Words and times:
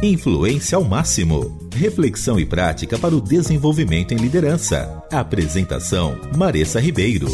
Influência 0.00 0.76
ao 0.76 0.84
máximo. 0.84 1.58
Reflexão 1.74 2.38
e 2.38 2.46
prática 2.46 2.96
para 2.96 3.16
o 3.16 3.20
desenvolvimento 3.20 4.14
em 4.14 4.16
liderança. 4.16 5.04
Apresentação: 5.10 6.16
Maressa 6.36 6.78
Ribeiro. 6.78 7.26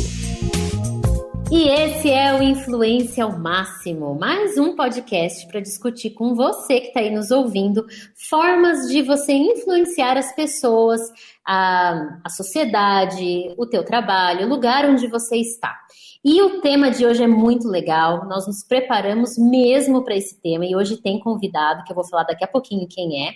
E 1.53 1.69
esse 1.69 2.11
é 2.11 2.33
o 2.35 2.43
Influência 2.43 3.23
ao 3.23 3.39
Máximo, 3.39 4.15
mais 4.19 4.57
um 4.57 4.75
podcast 4.75 5.47
para 5.49 5.61
discutir 5.61 6.11
com 6.15 6.35
você 6.35 6.81
que 6.81 6.87
está 6.87 7.01
aí 7.01 7.11
nos 7.11 7.31
ouvindo 7.31 7.85
formas 8.31 8.89
de 8.89 9.03
você 9.03 9.35
influenciar 9.35 10.17
as 10.17 10.35
pessoas, 10.35 11.03
a, 11.47 12.19
a 12.25 12.31
sociedade, 12.31 13.55
o 13.59 13.67
teu 13.67 13.85
trabalho, 13.85 14.47
o 14.47 14.49
lugar 14.49 14.87
onde 14.89 15.07
você 15.07 15.37
está. 15.37 15.79
E 16.25 16.41
o 16.41 16.63
tema 16.63 16.91
de 16.91 17.05
hoje 17.05 17.23
é 17.23 17.27
muito 17.27 17.69
legal. 17.69 18.27
Nós 18.27 18.47
nos 18.47 18.65
preparamos 18.65 19.37
mesmo 19.37 20.03
para 20.03 20.17
esse 20.17 20.41
tema 20.41 20.65
e 20.65 20.75
hoje 20.75 20.97
tem 20.97 21.21
convidado 21.21 21.85
que 21.85 21.93
eu 21.93 21.95
vou 21.95 22.09
falar 22.09 22.25
daqui 22.25 22.43
a 22.43 22.49
pouquinho 22.49 22.89
quem 22.89 23.29
é. 23.29 23.35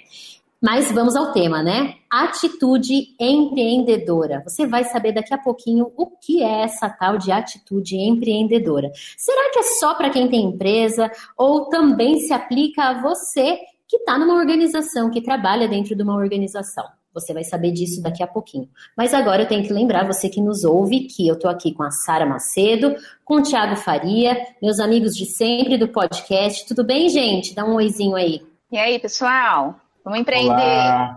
Mas 0.59 0.91
vamos 0.91 1.15
ao 1.15 1.31
tema, 1.31 1.63
né? 1.63 1.97
Atitude 2.11 3.15
empreendedora. 3.21 4.43
Você 4.43 4.67
vai 4.67 4.85
saber 4.85 5.13
daqui 5.13 5.35
a 5.35 5.39
pouquinho 5.39 5.93
o 5.99 6.07
que 6.07 6.43
é 6.43 6.63
essa 6.63 6.89
tal 6.89 7.19
de 7.19 7.31
atitude 7.31 7.95
empreendedora. 7.95 8.91
Será 9.19 9.53
que 9.53 9.59
é 9.59 9.63
só 9.79 9.95
para 9.95 10.09
quem 10.09 10.27
tem 10.27 10.47
empresa 10.47 11.11
ou 11.37 11.67
também 11.67 12.19
se 12.21 12.33
aplica 12.33 12.85
a 12.85 13.03
você 13.03 13.59
que 13.87 13.99
está 13.99 14.19
numa 14.19 14.35
organização, 14.35 15.11
que 15.11 15.21
trabalha 15.21 15.69
dentro 15.69 15.95
de 15.95 16.03
uma 16.03 16.17
organização? 16.17 16.98
Você 17.19 17.35
vai 17.35 17.45
saber 17.45 17.73
disso 17.73 18.03
daqui 18.03 18.23
a 18.23 18.27
pouquinho. 18.27 18.69
Mas 18.97 19.15
agora 19.15 19.43
eu 19.43 19.49
tenho 19.49 19.65
que 19.65 19.73
lembrar 19.73 20.07
você 20.07 20.29
que 20.29 20.41
nos 20.41 20.65
ouve 20.65 21.01
que 21.01 21.27
eu 21.27 21.35
estou 21.35 21.51
aqui 21.51 21.73
com 21.73 21.83
a 21.83 21.91
Sara 21.91 22.27
Macedo, 22.27 22.95
com 23.25 23.37
o 23.37 23.43
Thiago 23.43 23.77
Faria, 23.77 24.37
meus 24.63 24.81
amigos 24.81 25.15
de 25.15 25.27
sempre 25.27 25.77
do 25.77 25.89
podcast. 25.89 26.67
Tudo 26.67 26.85
bem, 26.85 27.09
gente? 27.09 27.55
Dá 27.55 27.65
um 27.65 27.75
oizinho 27.75 28.15
aí. 28.15 28.43
E 28.71 28.79
aí, 28.79 28.99
pessoal? 28.99 29.77
Vamos 30.05 30.21
empreender. 30.21 30.53
Olá. 30.53 31.17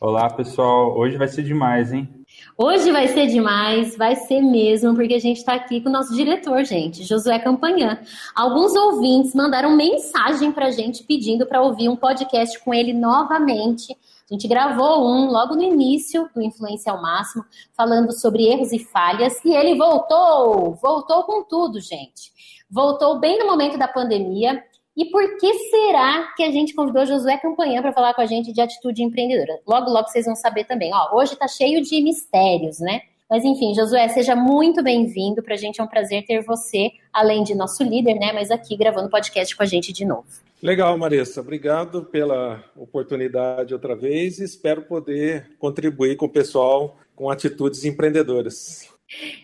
Olá, 0.00 0.30
pessoal. 0.30 0.96
Hoje 0.96 1.16
vai 1.16 1.28
ser 1.28 1.42
demais, 1.42 1.92
hein? 1.92 2.08
Hoje 2.56 2.92
vai 2.92 3.08
ser 3.08 3.26
demais, 3.26 3.96
vai 3.96 4.14
ser 4.14 4.42
mesmo, 4.42 4.94
porque 4.94 5.14
a 5.14 5.18
gente 5.18 5.38
está 5.38 5.54
aqui 5.54 5.80
com 5.80 5.88
o 5.88 5.92
nosso 5.92 6.14
diretor, 6.14 6.62
gente, 6.64 7.04
Josué 7.04 7.38
Campanhã. 7.38 7.98
Alguns 8.34 8.74
ouvintes 8.74 9.34
mandaram 9.34 9.74
mensagem 9.74 10.52
para 10.52 10.66
a 10.66 10.70
gente 10.70 11.02
pedindo 11.04 11.46
para 11.46 11.62
ouvir 11.62 11.88
um 11.88 11.96
podcast 11.96 12.62
com 12.62 12.74
ele 12.74 12.92
novamente. 12.92 13.96
A 14.30 14.34
gente 14.34 14.46
gravou 14.46 15.04
um 15.08 15.28
logo 15.30 15.56
no 15.56 15.62
início 15.62 16.30
do 16.32 16.40
Influência 16.40 16.92
ao 16.92 17.02
Máximo, 17.02 17.44
falando 17.76 18.12
sobre 18.12 18.46
erros 18.46 18.72
e 18.72 18.78
falhas, 18.78 19.44
e 19.44 19.52
ele 19.52 19.74
voltou, 19.74 20.74
voltou 20.76 21.24
com 21.24 21.42
tudo, 21.42 21.80
gente. 21.80 22.30
Voltou 22.70 23.18
bem 23.18 23.40
no 23.40 23.46
momento 23.46 23.76
da 23.76 23.88
pandemia, 23.88 24.62
e 24.96 25.06
por 25.06 25.36
que 25.38 25.52
será 25.70 26.32
que 26.36 26.42
a 26.42 26.50
gente 26.50 26.74
convidou 26.74 27.06
Josué 27.06 27.38
Campanhã 27.38 27.80
para 27.80 27.92
falar 27.92 28.14
com 28.14 28.20
a 28.20 28.26
gente 28.26 28.52
de 28.52 28.60
atitude 28.60 29.02
empreendedora? 29.02 29.60
Logo, 29.66 29.90
logo 29.90 30.08
vocês 30.08 30.26
vão 30.26 30.36
saber 30.36 30.64
também. 30.64 30.92
Ó, 30.94 31.16
hoje 31.16 31.32
está 31.32 31.48
cheio 31.48 31.82
de 31.82 32.02
mistérios, 32.02 32.78
né? 32.80 33.00
Mas 33.30 33.44
enfim, 33.44 33.72
Josué, 33.74 34.08
seja 34.08 34.34
muito 34.34 34.82
bem-vindo. 34.82 35.40
Para 35.40 35.54
a 35.54 35.56
gente 35.56 35.80
é 35.80 35.84
um 35.84 35.86
prazer 35.86 36.24
ter 36.24 36.42
você, 36.42 36.90
além 37.12 37.44
de 37.44 37.54
nosso 37.54 37.84
líder, 37.84 38.14
né? 38.14 38.32
Mas 38.32 38.50
aqui 38.50 38.76
gravando 38.76 39.08
podcast 39.08 39.56
com 39.56 39.62
a 39.62 39.66
gente 39.66 39.92
de 39.92 40.04
novo. 40.04 40.26
Legal, 40.60 40.98
Marissa. 40.98 41.40
Obrigado 41.40 42.04
pela 42.04 42.64
oportunidade 42.76 43.72
outra 43.72 43.94
vez. 43.94 44.40
Espero 44.40 44.82
poder 44.82 45.52
contribuir 45.60 46.16
com 46.16 46.26
o 46.26 46.30
pessoal 46.30 46.96
com 47.14 47.30
atitudes 47.30 47.84
empreendedoras. 47.84 48.88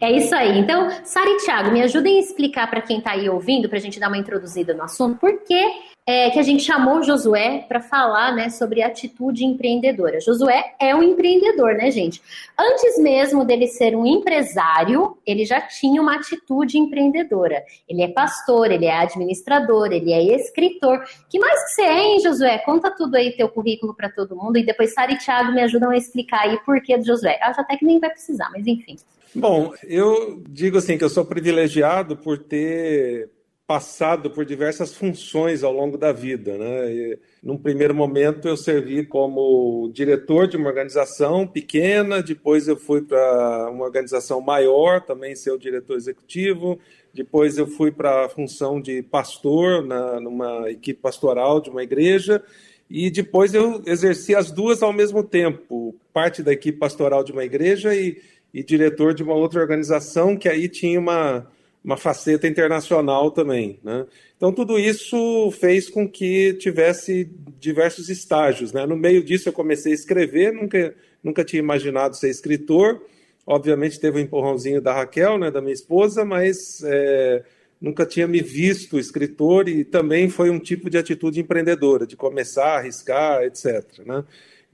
É 0.00 0.10
isso 0.10 0.34
aí. 0.34 0.58
Então, 0.58 0.88
Sara 1.04 1.30
e 1.30 1.36
Thiago, 1.38 1.70
me 1.70 1.82
ajudem 1.82 2.16
a 2.16 2.20
explicar 2.20 2.68
para 2.68 2.80
quem 2.80 2.98
está 2.98 3.12
aí 3.12 3.28
ouvindo, 3.28 3.68
para 3.68 3.78
a 3.78 3.80
gente 3.80 4.00
dar 4.00 4.08
uma 4.08 4.18
introduzida 4.18 4.74
no 4.74 4.82
assunto, 4.82 5.18
por 5.18 5.42
que, 5.44 5.72
é, 6.06 6.30
que 6.30 6.38
a 6.38 6.42
gente 6.42 6.62
chamou 6.62 6.98
o 6.98 7.02
Josué 7.02 7.64
para 7.66 7.80
falar 7.80 8.32
né, 8.32 8.48
sobre 8.48 8.80
atitude 8.80 9.44
empreendedora. 9.44 10.20
Josué 10.20 10.74
é 10.80 10.94
um 10.94 11.02
empreendedor, 11.02 11.74
né, 11.74 11.90
gente? 11.90 12.22
Antes 12.56 12.96
mesmo 12.98 13.44
dele 13.44 13.66
ser 13.66 13.96
um 13.96 14.06
empresário, 14.06 15.18
ele 15.26 15.44
já 15.44 15.60
tinha 15.60 16.00
uma 16.00 16.14
atitude 16.14 16.78
empreendedora. 16.78 17.64
Ele 17.88 18.02
é 18.02 18.08
pastor, 18.08 18.70
ele 18.70 18.86
é 18.86 18.96
administrador, 18.96 19.92
ele 19.92 20.12
é 20.12 20.22
escritor. 20.36 21.02
que 21.28 21.40
mais 21.40 21.60
que 21.64 21.70
você 21.70 21.82
é, 21.82 22.04
hein, 22.04 22.20
Josué? 22.20 22.58
Conta 22.58 22.88
tudo 22.92 23.16
aí, 23.16 23.36
teu 23.36 23.48
currículo 23.48 23.92
para 23.92 24.08
todo 24.08 24.36
mundo, 24.36 24.58
e 24.58 24.64
depois 24.64 24.94
Sara 24.94 25.10
e 25.12 25.18
Thiago 25.18 25.50
me 25.50 25.62
ajudam 25.62 25.90
a 25.90 25.96
explicar 25.96 26.42
aí 26.42 26.56
por 26.64 26.80
que 26.80 26.96
do 26.96 27.04
Josué. 27.04 27.36
Acho 27.42 27.60
até 27.60 27.76
que 27.76 27.84
nem 27.84 27.98
vai 27.98 28.10
precisar, 28.10 28.48
mas 28.52 28.64
enfim. 28.64 28.96
Bom, 29.34 29.74
eu 29.82 30.40
digo 30.48 30.78
assim 30.78 30.96
que 30.96 31.04
eu 31.04 31.10
sou 31.10 31.24
privilegiado 31.24 32.16
por 32.16 32.38
ter 32.38 33.28
passado 33.66 34.30
por 34.30 34.44
diversas 34.44 34.94
funções 34.94 35.64
ao 35.64 35.72
longo 35.72 35.98
da 35.98 36.12
vida, 36.12 36.56
né? 36.56 36.92
E, 36.92 37.18
num 37.42 37.58
primeiro 37.58 37.94
momento 37.94 38.46
eu 38.46 38.56
servi 38.56 39.04
como 39.04 39.90
diretor 39.92 40.46
de 40.46 40.56
uma 40.56 40.68
organização 40.68 41.46
pequena, 41.46 42.22
depois 42.22 42.68
eu 42.68 42.76
fui 42.76 43.02
para 43.02 43.68
uma 43.70 43.84
organização 43.84 44.40
maior, 44.40 45.00
também 45.00 45.34
ser 45.34 45.50
o 45.50 45.58
diretor 45.58 45.96
executivo, 45.96 46.78
depois 47.12 47.58
eu 47.58 47.66
fui 47.66 47.90
para 47.90 48.26
a 48.26 48.28
função 48.28 48.80
de 48.80 49.02
pastor 49.02 49.84
na, 49.84 50.20
numa 50.20 50.70
equipe 50.70 51.00
pastoral 51.00 51.60
de 51.60 51.70
uma 51.70 51.82
igreja 51.82 52.42
e 52.88 53.10
depois 53.10 53.52
eu 53.52 53.82
exerci 53.84 54.34
as 54.34 54.52
duas 54.52 54.80
ao 54.80 54.92
mesmo 54.92 55.24
tempo, 55.24 55.94
parte 56.12 56.40
da 56.40 56.52
equipe 56.52 56.78
pastoral 56.78 57.24
de 57.24 57.32
uma 57.32 57.44
igreja 57.44 57.94
e 57.94 58.20
e 58.56 58.62
diretor 58.62 59.12
de 59.12 59.22
uma 59.22 59.34
outra 59.34 59.60
organização 59.60 60.34
que 60.34 60.48
aí 60.48 60.66
tinha 60.66 60.98
uma, 60.98 61.46
uma 61.86 61.96
faceta 61.96 62.48
internacional 62.48 63.30
também. 63.30 63.78
Né? 63.84 64.04
Então, 64.36 64.52
tudo 64.52 64.76
isso 64.76 65.52
fez 65.52 65.88
com 65.88 66.08
que 66.08 66.54
tivesse 66.54 67.30
diversos 67.60 68.08
estágios. 68.08 68.72
Né? 68.72 68.84
No 68.84 68.96
meio 68.96 69.22
disso, 69.22 69.48
eu 69.48 69.52
comecei 69.52 69.92
a 69.92 69.94
escrever, 69.94 70.52
nunca, 70.52 70.92
nunca 71.22 71.44
tinha 71.44 71.60
imaginado 71.60 72.16
ser 72.16 72.28
escritor. 72.28 73.00
Obviamente, 73.46 74.00
teve 74.00 74.18
um 74.18 74.20
empurrãozinho 74.20 74.80
da 74.80 74.92
Raquel, 74.92 75.38
né, 75.38 75.48
da 75.48 75.60
minha 75.60 75.72
esposa, 75.72 76.24
mas 76.24 76.82
é, 76.82 77.44
nunca 77.80 78.04
tinha 78.04 78.26
me 78.26 78.42
visto 78.42 78.98
escritor 78.98 79.68
e 79.68 79.84
também 79.84 80.28
foi 80.28 80.50
um 80.50 80.58
tipo 80.58 80.90
de 80.90 80.98
atitude 80.98 81.38
empreendedora, 81.38 82.04
de 82.04 82.16
começar 82.16 82.78
arriscar, 82.78 83.44
etc. 83.44 83.84
Né? 84.04 84.24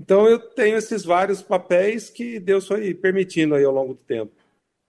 Então 0.01 0.27
eu 0.27 0.39
tenho 0.39 0.79
esses 0.79 1.05
vários 1.05 1.43
papéis 1.43 2.09
que 2.09 2.41
Deus 2.41 2.67
foi 2.67 2.95
permitindo 2.95 3.55
aí 3.55 3.65
ao 3.65 3.73
longo 3.75 3.93
do 3.93 4.01
tempo. 4.01 4.33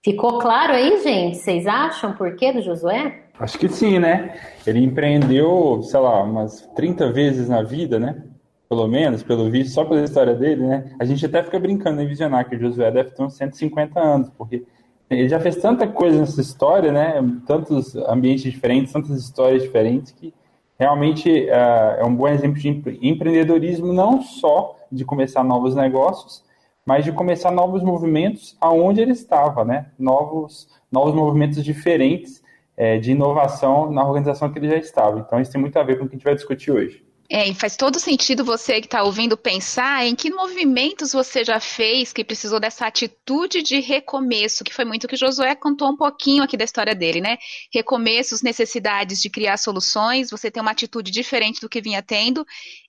Ficou 0.03 0.37
claro 0.37 0.73
aí, 0.73 1.01
gente? 1.01 1.37
Vocês 1.37 1.65
acham 1.65 2.11
por 2.11 2.35
quê 2.35 2.51
do 2.51 2.61
Josué? 2.61 3.21
Acho 3.39 3.57
que 3.57 3.69
sim, 3.69 3.99
né? 3.99 4.37
Ele 4.67 4.83
empreendeu, 4.83 5.81
sei 5.81 5.97
lá, 5.97 6.21
umas 6.23 6.69
30 6.75 7.09
vezes 7.13 7.47
na 7.47 7.63
vida, 7.63 7.97
né? 7.97 8.21
Pelo 8.67 8.85
menos, 8.85 9.23
pelo 9.23 9.49
visto, 9.49 9.73
só 9.73 9.85
pela 9.85 10.03
história 10.03 10.35
dele, 10.35 10.67
né? 10.67 10.93
A 10.99 11.05
gente 11.05 11.25
até 11.25 11.41
fica 11.41 11.57
brincando 11.57 12.01
em 12.01 12.07
visionar 12.07 12.49
que 12.49 12.55
o 12.57 12.59
Josué 12.59 12.91
deve 12.91 13.11
ter 13.11 13.23
uns 13.23 13.37
150 13.37 13.97
anos, 13.97 14.29
porque 14.37 14.65
ele 15.09 15.29
já 15.29 15.39
fez 15.39 15.55
tanta 15.55 15.87
coisa 15.87 16.19
nessa 16.19 16.41
história, 16.41 16.91
né? 16.91 17.23
Tantos 17.47 17.95
ambientes 17.95 18.43
diferentes, 18.51 18.91
tantas 18.91 19.17
histórias 19.17 19.63
diferentes, 19.63 20.11
que 20.11 20.33
realmente 20.77 21.29
uh, 21.29 22.01
é 22.01 22.03
um 22.03 22.13
bom 22.13 22.27
exemplo 22.27 22.59
de 22.59 22.67
empreendedorismo, 23.01 23.93
não 23.93 24.21
só 24.21 24.75
de 24.91 25.05
começar 25.05 25.45
novos 25.45 25.75
negócios, 25.75 26.43
mas 26.85 27.05
de 27.05 27.11
começar 27.11 27.51
novos 27.51 27.81
movimentos 27.81 28.57
aonde 28.59 29.01
ele 29.01 29.11
estava, 29.11 29.63
né? 29.63 29.91
Novos, 29.97 30.67
novos 30.91 31.13
movimentos 31.13 31.63
diferentes 31.63 32.43
é, 32.75 32.97
de 32.97 33.11
inovação 33.11 33.91
na 33.91 34.05
organização 34.05 34.51
que 34.51 34.59
ele 34.59 34.69
já 34.69 34.77
estava. 34.77 35.19
Então, 35.19 35.39
isso 35.39 35.51
tem 35.51 35.61
muito 35.61 35.77
a 35.77 35.83
ver 35.83 35.97
com 35.97 36.05
o 36.05 36.07
que 36.07 36.15
a 36.15 36.17
gente 36.17 36.25
vai 36.25 36.35
discutir 36.35 36.71
hoje. 36.71 37.05
É, 37.29 37.47
e 37.47 37.55
faz 37.55 37.77
todo 37.77 37.99
sentido 37.99 38.43
você 38.43 38.81
que 38.81 38.87
está 38.87 39.01
ouvindo 39.01 39.37
pensar 39.37 40.05
em 40.05 40.13
que 40.13 40.29
movimentos 40.29 41.13
você 41.13 41.43
já 41.43 41.59
fez 41.59 42.11
que 42.11 42.23
precisou 42.23 42.59
dessa 42.59 42.85
atitude 42.85 43.63
de 43.63 43.79
recomeço, 43.79 44.63
que 44.63 44.73
foi 44.73 44.83
muito 44.83 45.07
que 45.07 45.15
Josué 45.15 45.55
contou 45.55 45.89
um 45.89 45.95
pouquinho 45.95 46.43
aqui 46.43 46.57
da 46.57 46.65
história 46.65 46.93
dele, 46.93 47.21
né? 47.21 47.37
Recomeços, 47.73 48.41
necessidades 48.41 49.21
de 49.21 49.29
criar 49.29 49.57
soluções, 49.57 50.29
você 50.29 50.51
tem 50.51 50.61
uma 50.61 50.71
atitude 50.71 51.11
diferente 51.11 51.61
do 51.61 51.69
que 51.69 51.81
vinha 51.81 52.01
tendo. 52.01 52.45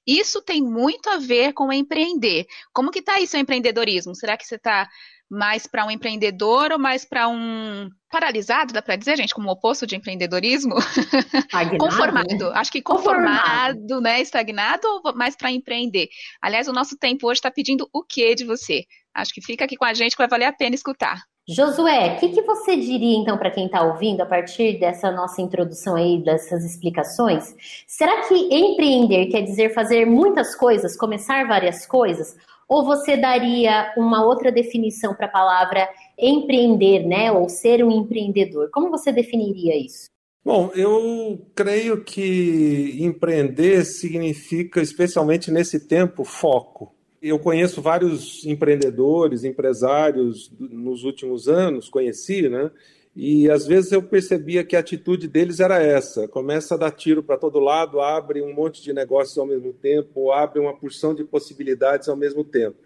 Isso 0.07 0.43
tem 0.43 0.61
muito 0.61 1.09
a 1.09 1.17
ver 1.17 1.53
com 1.53 1.73
empreender. 1.73 2.47
Como 2.73 2.91
que 2.91 2.99
está 2.99 3.15
aí 3.15 3.27
seu 3.27 3.41
empreendedorismo? 3.41 4.15
Será 4.17 4.37
que 4.37 4.45
você 4.47 4.57
está 4.57 4.89
mais 5.35 5.67
para 5.67 5.85
um 5.85 5.91
empreendedor 5.91 6.73
ou 6.73 6.79
mais 6.79 7.05
para 7.05 7.29
um 7.29 7.89
paralisado, 8.11 8.73
dá 8.73 8.81
para 8.81 8.97
dizer, 8.97 9.17
gente, 9.17 9.35
como 9.35 9.51
oposto 9.51 9.87
de 9.87 9.97
empreendedorismo? 9.97 10.77
Estagnado, 10.79 11.79
conformado. 11.79 12.51
Né? 12.51 12.53
Acho 12.55 12.71
que 12.71 12.81
conformado, 12.81 13.79
conformado, 13.81 14.01
né? 14.01 14.21
Estagnado 14.21 14.87
ou 14.87 15.15
mais 15.15 15.37
para 15.37 15.51
empreender? 15.51 16.09
Aliás, 16.41 16.69
o 16.69 16.73
nosso 16.73 16.97
tempo 16.97 17.27
hoje 17.27 17.39
está 17.39 17.51
pedindo 17.51 17.89
o 17.93 18.03
que 18.05 18.35
de 18.35 18.45
você? 18.45 18.85
Acho 19.13 19.33
que 19.33 19.43
fica 19.43 19.65
aqui 19.65 19.77
com 19.77 19.85
a 19.85 19.95
gente 19.95 20.13
que 20.13 20.19
vai 20.19 20.29
valer 20.29 20.47
a 20.47 20.53
pena 20.53 20.75
escutar. 20.75 21.23
Josué, 21.47 22.15
o 22.15 22.21
que, 22.21 22.31
que, 22.31 22.41
você 22.41 22.75
diria 22.75 23.19
então 23.19 23.37
para 23.37 23.51
quem 23.51 23.67
está 23.67 23.83
ouvindo 23.83 24.23
a 24.23 24.27
partir 24.27 24.81
dessa 24.81 25.11
nossa 25.11 25.43
introdução 25.43 25.95
aí, 25.95 26.23
dessas 26.25 26.65
explicações? 26.65 27.55
Será 27.87 28.23
que 28.27 28.35
empreender 28.35 29.27
quer 29.27 29.43
dizer 29.43 29.75
fazer 29.75 30.07
muitas 30.07 30.55
coisas, 30.55 30.97
começar 30.97 31.47
várias 31.47 31.85
coisas? 31.85 32.35
Ou 32.75 32.85
você 32.85 33.17
daria 33.17 33.95
uma 33.97 34.27
outra 34.27 34.51
definição 34.51 35.15
para 35.15 35.27
a 35.27 35.31
palavra 35.31 35.89
empreender, 36.19 37.07
né? 37.07 37.31
Ou 37.31 37.49
ser 37.49 37.85
um 37.85 37.91
empreendedor? 37.93 38.69
Como 38.73 38.91
você 38.91 39.13
definiria 39.13 39.77
isso? 39.77 40.09
Bom, 40.45 40.73
eu 40.75 41.41
creio 41.55 42.03
que 42.03 42.97
empreender 42.99 43.85
significa, 43.85 44.83
especialmente 44.83 45.53
nesse 45.53 45.87
tempo, 45.87 46.25
foco. 46.25 46.93
Eu 47.23 47.39
conheço 47.39 47.81
vários 47.81 48.45
empreendedores, 48.45 49.45
empresários 49.45 50.53
nos 50.59 51.05
últimos 51.05 51.47
anos, 51.47 51.89
conheci, 51.89 52.49
né? 52.49 52.73
E 53.17 53.49
às 53.49 53.65
vezes 53.65 53.93
eu 53.93 54.03
percebia 54.03 54.65
que 54.65 54.75
a 54.75 54.81
atitude 54.81 55.29
deles 55.29 55.61
era 55.61 55.81
essa: 55.81 56.27
começa 56.27 56.75
a 56.75 56.79
dar 56.79 56.91
tiro 56.91 57.23
para 57.23 57.37
todo 57.37 57.61
lado, 57.61 58.01
abre 58.01 58.43
um 58.43 58.53
monte 58.53 58.83
de 58.83 58.93
negócios 58.93 59.39
ao 59.39 59.47
mesmo 59.47 59.73
tempo, 59.73 60.33
abre 60.33 60.59
uma 60.59 60.75
porção 60.75 61.15
de 61.15 61.23
possibilidades 61.23 62.09
ao 62.09 62.17
mesmo 62.17 62.43
tempo. 62.43 62.77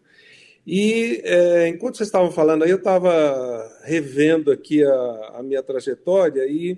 E 0.66 1.22
é, 1.24 1.68
enquanto 1.68 1.96
vocês 1.96 2.08
estavam 2.08 2.30
falando 2.30 2.62
aí, 2.62 2.70
eu 2.70 2.76
estava 2.76 3.66
revendo 3.84 4.50
aqui 4.50 4.84
a, 4.84 5.32
a, 5.36 5.42
minha 5.42 5.62
trajetória 5.62 6.44
e 6.44 6.76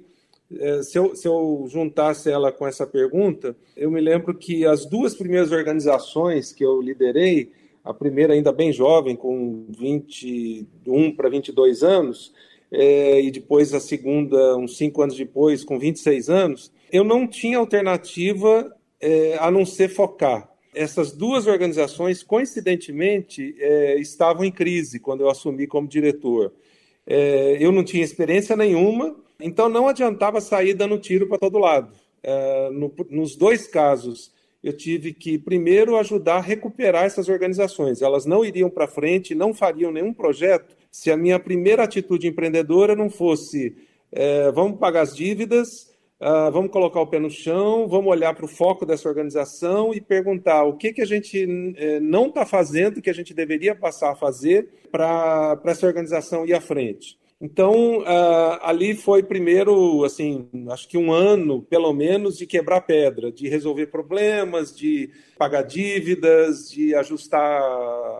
é, 0.53 0.81
se, 0.85 0.97
eu, 0.97 1.17
se 1.17 1.27
eu 1.27 1.67
juntasse 1.69 2.31
ela 2.31 2.53
com 2.53 2.65
essa 2.69 2.87
pergunta, 2.87 3.57
eu 3.77 3.91
me 3.91 4.01
lembro 4.01 4.33
que 4.33 4.65
as 4.65 4.87
duas 4.87 5.15
primeiras 5.17 5.51
organizações 5.51 6.53
que 6.53 6.65
eu 6.65 6.81
liderei, 6.81 7.51
a 7.83 7.93
primeira 7.93 8.33
ainda 8.33 8.53
bem 8.53 8.73
jovem, 8.73 9.17
com 9.17 9.67
21 9.71 11.17
para 11.17 11.29
22 11.29 11.83
anos, 11.83 12.33
é, 12.73 13.21
e 13.21 13.31
depois 13.31 13.75
a 13.75 13.81
segunda, 13.81 14.57
uns 14.57 14.77
cinco 14.77 15.03
anos 15.03 15.17
depois, 15.17 15.65
com 15.65 15.79
26 15.79 16.31
anos, 16.31 16.73
eu 16.93 17.03
não 17.03 17.27
tinha 17.27 17.59
alternativa 17.59 18.75
é, 19.01 19.37
a 19.39 19.51
não 19.51 19.67
ser 19.67 19.89
focar. 19.89 20.49
Essas 20.73 21.13
duas 21.13 21.49
organizações, 21.49 22.23
coincidentemente, 22.23 23.57
é, 23.59 23.99
estavam 23.99 24.45
em 24.45 24.53
crise 24.53 25.01
quando 25.01 25.23
eu 25.23 25.31
assumi 25.31 25.67
como 25.67 25.89
diretor. 25.89 26.53
É, 27.05 27.57
eu 27.59 27.73
não 27.73 27.83
tinha 27.83 28.05
experiência 28.05 28.57
nenhuma, 28.57 29.17
então 29.41 29.69
não 29.69 29.89
adiantava 29.89 30.41
sair 30.41 30.75
dando 30.75 30.99
tiro 30.99 31.27
para 31.27 31.39
todo 31.39 31.59
lado. 31.59 31.93
É, 32.23 32.71
no, 32.71 32.93
nos 33.09 33.35
dois 33.35 33.67
casos, 33.67 34.33
eu 34.63 34.77
tive 34.77 35.13
que 35.13 35.39
primeiro 35.39 35.97
ajudar 35.97 36.37
a 36.37 36.41
recuperar 36.41 37.05
essas 37.05 37.29
organizações. 37.29 38.01
Elas 38.01 38.27
não 38.27 38.45
iriam 38.45 38.71
para 38.71 38.87
frente, 38.87 39.35
não 39.35 39.53
fariam 39.53 39.91
nenhum 39.91 40.13
projeto 40.13 40.77
se 40.91 41.11
a 41.11 41.17
minha 41.17 41.39
primeira 41.39 41.85
atitude 41.85 42.27
empreendedora 42.27 42.97
não 42.97 43.09
fosse 43.09 43.77
é, 44.13 44.51
vamos 44.51 44.79
pagar 44.79 45.03
as 45.03 45.15
dívidas, 45.15 45.89
uh, 46.21 46.51
vamos 46.51 46.73
colocar 46.73 47.01
o 47.01 47.07
pé 47.07 47.19
no 47.21 47.31
chão, 47.31 47.87
vamos 47.87 48.11
olhar 48.11 48.35
para 48.35 48.45
o 48.45 48.49
foco 48.49 48.85
dessa 48.85 49.09
organização 49.09 49.95
e 49.95 50.01
perguntar 50.01 50.65
o 50.65 50.77
que, 50.77 50.93
que 50.93 51.03
a 51.03 51.07
gente 51.07 51.47
é, 51.77 52.01
não 52.01 52.27
está 52.27 52.45
fazendo 52.45 53.01
que 53.01 53.11
a 53.11 53.15
gente 53.15 53.33
deveria 53.33 53.75
passar 53.75 54.11
a 54.11 54.17
fazer 54.17 54.69
para 54.91 55.61
essa 55.65 55.87
organização 55.87 56.45
ir 56.45 56.55
à 56.55 56.61
frente. 56.61 57.19
Então, 57.43 58.01
uh, 58.01 58.59
ali 58.61 58.95
foi 58.95 59.23
primeiro, 59.23 60.05
assim, 60.05 60.47
acho 60.71 60.87
que 60.87 60.99
um 60.99 61.11
ano, 61.11 61.63
pelo 61.63 61.91
menos, 61.95 62.37
de 62.37 62.47
quebrar 62.47 62.83
pedra, 62.83 63.33
de 63.33 63.49
resolver 63.49 63.87
problemas, 63.87 64.77
de 64.77 65.09
pagar 65.39 65.63
dívidas, 65.63 66.69
de 66.69 66.95
ajustar 66.95 67.63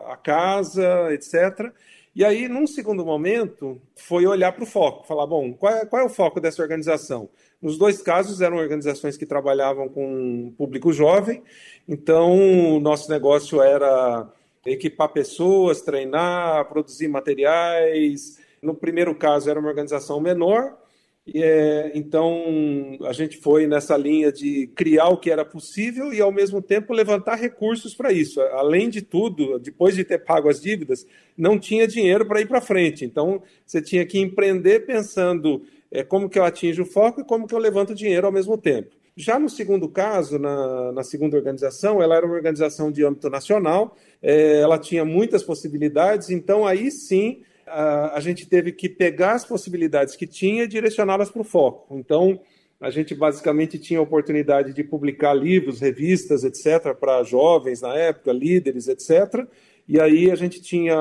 a 0.09 0.17
casa, 0.17 1.13
etc. 1.13 1.71
E 2.13 2.25
aí, 2.25 2.49
num 2.49 2.67
segundo 2.67 3.05
momento, 3.05 3.81
foi 3.95 4.27
olhar 4.27 4.51
para 4.51 4.63
o 4.63 4.67
foco, 4.67 5.07
falar, 5.07 5.25
bom, 5.25 5.53
qual 5.53 5.73
é, 5.73 5.85
qual 5.85 6.01
é 6.01 6.05
o 6.05 6.09
foco 6.09 6.41
dessa 6.41 6.61
organização? 6.61 7.29
Nos 7.61 7.77
dois 7.77 8.01
casos, 8.01 8.41
eram 8.41 8.57
organizações 8.57 9.15
que 9.15 9.25
trabalhavam 9.25 9.87
com 9.87 10.53
público 10.57 10.91
jovem, 10.91 11.41
então, 11.87 12.79
nosso 12.81 13.09
negócio 13.09 13.61
era 13.61 14.29
equipar 14.65 15.09
pessoas, 15.09 15.81
treinar, 15.81 16.65
produzir 16.65 17.07
materiais, 17.07 18.37
no 18.61 18.75
primeiro 18.75 19.15
caso, 19.15 19.49
era 19.49 19.59
uma 19.59 19.69
organização 19.69 20.19
menor, 20.19 20.77
e, 21.33 21.41
é, 21.41 21.91
então 21.95 22.97
a 23.05 23.13
gente 23.13 23.37
foi 23.37 23.65
nessa 23.67 23.95
linha 23.95 24.31
de 24.31 24.67
criar 24.75 25.07
o 25.07 25.17
que 25.17 25.31
era 25.31 25.45
possível 25.45 26.13
e, 26.13 26.19
ao 26.19 26.31
mesmo 26.31 26.61
tempo, 26.61 26.93
levantar 26.93 27.35
recursos 27.35 27.95
para 27.95 28.11
isso. 28.11 28.41
Além 28.41 28.89
de 28.89 29.01
tudo, 29.01 29.57
depois 29.59 29.95
de 29.95 30.03
ter 30.03 30.19
pago 30.19 30.49
as 30.49 30.59
dívidas, 30.59 31.05
não 31.37 31.57
tinha 31.57 31.87
dinheiro 31.87 32.25
para 32.25 32.41
ir 32.41 32.47
para 32.47 32.59
frente. 32.59 33.05
Então, 33.05 33.41
você 33.65 33.81
tinha 33.81 34.05
que 34.05 34.19
empreender 34.19 34.81
pensando 34.81 35.61
é, 35.89 36.03
como 36.03 36.29
que 36.29 36.37
eu 36.37 36.43
atinjo 36.43 36.83
o 36.83 36.85
foco 36.85 37.21
e 37.21 37.25
como 37.25 37.47
que 37.47 37.55
eu 37.55 37.59
levanto 37.59 37.95
dinheiro 37.95 38.27
ao 38.27 38.33
mesmo 38.33 38.57
tempo. 38.57 38.89
Já 39.15 39.37
no 39.37 39.49
segundo 39.49 39.89
caso, 39.89 40.39
na, 40.39 40.91
na 40.91 41.03
segunda 41.03 41.37
organização, 41.37 42.01
ela 42.01 42.15
era 42.15 42.25
uma 42.25 42.35
organização 42.35 42.91
de 42.91 43.05
âmbito 43.05 43.29
nacional, 43.29 43.95
é, 44.21 44.61
ela 44.61 44.77
tinha 44.79 45.03
muitas 45.03 45.43
possibilidades, 45.43 46.29
então 46.29 46.65
aí 46.65 46.89
sim 46.89 47.41
a, 47.71 48.17
a 48.17 48.19
gente 48.19 48.47
teve 48.47 48.71
que 48.71 48.89
pegar 48.89 49.33
as 49.33 49.45
possibilidades 49.45 50.15
que 50.15 50.27
tinha 50.27 50.63
e 50.63 50.67
direcioná-las 50.67 51.31
para 51.31 51.41
o 51.41 51.45
foco. 51.45 51.97
Então, 51.97 52.39
a 52.79 52.89
gente 52.89 53.13
basicamente 53.13 53.77
tinha 53.77 53.99
a 53.99 54.03
oportunidade 54.03 54.73
de 54.73 54.83
publicar 54.83 55.33
livros, 55.33 55.79
revistas, 55.79 56.43
etc., 56.43 56.95
para 56.99 57.23
jovens 57.23 57.81
na 57.81 57.93
época, 57.95 58.33
líderes, 58.33 58.87
etc. 58.87 59.47
E 59.87 59.99
aí 59.99 60.31
a 60.31 60.35
gente 60.35 60.61
tinha 60.61 60.95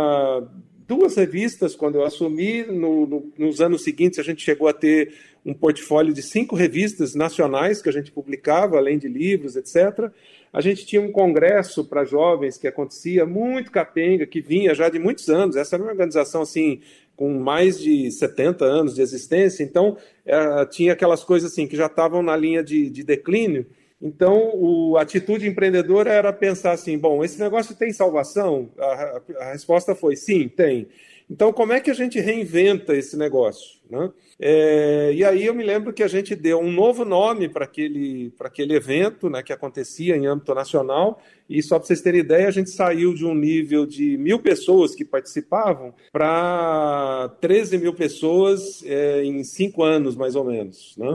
duas 0.90 1.14
revistas 1.14 1.76
quando 1.76 1.94
eu 1.94 2.04
assumi. 2.04 2.64
No, 2.64 3.06
no, 3.06 3.32
nos 3.38 3.60
anos 3.60 3.84
seguintes, 3.84 4.18
a 4.18 4.24
gente 4.24 4.42
chegou 4.42 4.66
a 4.66 4.72
ter 4.72 5.14
um 5.46 5.54
portfólio 5.54 6.12
de 6.12 6.20
cinco 6.20 6.56
revistas 6.56 7.14
nacionais 7.14 7.80
que 7.80 7.88
a 7.88 7.92
gente 7.92 8.10
publicava, 8.10 8.76
além 8.76 8.98
de 8.98 9.06
livros, 9.06 9.54
etc. 9.54 10.10
A 10.52 10.60
gente 10.60 10.84
tinha 10.84 11.00
um 11.00 11.12
congresso 11.12 11.84
para 11.84 12.04
jovens 12.04 12.58
que 12.58 12.66
acontecia 12.66 13.24
muito 13.24 13.70
capenga, 13.70 14.26
que 14.26 14.40
vinha 14.40 14.74
já 14.74 14.88
de 14.88 14.98
muitos 14.98 15.28
anos. 15.28 15.54
Essa 15.54 15.76
era 15.76 15.82
uma 15.84 15.92
organização 15.92 16.42
assim 16.42 16.80
com 17.14 17.38
mais 17.38 17.78
de 17.78 18.10
70 18.10 18.64
anos 18.64 18.94
de 18.94 19.02
existência, 19.02 19.62
então 19.62 19.96
é, 20.24 20.64
tinha 20.66 20.94
aquelas 20.94 21.22
coisas 21.22 21.52
assim 21.52 21.68
que 21.68 21.76
já 21.76 21.86
estavam 21.86 22.22
na 22.22 22.34
linha 22.34 22.64
de, 22.64 22.90
de 22.90 23.04
declínio. 23.04 23.64
Então, 24.00 24.96
a 24.96 25.02
atitude 25.02 25.46
empreendedora 25.46 26.10
era 26.10 26.32
pensar 26.32 26.72
assim: 26.72 26.96
bom, 26.96 27.22
esse 27.22 27.38
negócio 27.38 27.74
tem 27.74 27.92
salvação? 27.92 28.70
A, 28.78 29.20
a, 29.40 29.52
resposta 29.52 29.94
foi 29.94 30.16
sim, 30.16 30.48
tem. 30.48 30.88
Então, 31.30 31.52
como 31.52 31.72
é 31.72 31.80
que 31.80 31.90
a 31.90 31.94
gente 31.94 32.18
reinventa 32.18 32.96
esse 32.96 33.16
negócio? 33.16 33.78
Né? 33.88 34.10
É, 34.40 35.12
e 35.14 35.24
aí 35.24 35.46
eu 35.46 35.54
me 35.54 35.62
lembro 35.62 35.92
que 35.92 36.02
a 36.02 36.08
gente 36.08 36.34
deu 36.34 36.58
um 36.58 36.72
novo 36.72 37.04
nome 37.04 37.48
para 37.48 37.66
aquele, 37.66 38.32
aquele 38.40 38.74
evento 38.74 39.30
né, 39.30 39.40
que 39.40 39.52
acontecia 39.52 40.16
em 40.16 40.26
âmbito 40.26 40.52
nacional, 40.54 41.22
e 41.48 41.62
só 41.62 41.78
para 41.78 41.86
vocês 41.86 42.00
terem 42.00 42.20
ideia, 42.20 42.48
a 42.48 42.50
gente 42.50 42.70
saiu 42.70 43.14
de 43.14 43.24
um 43.24 43.34
nível 43.34 43.86
de 43.86 44.16
mil 44.16 44.40
pessoas 44.40 44.92
que 44.92 45.04
participavam 45.04 45.94
para 46.10 47.28
13 47.40 47.78
mil 47.78 47.94
pessoas 47.94 48.82
é, 48.84 49.22
em 49.22 49.44
cinco 49.44 49.84
anos, 49.84 50.16
mais 50.16 50.34
ou 50.34 50.44
menos. 50.44 50.96
Né? 50.96 51.06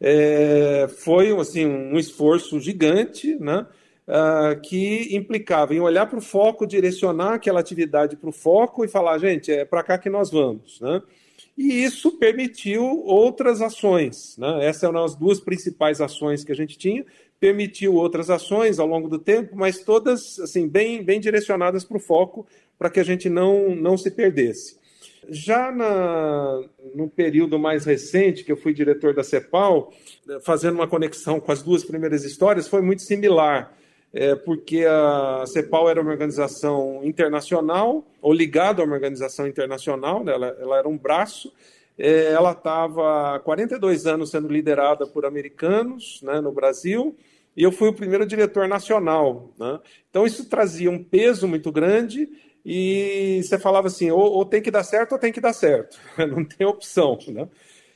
É, 0.00 0.88
foi 0.98 1.36
assim, 1.38 1.66
um 1.66 1.98
esforço 1.98 2.60
gigante, 2.60 3.36
né? 3.36 3.66
uh, 4.08 4.58
que 4.60 5.14
implicava 5.14 5.74
em 5.74 5.80
olhar 5.80 6.06
para 6.06 6.18
o 6.18 6.22
foco, 6.22 6.66
direcionar 6.66 7.34
aquela 7.34 7.60
atividade 7.60 8.16
para 8.16 8.30
o 8.30 8.32
foco 8.32 8.84
e 8.84 8.88
falar, 8.88 9.18
gente, 9.18 9.52
é 9.52 9.64
para 9.64 9.82
cá 9.82 9.98
que 9.98 10.08
nós 10.08 10.30
vamos. 10.30 10.80
Né? 10.80 11.02
E 11.56 11.84
isso 11.84 12.12
permitiu 12.12 12.84
outras 13.04 13.60
ações. 13.60 14.36
Né? 14.38 14.66
Essas 14.66 14.84
eram 14.84 15.04
as 15.04 15.14
duas 15.14 15.38
principais 15.38 16.00
ações 16.00 16.42
que 16.42 16.52
a 16.52 16.56
gente 16.56 16.78
tinha. 16.78 17.04
Permitiu 17.38 17.94
outras 17.94 18.30
ações 18.30 18.80
ao 18.80 18.86
longo 18.86 19.08
do 19.08 19.18
tempo, 19.18 19.54
mas 19.54 19.80
todas 19.80 20.40
assim 20.40 20.66
bem, 20.66 21.04
bem 21.04 21.20
direcionadas 21.20 21.84
para 21.84 21.96
o 21.96 22.00
foco, 22.00 22.46
para 22.76 22.90
que 22.90 22.98
a 22.98 23.04
gente 23.04 23.28
não, 23.28 23.76
não 23.76 23.96
se 23.96 24.10
perdesse. 24.10 24.77
Já 25.28 25.70
na, 25.70 26.62
no 26.94 27.08
período 27.08 27.58
mais 27.58 27.84
recente, 27.84 28.44
que 28.44 28.52
eu 28.52 28.56
fui 28.56 28.72
diretor 28.72 29.14
da 29.14 29.22
CEPAL, 29.22 29.92
fazendo 30.42 30.74
uma 30.76 30.88
conexão 30.88 31.38
com 31.40 31.52
as 31.52 31.62
duas 31.62 31.84
primeiras 31.84 32.24
histórias, 32.24 32.68
foi 32.68 32.80
muito 32.80 33.02
similar 33.02 33.76
é, 34.12 34.34
porque 34.34 34.84
a 34.84 35.44
CEPAL 35.46 35.90
era 35.90 36.00
uma 36.00 36.10
organização 36.10 37.00
internacional, 37.02 38.06
ou 38.20 38.32
ligada 38.32 38.82
a 38.82 38.84
uma 38.84 38.94
organização 38.94 39.46
internacional, 39.46 40.24
né? 40.24 40.32
ela, 40.32 40.56
ela, 40.60 40.78
era 40.78 40.88
um 40.88 40.96
braço, 40.96 41.52
é, 41.98 42.32
ela 42.32 42.52
estava 42.52 43.34
há 43.34 43.40
42 43.40 44.06
anos 44.06 44.30
sendo 44.30 44.48
liderada 44.48 45.06
por 45.06 45.26
americanos 45.26 46.20
né, 46.22 46.40
no 46.40 46.52
Brasil, 46.52 47.16
e 47.56 47.62
eu 47.62 47.72
fui 47.72 47.88
o 47.88 47.94
primeiro 47.94 48.24
diretor 48.24 48.68
nacional. 48.68 49.52
Né? 49.58 49.80
Então 50.08 50.24
isso 50.24 50.48
trazia 50.48 50.90
um 50.90 51.02
peso 51.02 51.46
muito 51.48 51.70
grande, 51.72 52.28
e 52.64 53.40
você 53.42 53.58
falava 53.58 53.86
assim, 53.86 54.10
ou, 54.10 54.20
ou 54.20 54.44
tem 54.44 54.60
que 54.60 54.70
dar 54.70 54.84
certo 54.84 55.12
ou 55.12 55.18
tem 55.18 55.32
que 55.32 55.40
dar 55.40 55.52
certo, 55.52 55.98
não 56.18 56.44
tem 56.44 56.66
opção. 56.66 57.18
Né? 57.28 57.48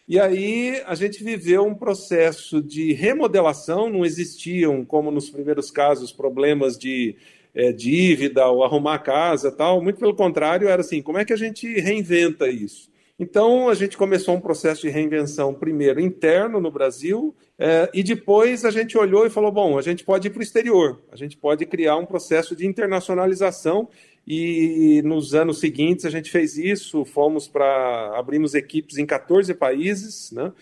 E 0.09 0.19
aí 0.19 0.83
a 0.87 0.95
gente 0.95 1.23
viveu 1.23 1.65
um 1.65 1.75
processo 1.75 2.63
de 2.63 2.93
remodelação, 2.93 3.89
não 3.89 4.05
existiam, 4.05 4.85
como 4.85 5.11
nos 5.11 5.31
primeiros 5.31 5.71
casos, 5.71 6.13
problemas 6.13 6.77
de 6.77 7.17
é, 7.55 7.73
dívida 7.73 8.47
ou 8.49 8.65
arrumar 8.65 8.99
casa 8.99 9.51
tal. 9.51 9.83
Muito 9.83 9.99
pelo 9.99 10.15
contrário, 10.15 10.69
era 10.69 10.81
assim, 10.81 11.03
como 11.03 11.19
é 11.19 11.25
que 11.25 11.33
a 11.33 11.37
gente 11.37 11.67
reinventa 11.81 12.49
isso? 12.49 12.91
Então 13.19 13.69
a 13.69 13.75
gente 13.75 13.97
começou 13.97 14.35
um 14.35 14.41
processo 14.41 14.83
de 14.83 14.89
reinvenção, 14.89 15.55
primeiro 15.55 16.01
interno 16.01 16.61
no 16.61 16.71
Brasil, 16.71 17.35
é, 17.57 17.89
e 17.95 18.03
depois 18.03 18.65
a 18.65 18.71
gente 18.71 18.99
olhou 18.99 19.25
e 19.25 19.31
falou: 19.31 19.53
bom, 19.53 19.79
a 19.79 19.83
gente 19.83 20.03
pode 20.03 20.27
ir 20.27 20.31
para 20.31 20.41
o 20.41 20.43
exterior, 20.43 21.01
a 21.13 21.15
gente 21.15 21.37
pode 21.37 21.65
criar 21.67 21.97
um 21.97 22.07
processo 22.07 22.57
de 22.57 22.67
internacionalização 22.67 23.89
e 24.27 25.03
nos 25.03 25.35
anos 25.35 25.59
seguintes 25.59 26.05
a 26.05 26.11
gente 26.11 26.31
fez 26.31 26.57
isso, 26.57 27.05
fomos 27.05 27.49
para 27.49 28.17
abrimos 28.17 28.55
equipes 28.55 28.99
em 28.99 29.07
14 29.07 29.53
países, 29.55 30.31
né? 30.33 30.53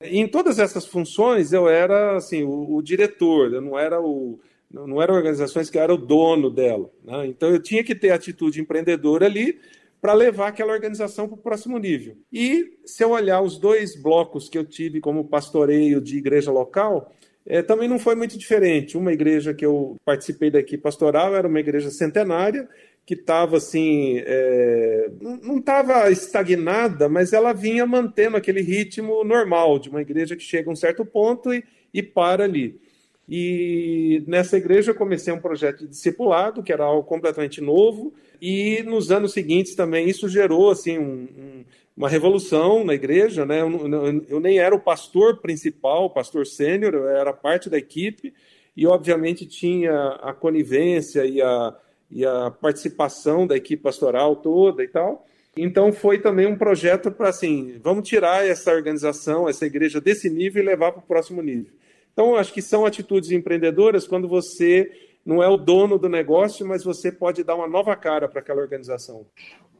Em 0.00 0.26
todas 0.26 0.58
essas 0.58 0.86
funções 0.86 1.52
eu 1.52 1.68
era 1.68 2.16
assim 2.16 2.42
o, 2.42 2.76
o 2.76 2.82
diretor, 2.82 3.52
eu 3.52 3.60
não 3.60 3.78
era 3.78 4.00
o 4.00 4.38
não 4.70 5.02
eram 5.02 5.16
organizações 5.16 5.68
que 5.68 5.76
eu 5.76 5.82
era 5.82 5.92
o 5.92 5.98
dono 5.98 6.48
dela. 6.48 6.90
Né? 7.04 7.26
Então 7.26 7.50
eu 7.50 7.60
tinha 7.60 7.82
que 7.82 7.94
ter 7.94 8.10
atitude 8.10 8.60
empreendedora 8.60 9.26
ali 9.26 9.58
para 10.00 10.14
levar 10.14 10.48
aquela 10.48 10.72
organização 10.72 11.28
para 11.28 11.34
o 11.34 11.38
próximo 11.38 11.76
nível. 11.76 12.16
E 12.32 12.78
se 12.84 13.04
eu 13.04 13.10
olhar 13.10 13.42
os 13.42 13.58
dois 13.58 14.00
blocos 14.00 14.48
que 14.48 14.56
eu 14.56 14.64
tive 14.64 15.00
como 15.00 15.28
pastoreio 15.28 16.00
de 16.00 16.16
igreja 16.16 16.50
local, 16.50 17.12
é, 17.44 17.62
também 17.62 17.88
não 17.88 17.98
foi 17.98 18.14
muito 18.14 18.38
diferente. 18.38 18.96
Uma 18.96 19.12
igreja 19.12 19.52
que 19.52 19.66
eu 19.66 19.96
participei 20.04 20.50
daqui 20.50 20.78
pastoral 20.78 21.34
era 21.34 21.46
uma 21.46 21.60
igreja 21.60 21.90
centenária, 21.90 22.68
que 23.10 23.14
estava 23.14 23.56
assim, 23.56 24.22
é, 24.24 25.10
não 25.20 25.58
estava 25.58 26.08
estagnada, 26.12 27.08
mas 27.08 27.32
ela 27.32 27.52
vinha 27.52 27.84
mantendo 27.84 28.36
aquele 28.36 28.60
ritmo 28.60 29.24
normal 29.24 29.80
de 29.80 29.88
uma 29.88 30.00
igreja 30.00 30.36
que 30.36 30.44
chega 30.44 30.70
a 30.70 30.72
um 30.72 30.76
certo 30.76 31.04
ponto 31.04 31.52
e, 31.52 31.64
e 31.92 32.04
para 32.04 32.44
ali. 32.44 32.80
E 33.28 34.22
nessa 34.28 34.56
igreja 34.56 34.92
eu 34.92 34.94
comecei 34.94 35.32
um 35.32 35.40
projeto 35.40 35.80
de 35.80 35.88
discipulado, 35.88 36.62
que 36.62 36.72
era 36.72 36.84
algo 36.84 37.02
completamente 37.02 37.60
novo, 37.60 38.14
e 38.40 38.80
nos 38.84 39.10
anos 39.10 39.32
seguintes 39.32 39.74
também 39.74 40.08
isso 40.08 40.28
gerou 40.28 40.70
assim 40.70 40.96
um, 40.96 41.26
um, 41.36 41.64
uma 41.96 42.08
revolução 42.08 42.84
na 42.84 42.94
igreja, 42.94 43.44
né? 43.44 43.60
Eu, 43.60 44.24
eu, 44.28 44.38
nem 44.38 44.60
era 44.60 44.72
o 44.72 44.80
pastor 44.80 45.38
principal, 45.40 46.04
o 46.04 46.10
pastor 46.10 46.46
sênior, 46.46 46.94
eu 46.94 47.08
era 47.08 47.32
parte 47.32 47.68
da 47.68 47.76
equipe 47.76 48.32
e 48.76 48.86
obviamente 48.86 49.46
tinha 49.46 50.10
a 50.22 50.32
conivência 50.32 51.26
e 51.26 51.42
a, 51.42 51.76
e 52.10 52.26
a 52.26 52.50
participação 52.50 53.46
da 53.46 53.56
equipe 53.56 53.82
pastoral 53.82 54.36
toda 54.36 54.82
e 54.82 54.88
tal. 54.88 55.26
Então 55.56 55.92
foi 55.92 56.18
também 56.18 56.46
um 56.46 56.56
projeto 56.56 57.10
para 57.10 57.28
assim, 57.28 57.78
vamos 57.82 58.08
tirar 58.08 58.46
essa 58.46 58.72
organização, 58.72 59.48
essa 59.48 59.66
igreja 59.66 60.00
desse 60.00 60.30
nível 60.30 60.62
e 60.62 60.66
levar 60.66 60.92
para 60.92 61.00
o 61.00 61.06
próximo 61.06 61.42
nível. 61.42 61.72
Então 62.12 62.36
acho 62.36 62.52
que 62.52 62.62
são 62.62 62.86
atitudes 62.86 63.30
empreendedoras 63.30 64.06
quando 64.06 64.28
você 64.28 64.90
não 65.24 65.42
é 65.42 65.48
o 65.48 65.56
dono 65.56 65.98
do 65.98 66.08
negócio, 66.08 66.66
mas 66.66 66.82
você 66.82 67.12
pode 67.12 67.44
dar 67.44 67.54
uma 67.54 67.68
nova 67.68 67.94
cara 67.94 68.28
para 68.28 68.40
aquela 68.40 68.62
organização. 68.62 69.26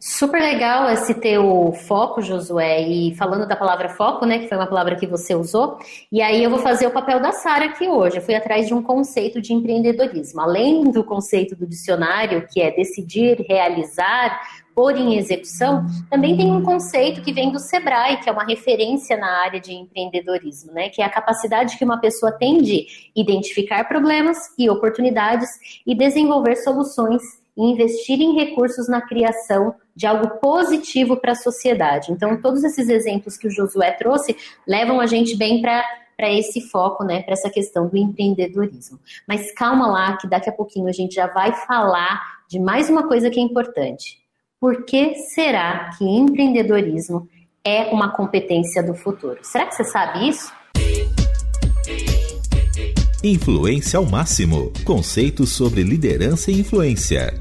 Super 0.02 0.40
legal 0.40 0.88
esse 0.88 1.12
teu 1.12 1.75
foco, 1.87 2.23
Josué, 2.23 2.80
e 2.88 3.14
falando 3.16 3.47
da 3.47 3.54
palavra 3.54 3.90
foco, 3.90 4.25
né, 4.25 4.38
que 4.38 4.49
foi 4.49 4.57
uma 4.57 4.66
palavra 4.66 4.97
que 4.97 5.07
você 5.07 5.35
usou, 5.35 5.78
e 6.11 6.23
aí 6.23 6.42
eu 6.42 6.49
vou 6.49 6.59
fazer 6.59 6.87
o 6.87 6.90
papel 6.90 7.21
da 7.21 7.33
Sara 7.33 7.66
aqui 7.66 7.87
hoje. 7.87 8.16
Eu 8.16 8.23
fui 8.23 8.35
atrás 8.35 8.66
de 8.66 8.73
um 8.73 8.83
conceito 8.83 9.42
de 9.42 9.52
empreendedorismo. 9.52 10.40
Além 10.40 10.90
do 10.90 11.04
conceito 11.04 11.54
do 11.54 11.66
dicionário, 11.66 12.49
que 12.50 12.62
é 12.62 12.71
decidir, 12.71 13.45
realizar, 13.47 14.40
pôr 14.75 14.97
em 14.97 15.19
execução, 15.19 15.85
também 16.09 16.35
tem 16.35 16.50
um 16.50 16.62
conceito 16.62 17.21
que 17.21 17.30
vem 17.30 17.52
do 17.52 17.59
Sebrae, 17.59 18.23
que 18.23 18.30
é 18.30 18.33
uma 18.33 18.45
referência 18.45 19.19
na 19.19 19.42
área 19.42 19.61
de 19.61 19.75
empreendedorismo, 19.75 20.73
né? 20.73 20.88
Que 20.88 21.02
é 21.02 21.04
a 21.04 21.11
capacidade 21.11 21.76
que 21.76 21.85
uma 21.85 22.00
pessoa 22.00 22.33
tem 22.33 22.62
de 22.62 22.87
identificar 23.14 23.85
problemas 23.85 24.38
e 24.59 24.71
oportunidades 24.71 25.50
e 25.87 25.95
desenvolver 25.95 26.57
soluções 26.57 27.39
e 27.57 27.62
investir 27.62 28.21
em 28.21 28.35
recursos 28.35 28.88
na 28.88 29.00
criação 29.00 29.75
de 29.95 30.07
algo 30.07 30.38
positivo 30.38 31.16
para 31.16 31.33
a 31.33 31.37
sociedade. 31.37 32.12
Então, 32.12 32.40
todos 32.40 32.64
esses 32.64 32.88
exemplos 32.88 33.37
que 33.37 33.47
o 33.47 33.50
Josué 33.50 33.92
trouxe 33.92 34.37
levam 34.66 35.00
a 35.00 35.07
gente 35.07 35.37
bem 35.37 35.61
para 35.61 35.85
para 36.16 36.30
esse 36.30 36.61
foco, 36.69 37.02
né, 37.02 37.23
para 37.23 37.33
essa 37.33 37.49
questão 37.49 37.88
do 37.88 37.97
empreendedorismo. 37.97 39.00
Mas 39.26 39.54
calma 39.54 39.87
lá, 39.87 40.19
que 40.19 40.28
daqui 40.28 40.50
a 40.50 40.52
pouquinho 40.52 40.87
a 40.87 40.92
gente 40.92 41.14
já 41.14 41.26
vai 41.26 41.50
falar 41.66 42.21
de 42.47 42.61
mais 42.61 42.90
uma 42.90 43.09
coisa 43.09 43.30
que 43.30 43.40
é 43.40 43.42
importante. 43.42 44.19
Por 44.61 44.85
que 44.85 45.14
será 45.14 45.88
que 45.97 46.04
empreendedorismo 46.04 47.26
é 47.64 47.85
uma 47.85 48.14
competência 48.14 48.83
do 48.83 48.95
futuro? 48.95 49.38
Será 49.40 49.64
que 49.64 49.75
você 49.75 49.85
sabe 49.85 50.28
isso? 50.28 50.52
Influência 53.22 53.98
ao 53.98 54.06
máximo. 54.06 54.72
Conceitos 54.82 55.50
sobre 55.50 55.82
liderança 55.82 56.50
e 56.50 56.60
influência. 56.60 57.34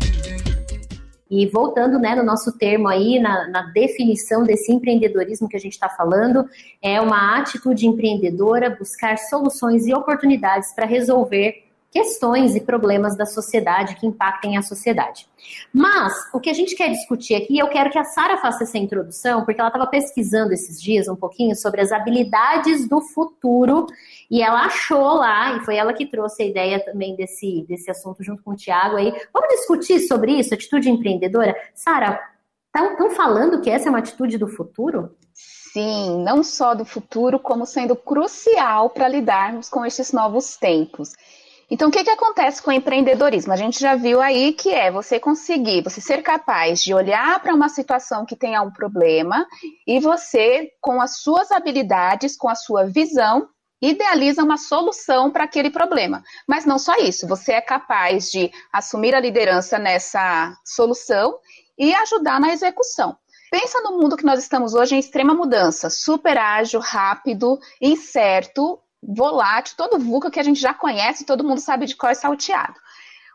E 1.31 1.48
voltando 1.48 1.98
né, 1.98 2.15
no 2.15 2.24
nosso 2.24 2.51
termo 2.57 2.89
aí, 2.89 3.17
na, 3.17 3.48
na 3.48 3.62
definição 3.71 4.43
desse 4.43 4.74
empreendedorismo 4.74 5.48
que 5.48 5.55
a 5.55 5.59
gente 5.59 5.71
está 5.71 5.88
falando, 5.88 6.45
é 6.81 7.00
uma 7.00 7.39
atitude 7.39 7.88
empreendedora, 7.88 8.75
buscar 8.77 9.17
soluções 9.17 9.88
e 9.88 9.93
oportunidades 9.93 10.74
para 10.75 10.86
resolver 10.86 11.68
questões 11.91 12.55
e 12.55 12.62
problemas 12.62 13.15
da 13.17 13.25
sociedade 13.25 13.96
que 13.96 14.05
impactem 14.05 14.58
a 14.58 14.62
sociedade. 14.62 15.27
Mas 15.74 16.13
o 16.34 16.39
que 16.39 16.50
a 16.50 16.53
gente 16.53 16.75
quer 16.75 16.89
discutir 16.89 17.36
aqui, 17.36 17.58
eu 17.58 17.67
quero 17.67 17.89
que 17.89 17.98
a 17.98 18.03
Sara 18.03 18.38
faça 18.38 18.63
essa 18.63 18.77
introdução, 18.77 19.43
porque 19.43 19.60
ela 19.60 19.69
estava 19.69 19.88
pesquisando 19.88 20.53
esses 20.53 20.81
dias 20.81 21.08
um 21.08 21.15
pouquinho 21.15 21.55
sobre 21.55 21.81
as 21.81 21.91
habilidades 21.91 22.88
do 22.88 23.01
futuro 23.01 23.88
e 24.29 24.41
ela 24.41 24.65
achou 24.65 25.15
lá, 25.15 25.58
e 25.58 25.65
foi 25.65 25.75
ela 25.75 25.93
que 25.93 26.05
trouxe 26.05 26.43
a 26.43 26.46
ideia 26.46 26.84
também 26.84 27.15
desse, 27.15 27.65
desse 27.67 27.89
assunto 27.89 28.24
junto 28.24 28.43
com 28.43 28.51
o 28.51 28.55
Tiago 28.55 28.96
aí. 28.96 29.12
Vamos 29.34 29.50
discutir 29.50 30.00
sobre 30.01 30.34
isso, 30.34 30.53
atitude 30.53 30.89
empreendedora? 30.89 31.55
Sara, 31.74 32.19
estão 32.75 33.10
falando 33.10 33.62
que 33.62 33.69
essa 33.69 33.88
é 33.88 33.89
uma 33.89 34.00
atitude 34.00 34.38
do 34.38 34.48
futuro? 34.48 35.15
Sim, 35.34 36.24
não 36.24 36.43
só 36.43 36.74
do 36.74 36.84
futuro, 36.84 37.39
como 37.39 37.65
sendo 37.65 37.96
crucial 37.96 38.89
para 38.89 39.08
lidarmos 39.08 39.69
com 39.69 39.86
estes 39.86 40.12
novos 40.12 40.58
tempos. 40.58 41.13
Então, 41.71 41.89
o 41.89 41.91
que, 41.91 42.03
que 42.03 42.09
acontece 42.09 42.63
com 42.63 42.71
o 42.71 42.73
empreendedorismo? 42.73 43.53
A 43.53 43.55
gente 43.55 43.79
já 43.79 43.95
viu 43.95 44.19
aí 44.19 44.53
que 44.53 44.69
é 44.73 44.89
você 44.89 45.19
conseguir, 45.19 45.83
você 45.83 46.01
ser 46.01 46.23
capaz 46.23 46.83
de 46.83 46.95
olhar 46.95 47.39
para 47.41 47.53
uma 47.53 47.69
situação 47.69 48.25
que 48.25 48.35
tenha 48.35 48.61
um 48.63 48.71
problema 48.71 49.45
e 49.85 49.99
você, 49.99 50.71
com 50.81 50.99
as 50.99 51.19
suas 51.19 51.51
habilidades, 51.51 52.35
com 52.35 52.49
a 52.49 52.55
sua 52.55 52.85
visão, 52.85 53.47
idealiza 53.79 54.43
uma 54.43 54.57
solução 54.57 55.29
para 55.29 55.43
aquele 55.43 55.69
problema. 55.69 56.23
Mas 56.47 56.65
não 56.65 56.79
só 56.79 56.95
isso, 56.97 57.27
você 57.27 57.53
é 57.53 57.61
capaz 57.61 58.31
de 58.31 58.51
assumir 58.73 59.13
a 59.13 59.19
liderança 59.19 59.77
nessa 59.77 60.51
solução 60.65 61.38
e 61.77 61.93
ajudar 61.93 62.39
na 62.39 62.51
execução. 62.51 63.15
Pensa 63.51 63.79
no 63.81 63.97
mundo 63.97 64.17
que 64.17 64.25
nós 64.25 64.39
estamos 64.39 64.73
hoje 64.73 64.95
em 64.95 64.99
extrema 64.99 65.35
mudança, 65.35 65.89
super 65.89 66.38
ágil, 66.38 66.79
rápido, 66.79 67.59
incerto 67.79 68.79
volátil, 69.01 69.75
todo 69.77 70.00
VUCA 70.00 70.32
que 70.32 70.39
a 70.39 70.44
gente 70.44 70.60
já 70.60 70.74
conhece, 70.74 71.25
todo 71.25 71.44
mundo 71.44 71.60
sabe 71.60 71.86
de 71.86 71.96
qual 71.96 72.12
é 72.12 72.15
salteado. 72.15 72.75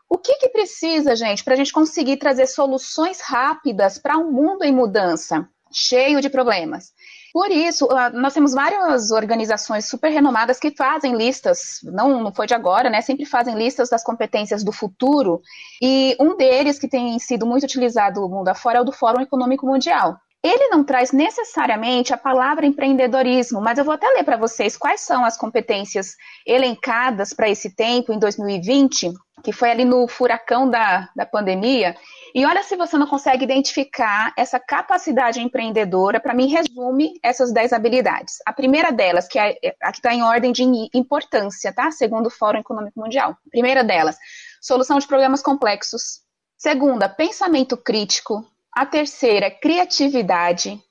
O 0.09 0.17
que, 0.17 0.35
que 0.35 0.49
precisa, 0.49 1.15
gente, 1.15 1.43
para 1.43 1.53
a 1.53 1.57
gente 1.57 1.73
conseguir 1.73 2.17
trazer 2.17 2.47
soluções 2.47 3.21
rápidas 3.21 3.97
para 3.97 4.17
um 4.17 4.31
mundo 4.31 4.63
em 4.63 4.71
mudança, 4.71 5.47
cheio 5.71 6.21
de 6.21 6.29
problemas? 6.29 6.93
Por 7.33 7.51
isso, 7.51 7.89
ah, 7.91 8.09
nós 8.11 8.33
temos 8.33 8.53
várias 8.53 9.11
organizações 9.11 9.89
super 9.89 10.09
renomadas 10.09 10.57
que 10.57 10.71
fazem 10.71 11.17
listas, 11.17 11.81
não, 11.83 12.23
não 12.23 12.31
foi 12.31 12.47
de 12.47 12.53
agora, 12.53 12.89
né? 12.89 13.01
Sempre 13.01 13.25
fazem 13.25 13.55
listas 13.55 13.89
das 13.89 14.05
competências 14.05 14.63
do 14.63 14.71
futuro. 14.71 15.41
E 15.81 16.15
um 16.17 16.37
deles 16.37 16.79
que 16.79 16.87
tem 16.87 17.19
sido 17.19 17.45
muito 17.45 17.63
utilizado 17.63 18.21
mundo 18.29 18.47
afora 18.47 18.77
é 18.77 18.81
o 18.81 18.85
do 18.85 18.93
Fórum 18.93 19.19
Econômico 19.19 19.67
Mundial. 19.67 20.17
Ele 20.45 20.67
não 20.67 20.83
traz 20.83 21.11
necessariamente 21.11 22.13
a 22.13 22.17
palavra 22.17 22.67
empreendedorismo, 22.67 23.59
mas 23.59 23.79
eu 23.79 23.83
vou 23.83 23.95
até 23.95 24.07
ler 24.09 24.23
para 24.23 24.37
vocês 24.37 24.77
quais 24.77 25.01
são 25.01 25.25
as 25.25 25.35
competências 25.35 26.15
elencadas 26.45 27.33
para 27.33 27.49
esse 27.49 27.75
tempo, 27.75 28.13
em 28.13 28.19
2020, 28.19 29.11
que 29.43 29.51
foi 29.51 29.71
ali 29.71 29.83
no 29.83 30.07
furacão 30.07 30.69
da, 30.69 31.09
da 31.15 31.25
pandemia. 31.25 31.95
E 32.35 32.45
olha 32.45 32.61
se 32.61 32.75
você 32.75 32.95
não 32.95 33.07
consegue 33.07 33.43
identificar 33.43 34.33
essa 34.37 34.59
capacidade 34.59 35.41
empreendedora, 35.41 36.19
para 36.19 36.35
mim, 36.35 36.45
resume 36.45 37.19
essas 37.23 37.51
10 37.51 37.73
habilidades. 37.73 38.35
A 38.45 38.53
primeira 38.53 38.91
delas, 38.91 39.27
que 39.27 39.39
é 39.39 39.57
a 39.81 39.91
que 39.91 39.97
está 39.97 40.13
em 40.13 40.21
ordem 40.21 40.51
de 40.51 40.61
importância, 40.93 41.73
tá? 41.73 41.89
Segundo 41.89 42.27
o 42.27 42.31
Fórum 42.31 42.59
Econômico 42.59 42.99
Mundial. 42.99 43.35
Primeira 43.49 43.83
delas, 43.83 44.15
solução 44.61 44.99
de 44.99 45.07
problemas 45.07 45.41
complexos. 45.41 46.21
Segunda, 46.55 47.09
pensamento 47.09 47.75
crítico. 47.75 48.45
A 48.75 48.85
terceira, 48.85 49.49
criatividade. 49.49 50.83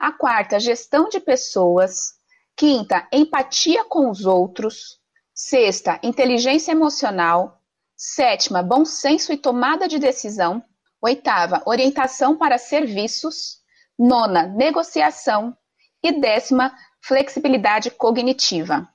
A 0.00 0.10
quarta, 0.10 0.58
gestão 0.58 1.10
de 1.10 1.20
pessoas. 1.20 2.14
Quinta, 2.56 3.06
empatia 3.12 3.84
com 3.84 4.08
os 4.08 4.24
outros. 4.24 4.98
Sexta, 5.34 6.00
inteligência 6.02 6.72
emocional. 6.72 7.60
Sétima, 7.94 8.62
bom 8.62 8.86
senso 8.86 9.34
e 9.34 9.36
tomada 9.36 9.86
de 9.86 9.98
decisão. 9.98 10.64
Oitava, 10.98 11.62
orientação 11.66 12.38
para 12.38 12.56
serviços. 12.56 13.58
Nona, 13.98 14.44
negociação. 14.44 15.54
E 16.02 16.18
décima, 16.18 16.74
flexibilidade 17.02 17.90
cognitiva. 17.90 18.88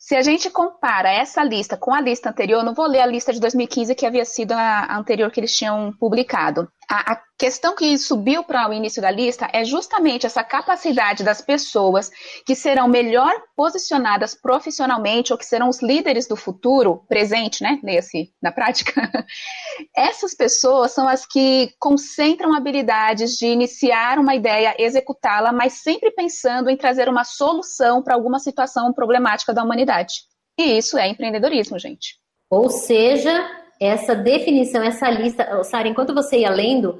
Se 0.00 0.16
a 0.16 0.22
gente 0.22 0.50
compara 0.50 1.12
essa 1.12 1.44
lista 1.44 1.76
com 1.76 1.94
a 1.94 2.00
lista 2.00 2.28
anterior, 2.28 2.64
não 2.64 2.74
vou 2.74 2.88
ler 2.88 3.02
a 3.02 3.06
lista 3.06 3.32
de 3.32 3.38
2015 3.38 3.94
que 3.94 4.04
havia 4.04 4.24
sido 4.24 4.50
a 4.50 4.96
anterior 4.96 5.30
que 5.30 5.38
eles 5.38 5.56
tinham 5.56 5.92
publicado. 5.92 6.68
A, 6.90 7.12
a 7.12 7.22
questão 7.38 7.76
que 7.76 7.98
subiu 7.98 8.42
para 8.42 8.68
o 8.68 8.72
início 8.72 9.02
da 9.02 9.10
lista 9.10 9.48
é 9.52 9.62
justamente 9.62 10.24
essa 10.24 10.42
capacidade 10.42 11.22
das 11.22 11.42
pessoas 11.42 12.10
que 12.46 12.54
serão 12.54 12.88
melhor 12.88 13.30
posicionadas 13.54 14.34
profissionalmente 14.34 15.30
ou 15.30 15.38
que 15.38 15.44
serão 15.44 15.68
os 15.68 15.82
líderes 15.82 16.26
do 16.26 16.34
futuro, 16.34 17.04
presente, 17.06 17.62
né? 17.62 17.78
Nesse, 17.82 18.32
na 18.40 18.50
prática. 18.50 19.10
Essas 19.94 20.34
pessoas 20.34 20.92
são 20.92 21.06
as 21.06 21.26
que 21.26 21.74
concentram 21.78 22.54
habilidades 22.54 23.36
de 23.36 23.46
iniciar 23.46 24.18
uma 24.18 24.34
ideia, 24.34 24.74
executá-la, 24.78 25.52
mas 25.52 25.74
sempre 25.74 26.10
pensando 26.10 26.70
em 26.70 26.76
trazer 26.76 27.08
uma 27.08 27.24
solução 27.24 28.02
para 28.02 28.14
alguma 28.14 28.38
situação 28.38 28.92
problemática 28.94 29.52
da 29.52 29.62
humanidade. 29.62 30.14
E 30.58 30.78
isso 30.78 30.96
é 30.96 31.06
empreendedorismo, 31.06 31.78
gente. 31.78 32.16
Ou 32.50 32.70
seja, 32.70 33.46
essa 33.80 34.14
definição, 34.14 34.82
essa 34.82 35.08
lista, 35.10 35.62
Sara, 35.64 35.88
enquanto 35.88 36.14
você 36.14 36.38
ia 36.38 36.50
lendo, 36.50 36.98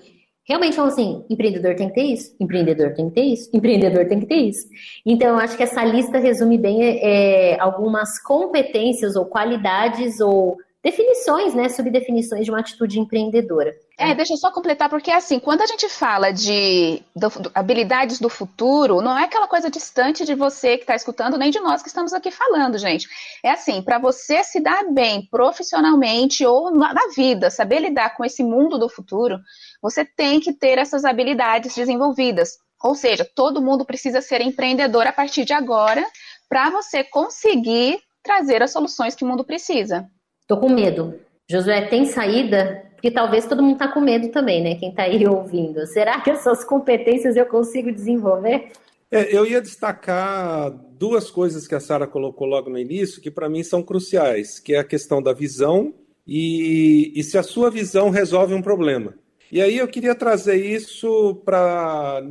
realmente 0.49 0.77
falam 0.77 0.91
assim, 0.91 1.25
empreendedor 1.29 1.75
tem 1.75 1.89
que 1.89 1.95
ter 1.95 2.05
isso, 2.05 2.35
empreendedor 2.41 2.95
tem 2.95 3.09
que 3.09 3.15
ter 3.15 3.23
isso, 3.23 3.51
empreendedor 3.53 4.07
tem 4.07 4.21
que 4.21 4.27
ter 4.27 4.37
isso. 4.37 4.67
Então, 5.05 5.31
eu 5.31 5.37
acho 5.37 5.57
que 5.57 5.63
essa 5.63 5.85
lista 5.85 6.19
resume 6.19 6.57
bem 6.57 6.83
é, 7.03 7.61
algumas 7.61 8.21
competências 8.23 9.15
ou 9.15 9.27
qualidades 9.27 10.21
ou 10.21 10.57
definições, 10.83 11.55
né, 11.55 11.69
subdefinições 11.69 12.45
de 12.45 12.51
uma 12.51 12.61
atitude 12.61 12.99
empreendedora. 12.99 13.75
É, 14.01 14.15
deixa 14.15 14.35
eu 14.35 14.37
só 14.37 14.53
completar, 14.53 14.89
porque 14.89 15.11
assim, 15.11 15.41
quando 15.41 15.61
a 15.61 15.67
gente 15.67 15.89
fala 15.89 16.31
de 16.31 17.03
do, 17.17 17.29
do, 17.31 17.51
habilidades 17.53 18.21
do 18.21 18.29
futuro, 18.29 19.01
não 19.01 19.19
é 19.19 19.25
aquela 19.25 19.49
coisa 19.49 19.69
distante 19.69 20.25
de 20.25 20.37
você 20.37 20.77
que 20.77 20.85
está 20.85 20.95
escutando, 20.95 21.37
nem 21.37 21.51
de 21.51 21.59
nós 21.59 21.83
que 21.83 21.89
estamos 21.89 22.13
aqui 22.13 22.31
falando, 22.31 22.79
gente. 22.79 23.09
É 23.43 23.51
assim, 23.51 23.83
para 23.83 23.99
você 23.99 24.45
se 24.45 24.61
dar 24.61 24.85
bem 24.93 25.27
profissionalmente 25.29 26.47
ou 26.47 26.71
na, 26.71 26.95
na 26.95 27.09
vida, 27.09 27.51
saber 27.51 27.81
lidar 27.81 28.17
com 28.17 28.25
esse 28.25 28.45
mundo 28.45 28.79
do 28.79 28.89
futuro, 28.89 29.41
você 29.83 30.05
tem 30.05 30.39
que 30.39 30.53
ter 30.53 30.79
essas 30.79 31.05
habilidades 31.05 31.75
desenvolvidas. 31.75 32.57
Ou 32.81 32.95
seja, 32.95 33.29
todo 33.35 33.61
mundo 33.61 33.85
precisa 33.85 34.21
ser 34.21 34.41
empreendedor 34.41 35.09
a 35.09 35.13
partir 35.13 35.45
de 35.45 35.53
agora, 35.53 36.07
para 36.49 36.71
você 36.71 37.03
conseguir 37.03 37.99
trazer 38.23 38.63
as 38.63 38.71
soluções 38.71 39.17
que 39.17 39.25
o 39.25 39.27
mundo 39.27 39.43
precisa. 39.43 40.09
Tô 40.47 40.57
com 40.57 40.69
medo. 40.69 41.19
Josué, 41.51 41.81
tem 41.83 42.05
saída? 42.05 42.88
Porque 42.99 43.13
talvez 43.13 43.47
todo 43.47 43.63
mundo 43.63 43.79
tá 43.79 43.87
com 43.87 44.01
medo 44.01 44.29
também, 44.31 44.61
né? 44.61 44.75
Quem 44.75 44.93
tá 44.93 45.05
aí 45.05 45.25
ouvindo. 45.25 45.87
Será 45.87 46.21
que 46.21 46.31
essas 46.31 46.65
competências 46.65 47.37
eu 47.37 47.47
consigo 47.47 47.93
desenvolver? 47.93 48.73
É, 49.09 49.35
eu 49.35 49.47
ia 49.47 49.63
destacar 49.63 50.69
duas 50.99 51.31
coisas 51.31 51.69
que 51.69 51.77
a 51.77 51.81
Sara 51.81 52.09
colocou 52.09 52.49
logo 52.49 52.69
no 52.69 52.77
início, 52.77 53.23
que 53.23 53.31
para 53.31 53.49
mim 53.49 53.63
são 53.63 53.85
cruciais, 53.85 54.59
que 54.59 54.75
é 54.75 54.81
a 54.81 54.85
questão 54.85 55.23
da 55.23 55.33
visão 55.33 55.95
e, 56.27 57.13
e 57.15 57.23
se 57.23 57.39
a 57.39 57.43
sua 57.45 57.71
visão 57.71 58.11
resolve 58.11 58.53
um 58.53 58.61
problema. 58.61 59.15
E 59.51 59.63
aí 59.63 59.79
eu 59.79 59.89
queria 59.89 60.15
trazer 60.15 60.57
isso 60.57 61.37
para 61.45 62.23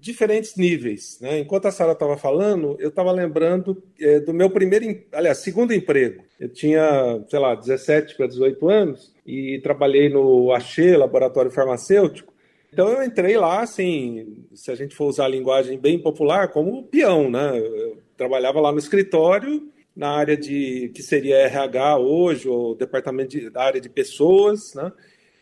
diferentes 0.00 0.56
níveis. 0.56 1.18
Né? 1.20 1.38
Enquanto 1.38 1.66
a 1.66 1.70
Sara 1.70 1.92
estava 1.92 2.16
falando, 2.16 2.76
eu 2.80 2.88
estava 2.88 3.12
lembrando 3.12 3.82
é, 4.00 4.18
do 4.18 4.34
meu 4.34 4.50
primeiro, 4.50 5.02
aliás, 5.12 5.38
segundo 5.38 5.72
emprego. 5.72 6.24
Eu 6.40 6.48
tinha, 6.48 7.24
sei 7.28 7.38
lá, 7.38 7.54
17 7.54 8.16
para 8.16 8.26
18 8.26 8.68
anos 8.68 9.14
e 9.24 9.60
trabalhei 9.62 10.08
no 10.08 10.52
Axê, 10.52 10.96
laboratório 10.96 11.50
farmacêutico. 11.50 12.34
Então 12.72 12.88
eu 12.88 13.02
entrei 13.02 13.38
lá, 13.38 13.62
assim, 13.62 14.44
se 14.52 14.70
a 14.70 14.74
gente 14.74 14.94
for 14.94 15.06
usar 15.06 15.26
a 15.26 15.28
linguagem 15.28 15.78
bem 15.78 15.98
popular, 15.98 16.48
como 16.48 16.82
peão, 16.82 17.30
né? 17.30 17.58
Eu 17.58 17.98
trabalhava 18.16 18.60
lá 18.60 18.70
no 18.70 18.78
escritório, 18.78 19.72
na 19.94 20.10
área 20.10 20.36
de 20.36 20.90
que 20.94 21.02
seria 21.02 21.38
RH 21.38 21.98
hoje, 21.98 22.48
ou 22.48 22.74
departamento 22.74 23.30
de, 23.30 23.50
área 23.54 23.80
de 23.80 23.88
pessoas, 23.88 24.74
né? 24.74 24.92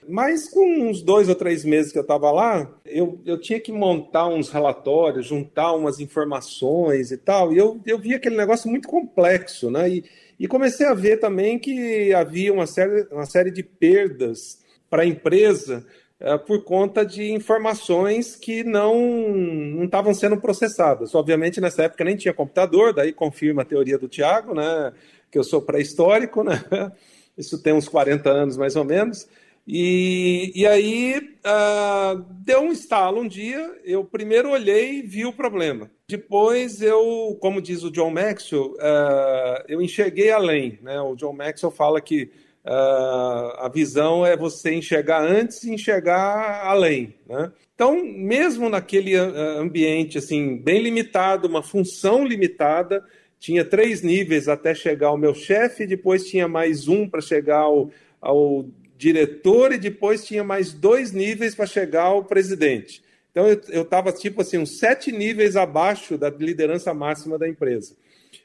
Mas 0.08 0.48
com 0.48 0.88
uns 0.88 1.02
dois 1.02 1.28
ou 1.28 1.34
três 1.34 1.64
meses 1.64 1.92
que 1.92 1.98
eu 1.98 2.02
estava 2.02 2.30
lá, 2.30 2.70
eu, 2.84 3.20
eu 3.24 3.40
tinha 3.40 3.60
que 3.60 3.72
montar 3.72 4.28
uns 4.28 4.50
relatórios, 4.50 5.26
juntar 5.26 5.72
umas 5.72 6.00
informações 6.00 7.10
e 7.10 7.16
tal, 7.16 7.52
e 7.52 7.58
eu, 7.58 7.80
eu 7.86 7.98
vi 7.98 8.14
aquele 8.14 8.36
negócio 8.36 8.70
muito 8.70 8.88
complexo, 8.88 9.70
né? 9.70 9.88
E, 9.88 10.04
e 10.38 10.48
comecei 10.48 10.86
a 10.86 10.94
ver 10.94 11.18
também 11.18 11.58
que 11.58 12.12
havia 12.12 12.52
uma 12.52 12.66
série, 12.66 13.06
uma 13.10 13.26
série 13.26 13.50
de 13.50 13.62
perdas 13.62 14.58
para 14.90 15.02
a 15.02 15.06
empresa 15.06 15.84
é, 16.20 16.38
por 16.38 16.62
conta 16.64 17.04
de 17.04 17.32
informações 17.32 18.36
que 18.36 18.64
não 18.64 19.82
estavam 19.84 20.14
sendo 20.14 20.36
processadas. 20.36 21.14
Obviamente, 21.14 21.60
nessa 21.60 21.84
época 21.84 22.04
nem 22.04 22.16
tinha 22.16 22.32
computador, 22.32 22.92
daí 22.92 23.12
confirma 23.12 23.62
a 23.62 23.64
teoria 23.64 23.98
do 23.98 24.08
Tiago, 24.08 24.54
né? 24.54 24.92
Que 25.30 25.38
eu 25.38 25.44
sou 25.44 25.60
pré-histórico, 25.60 26.42
né? 26.42 26.62
Isso 27.36 27.60
tem 27.60 27.72
uns 27.72 27.88
40 27.88 28.30
anos 28.30 28.56
mais 28.56 28.76
ou 28.76 28.84
menos. 28.84 29.28
E, 29.66 30.52
e 30.54 30.66
aí 30.66 31.18
uh, 31.18 32.22
deu 32.44 32.60
um 32.60 32.72
estalo 32.72 33.20
um 33.20 33.28
dia. 33.28 33.80
Eu 33.84 34.04
primeiro 34.04 34.50
olhei 34.50 34.98
e 34.98 35.02
vi 35.02 35.24
o 35.24 35.32
problema. 35.32 35.90
Depois 36.06 36.82
eu, 36.82 37.36
como 37.40 37.62
diz 37.62 37.82
o 37.82 37.90
John 37.90 38.10
Maxwell, 38.10 38.72
uh, 38.72 39.64
eu 39.66 39.80
enxerguei 39.80 40.30
além. 40.30 40.78
Né? 40.82 41.00
O 41.00 41.16
John 41.16 41.32
Maxwell 41.32 41.72
fala 41.72 42.00
que 42.00 42.24
uh, 42.64 43.56
a 43.58 43.70
visão 43.72 44.24
é 44.24 44.36
você 44.36 44.74
enxergar 44.74 45.22
antes 45.22 45.64
e 45.64 45.72
enxergar 45.72 46.66
além. 46.66 47.14
Né? 47.26 47.50
Então, 47.74 48.04
mesmo 48.04 48.68
naquele 48.68 49.16
ambiente 49.16 50.18
assim 50.18 50.58
bem 50.58 50.80
limitado, 50.80 51.48
uma 51.48 51.62
função 51.62 52.24
limitada, 52.24 53.02
tinha 53.40 53.64
três 53.64 54.00
níveis 54.00 54.46
até 54.46 54.74
chegar 54.74 55.08
ao 55.08 55.18
meu 55.18 55.34
chefe, 55.34 55.86
depois 55.86 56.26
tinha 56.26 56.46
mais 56.46 56.86
um 56.86 57.08
para 57.08 57.20
chegar 57.20 57.60
ao, 57.60 57.90
ao 58.20 58.66
diretor 58.96 59.72
e 59.72 59.78
depois 59.78 60.24
tinha 60.24 60.44
mais 60.44 60.72
dois 60.72 61.12
níveis 61.12 61.54
para 61.54 61.66
chegar 61.66 62.04
ao 62.04 62.24
presidente. 62.24 63.02
Então 63.30 63.48
eu 63.68 63.82
estava 63.82 64.12
tipo 64.12 64.42
assim, 64.42 64.58
uns 64.58 64.78
sete 64.78 65.10
níveis 65.10 65.56
abaixo 65.56 66.16
da 66.16 66.30
liderança 66.30 66.94
máxima 66.94 67.36
da 67.36 67.48
empresa. 67.48 67.96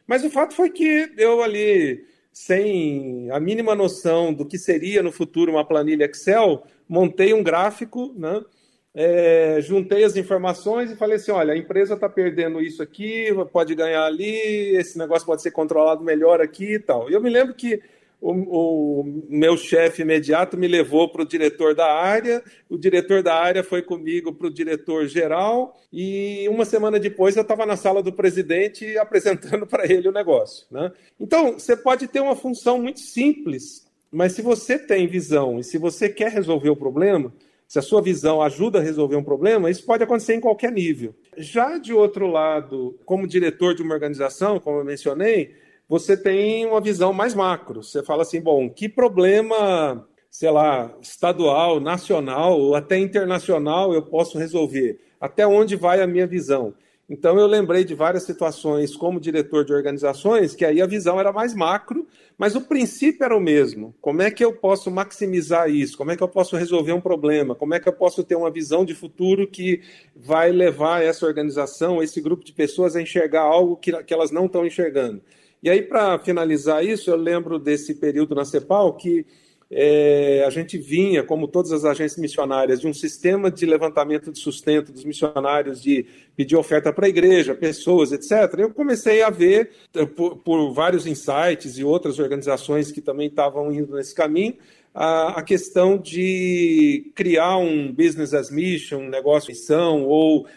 Mas 0.08 0.24
o 0.24 0.30
fato 0.30 0.56
foi 0.56 0.72
que 0.72 1.12
eu 1.18 1.44
ali, 1.44 2.04
sem 2.34 3.30
a 3.32 3.40
mínima 3.40 3.76
noção 3.76 4.34
do 4.34 4.46
que 4.46 4.58
seria 4.58 5.04
no 5.04 5.12
futuro 5.12 5.52
uma 5.52 5.66
planilha 5.66 6.06
Excel, 6.06 6.64
montei 6.88 7.34
um 7.34 7.44
gráfico, 7.44 8.14
né? 8.18 8.44
É, 8.92 9.62
juntei 9.62 10.04
as 10.04 10.16
informações 10.16 10.90
e 10.90 10.96
falei 10.96 11.18
assim: 11.18 11.32
olha, 11.32 11.54
a 11.54 11.58
empresa 11.58 11.94
está 11.94 12.10
perdendo 12.10 12.60
isso 12.60 12.82
aqui, 12.82 13.28
pode 13.52 13.76
ganhar 13.76 14.04
ali, 14.04 14.76
esse 14.76 14.98
negócio 14.98 15.28
pode 15.28 15.44
ser 15.44 15.52
controlado 15.52 16.04
melhor 16.04 16.42
aqui 16.42 16.74
e 16.74 16.80
tal. 16.80 17.10
E 17.10 17.14
eu 17.14 17.22
me 17.22 17.30
lembro 17.30 17.54
que 17.54 17.80
o, 18.22 19.02
o 19.02 19.24
meu 19.30 19.56
chefe 19.56 20.02
imediato 20.02 20.58
me 20.58 20.68
levou 20.68 21.10
para 21.10 21.22
o 21.22 21.28
diretor 21.28 21.74
da 21.74 21.92
área, 21.92 22.44
o 22.70 22.78
diretor 22.78 23.24
da 23.24 23.34
área 23.36 23.64
foi 23.64 23.82
comigo 23.82 24.34
para 24.34 24.48
o 24.48 24.54
diretor 24.54 25.08
geral, 25.08 25.80
e 25.92 26.48
uma 26.50 26.66
semana 26.66 27.00
depois 27.00 27.36
eu 27.36 27.42
estava 27.42 27.66
na 27.66 27.78
sala 27.78 28.04
do 28.04 28.12
presidente 28.12 28.96
apresentando 29.00 29.66
para 29.66 29.86
ele 29.86 30.10
o 30.10 30.14
negócio. 30.14 30.66
Né? 30.70 30.92
Então, 31.20 31.54
você 31.54 31.76
pode 31.76 32.08
ter 32.08 32.20
uma 32.20 32.36
função 32.36 32.82
muito 32.82 33.00
simples, 33.00 33.88
mas 34.12 34.34
se 34.34 34.42
você 34.42 34.78
tem 34.78 35.08
visão 35.08 35.60
e 35.60 35.64
se 35.64 35.78
você 35.78 36.10
quer 36.10 36.32
resolver 36.32 36.70
o 36.70 36.76
problema, 36.76 37.34
se 37.68 37.78
a 37.78 37.84
sua 37.84 38.02
visão 38.02 38.42
ajuda 38.42 38.80
a 38.80 38.82
resolver 38.82 39.16
um 39.16 39.24
problema, 39.24 39.70
isso 39.70 39.86
pode 39.86 40.04
acontecer 40.04 40.34
em 40.34 40.40
qualquer 40.40 40.72
nível. 40.72 41.14
Já 41.38 41.78
de 41.78 41.94
outro 41.94 42.26
lado, 42.26 42.98
como 43.06 43.28
diretor 43.28 43.76
de 43.76 43.84
uma 43.84 43.94
organização, 43.94 44.60
como 44.60 44.80
eu 44.80 44.84
mencionei, 44.84 45.54
você 45.90 46.16
tem 46.16 46.68
uma 46.68 46.80
visão 46.80 47.12
mais 47.12 47.34
macro. 47.34 47.82
Você 47.82 48.04
fala 48.04 48.22
assim, 48.22 48.40
bom, 48.40 48.70
que 48.70 48.88
problema, 48.88 50.08
sei 50.30 50.52
lá, 50.52 50.96
estadual, 51.02 51.80
nacional 51.80 52.60
ou 52.60 52.76
até 52.76 53.00
internacional 53.00 53.92
eu 53.92 54.04
posso 54.04 54.38
resolver? 54.38 55.00
Até 55.20 55.48
onde 55.48 55.76
vai 55.76 56.00
a 56.00 56.08
minha 56.08 56.28
visão? 56.28 56.76
Então 57.10 57.40
eu 57.40 57.48
lembrei 57.48 57.84
de 57.84 57.96
várias 57.96 58.22
situações 58.22 58.96
como 58.96 59.20
diretor 59.20 59.66
de 59.66 59.74
organizações 59.74 60.54
que 60.54 60.64
aí 60.64 60.80
a 60.80 60.86
visão 60.86 61.20
era 61.20 61.34
mais 61.34 61.56
macro, 61.56 62.08
mas 62.38 62.56
o 62.56 62.62
princípio 62.62 63.26
era 63.26 63.36
o 63.36 63.42
mesmo. 63.42 63.96
Como 64.00 64.22
é 64.22 64.30
que 64.30 64.46
eu 64.46 64.54
posso 64.54 64.92
maximizar 64.92 65.72
isso? 65.72 65.98
Como 65.98 66.12
é 66.12 66.16
que 66.16 66.22
eu 66.22 66.28
posso 66.28 66.56
resolver 66.56 66.94
um 66.94 67.02
problema? 67.02 67.56
Como 67.56 67.74
é 67.74 67.80
que 67.80 67.90
eu 67.90 67.94
posso 67.94 68.24
ter 68.24 68.36
uma 68.36 68.52
visão 68.52 68.86
de 68.86 68.94
futuro 68.94 69.48
que 69.48 69.82
vai 70.16 70.52
levar 70.52 71.04
essa 71.04 71.26
organização, 71.26 72.04
esse 72.04 72.22
grupo 72.22 72.46
de 72.46 72.54
pessoas 72.54 72.96
a 72.96 73.02
enxergar 73.02 73.42
algo 73.42 73.76
que, 73.76 73.92
que 74.04 74.14
elas 74.14 74.30
não 74.30 74.46
estão 74.46 74.64
enxergando? 74.64 75.20
E 75.62 75.70
aí, 75.70 75.82
para 75.82 76.18
finalizar 76.20 76.86
isso, 76.86 77.10
eu 77.10 77.16
lembro 77.16 77.60
desse 77.60 77.96
período 77.96 78.34
na 78.34 78.46
CEPAL 78.46 78.96
que 78.96 79.26
é, 79.72 80.44
a 80.48 80.50
gente 80.50 80.78
vinha, 80.78 81.24
como 81.24 81.48
todas 81.48 81.72
as 81.72 81.86
agências 81.86 82.20
missionárias, 82.20 82.82
de 82.82 82.88
um 82.88 82.94
sistema 82.94 83.52
de 83.52 83.66
levantamento 83.68 84.32
de 84.32 84.40
sustento 84.40 84.92
dos 84.92 85.06
missionários, 85.06 85.82
de 85.82 86.06
pedir 86.36 86.56
oferta 86.56 86.92
para 86.92 87.06
a 87.06 87.10
igreja, 87.10 87.54
pessoas, 87.54 88.12
etc. 88.12 88.32
Eu 88.58 88.74
comecei 88.74 89.22
a 89.22 89.30
ver, 89.30 89.70
eh, 89.94 90.06
por, 90.06 90.38
por, 90.38 90.74
vários 90.74 91.06
insights 91.06 91.78
e 91.78 91.84
outras 91.84 92.18
organizações 92.18 92.92
que 92.92 93.02
também 93.02 93.28
estavam 93.28 93.72
indo 93.72 93.96
nesse 93.96 94.16
caminho, 94.16 94.56
a, 94.92 95.44
questão 95.44 95.98
de 96.00 97.12
criar 97.14 97.58
um 97.58 97.94
business 97.94 98.34
as 98.34 98.50
mission, 98.50 99.02
um 99.02 99.10
negócio 99.10 99.52
missão, 99.52 100.04
ou 100.06 100.48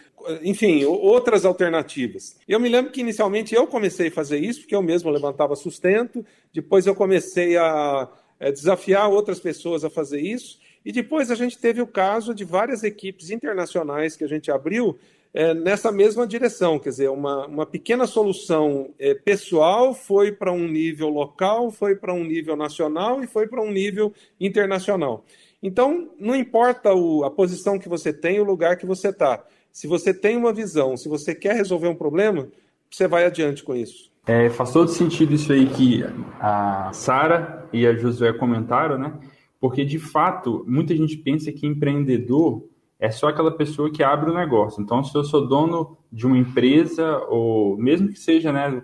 enfim, 0.42 0.84
outras 0.84 1.44
alternativas. 1.44 2.36
Eu 2.46 2.60
me 2.60 2.68
lembro 2.68 2.92
que 2.92 3.00
inicialmente 3.00 3.54
eu 3.54 3.66
comecei 3.66 4.08
a 4.08 4.12
fazer 4.12 4.38
isso, 4.38 4.60
porque 4.60 4.74
eu 4.74 4.82
mesmo 4.82 5.10
levantava 5.10 5.56
sustento, 5.56 6.24
depois 6.52 6.86
eu 6.86 6.94
comecei 6.94 7.56
a 7.56 8.08
é, 8.40 8.50
desafiar 8.50 9.08
outras 9.08 9.38
pessoas 9.38 9.84
a 9.84 9.90
fazer 9.90 10.20
isso, 10.20 10.58
E 10.84 10.90
depois 10.90 11.30
a 11.30 11.34
gente 11.34 11.58
teve 11.58 11.80
o 11.80 11.86
caso 11.86 12.34
de 12.34 12.44
várias 12.44 12.82
equipes 12.82 13.30
internacionais 13.30 14.16
que 14.16 14.24
a 14.24 14.28
gente 14.28 14.50
abriu 14.50 14.98
é, 15.34 15.54
nessa 15.54 15.90
mesma 15.90 16.26
direção, 16.26 16.78
quer 16.78 16.90
dizer, 16.90 17.08
uma, 17.08 17.46
uma 17.46 17.64
pequena 17.64 18.06
solução 18.06 18.90
é, 18.98 19.14
pessoal 19.14 19.94
foi 19.94 20.32
para 20.32 20.52
um 20.52 20.68
nível 20.68 21.08
local, 21.08 21.70
foi 21.70 21.96
para 21.96 22.12
um 22.12 22.24
nível 22.24 22.56
nacional 22.56 23.22
e 23.22 23.26
foi 23.26 23.46
para 23.46 23.62
um 23.62 23.70
nível 23.70 24.12
internacional. 24.38 25.24
Então, 25.62 26.10
não 26.18 26.34
importa 26.34 26.92
o, 26.92 27.24
a 27.24 27.30
posição 27.30 27.78
que 27.78 27.88
você 27.88 28.12
tem, 28.12 28.40
o 28.40 28.44
lugar 28.44 28.76
que 28.76 28.84
você 28.84 29.08
está. 29.08 29.42
Se 29.72 29.86
você 29.86 30.12
tem 30.12 30.36
uma 30.36 30.52
visão, 30.52 30.96
se 30.96 31.08
você 31.08 31.34
quer 31.34 31.56
resolver 31.56 31.88
um 31.88 31.94
problema, 31.94 32.48
você 32.90 33.08
vai 33.08 33.24
adiante 33.24 33.62
com 33.62 33.74
isso. 33.74 34.12
É, 34.26 34.50
faz 34.50 34.72
todo 34.72 34.88
sentido 34.88 35.34
isso 35.34 35.52
aí 35.52 35.66
que 35.66 36.04
a 36.38 36.92
Sara 36.92 37.66
e 37.72 37.86
a 37.86 37.94
Josué 37.94 38.32
comentaram, 38.32 38.98
né? 38.98 39.18
Porque, 39.58 39.84
de 39.84 39.98
fato, 39.98 40.64
muita 40.68 40.94
gente 40.94 41.16
pensa 41.16 41.50
que 41.50 41.66
empreendedor 41.66 42.64
é 43.00 43.10
só 43.10 43.28
aquela 43.28 43.50
pessoa 43.50 43.90
que 43.90 44.02
abre 44.02 44.30
o 44.30 44.34
negócio. 44.34 44.82
Então, 44.82 45.02
se 45.02 45.16
eu 45.16 45.24
sou 45.24 45.48
dono 45.48 45.96
de 46.12 46.26
uma 46.26 46.36
empresa, 46.36 47.18
ou 47.28 47.76
mesmo 47.76 48.08
que 48.08 48.18
seja 48.18 48.52
né, 48.52 48.80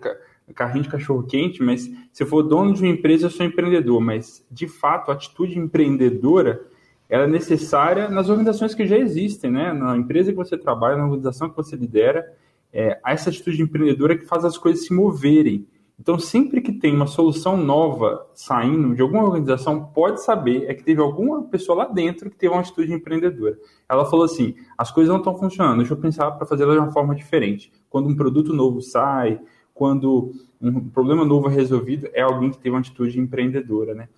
carrinho 0.55 0.85
de 0.85 0.88
cachorro 0.88 1.22
quente, 1.22 1.62
mas 1.62 1.90
se 2.12 2.22
eu 2.22 2.27
for 2.27 2.42
dono 2.42 2.72
de 2.72 2.83
uma 2.83 2.90
empresa, 2.90 3.27
eu 3.27 3.31
sou 3.31 3.46
empreendedor. 3.46 4.01
Mas, 4.01 4.44
de 4.51 4.66
fato, 4.66 5.11
a 5.11 5.14
atitude 5.14 5.59
empreendedora 5.59 6.66
ela 7.08 7.24
é 7.24 7.26
necessária 7.26 8.08
nas 8.08 8.28
organizações 8.28 8.74
que 8.74 8.86
já 8.86 8.98
existem, 8.98 9.50
né? 9.50 9.72
Na 9.72 9.96
empresa 9.96 10.30
que 10.30 10.36
você 10.36 10.58
trabalha, 10.58 10.96
na 10.96 11.04
organização 11.04 11.48
que 11.48 11.56
você 11.56 11.74
lidera, 11.74 12.24
é, 12.72 13.00
essa 13.06 13.30
atitude 13.30 13.62
empreendedora 13.62 14.16
que 14.16 14.26
faz 14.26 14.44
as 14.44 14.58
coisas 14.58 14.86
se 14.86 14.92
moverem. 14.92 15.66
Então, 15.98 16.16
sempre 16.18 16.60
que 16.60 16.72
tem 16.72 16.94
uma 16.94 17.08
solução 17.08 17.56
nova 17.56 18.24
saindo 18.32 18.94
de 18.94 19.02
alguma 19.02 19.24
organização, 19.24 19.86
pode 19.86 20.22
saber 20.22 20.66
é 20.68 20.74
que 20.74 20.84
teve 20.84 21.00
alguma 21.00 21.42
pessoa 21.44 21.78
lá 21.78 21.84
dentro 21.86 22.30
que 22.30 22.36
teve 22.36 22.52
uma 22.52 22.60
atitude 22.60 22.92
empreendedora. 22.92 23.58
Ela 23.88 24.04
falou 24.04 24.24
assim: 24.24 24.54
as 24.76 24.90
coisas 24.90 25.10
não 25.10 25.18
estão 25.18 25.36
funcionando, 25.36 25.78
deixa 25.78 25.94
eu 25.94 25.98
pensar 25.98 26.30
para 26.32 26.46
fazer 26.46 26.66
de 26.66 26.78
uma 26.78 26.92
forma 26.92 27.14
diferente. 27.14 27.72
Quando 27.90 28.08
um 28.08 28.14
produto 28.14 28.52
novo 28.52 28.80
sai, 28.80 29.40
quando 29.74 30.32
um 30.60 30.88
problema 30.88 31.24
novo 31.24 31.48
é 31.48 31.52
resolvido, 31.52 32.08
é 32.12 32.20
alguém 32.20 32.50
que 32.50 32.58
teve 32.58 32.70
uma 32.70 32.80
atitude 32.80 33.18
empreendedora, 33.18 33.94
né? 33.94 34.08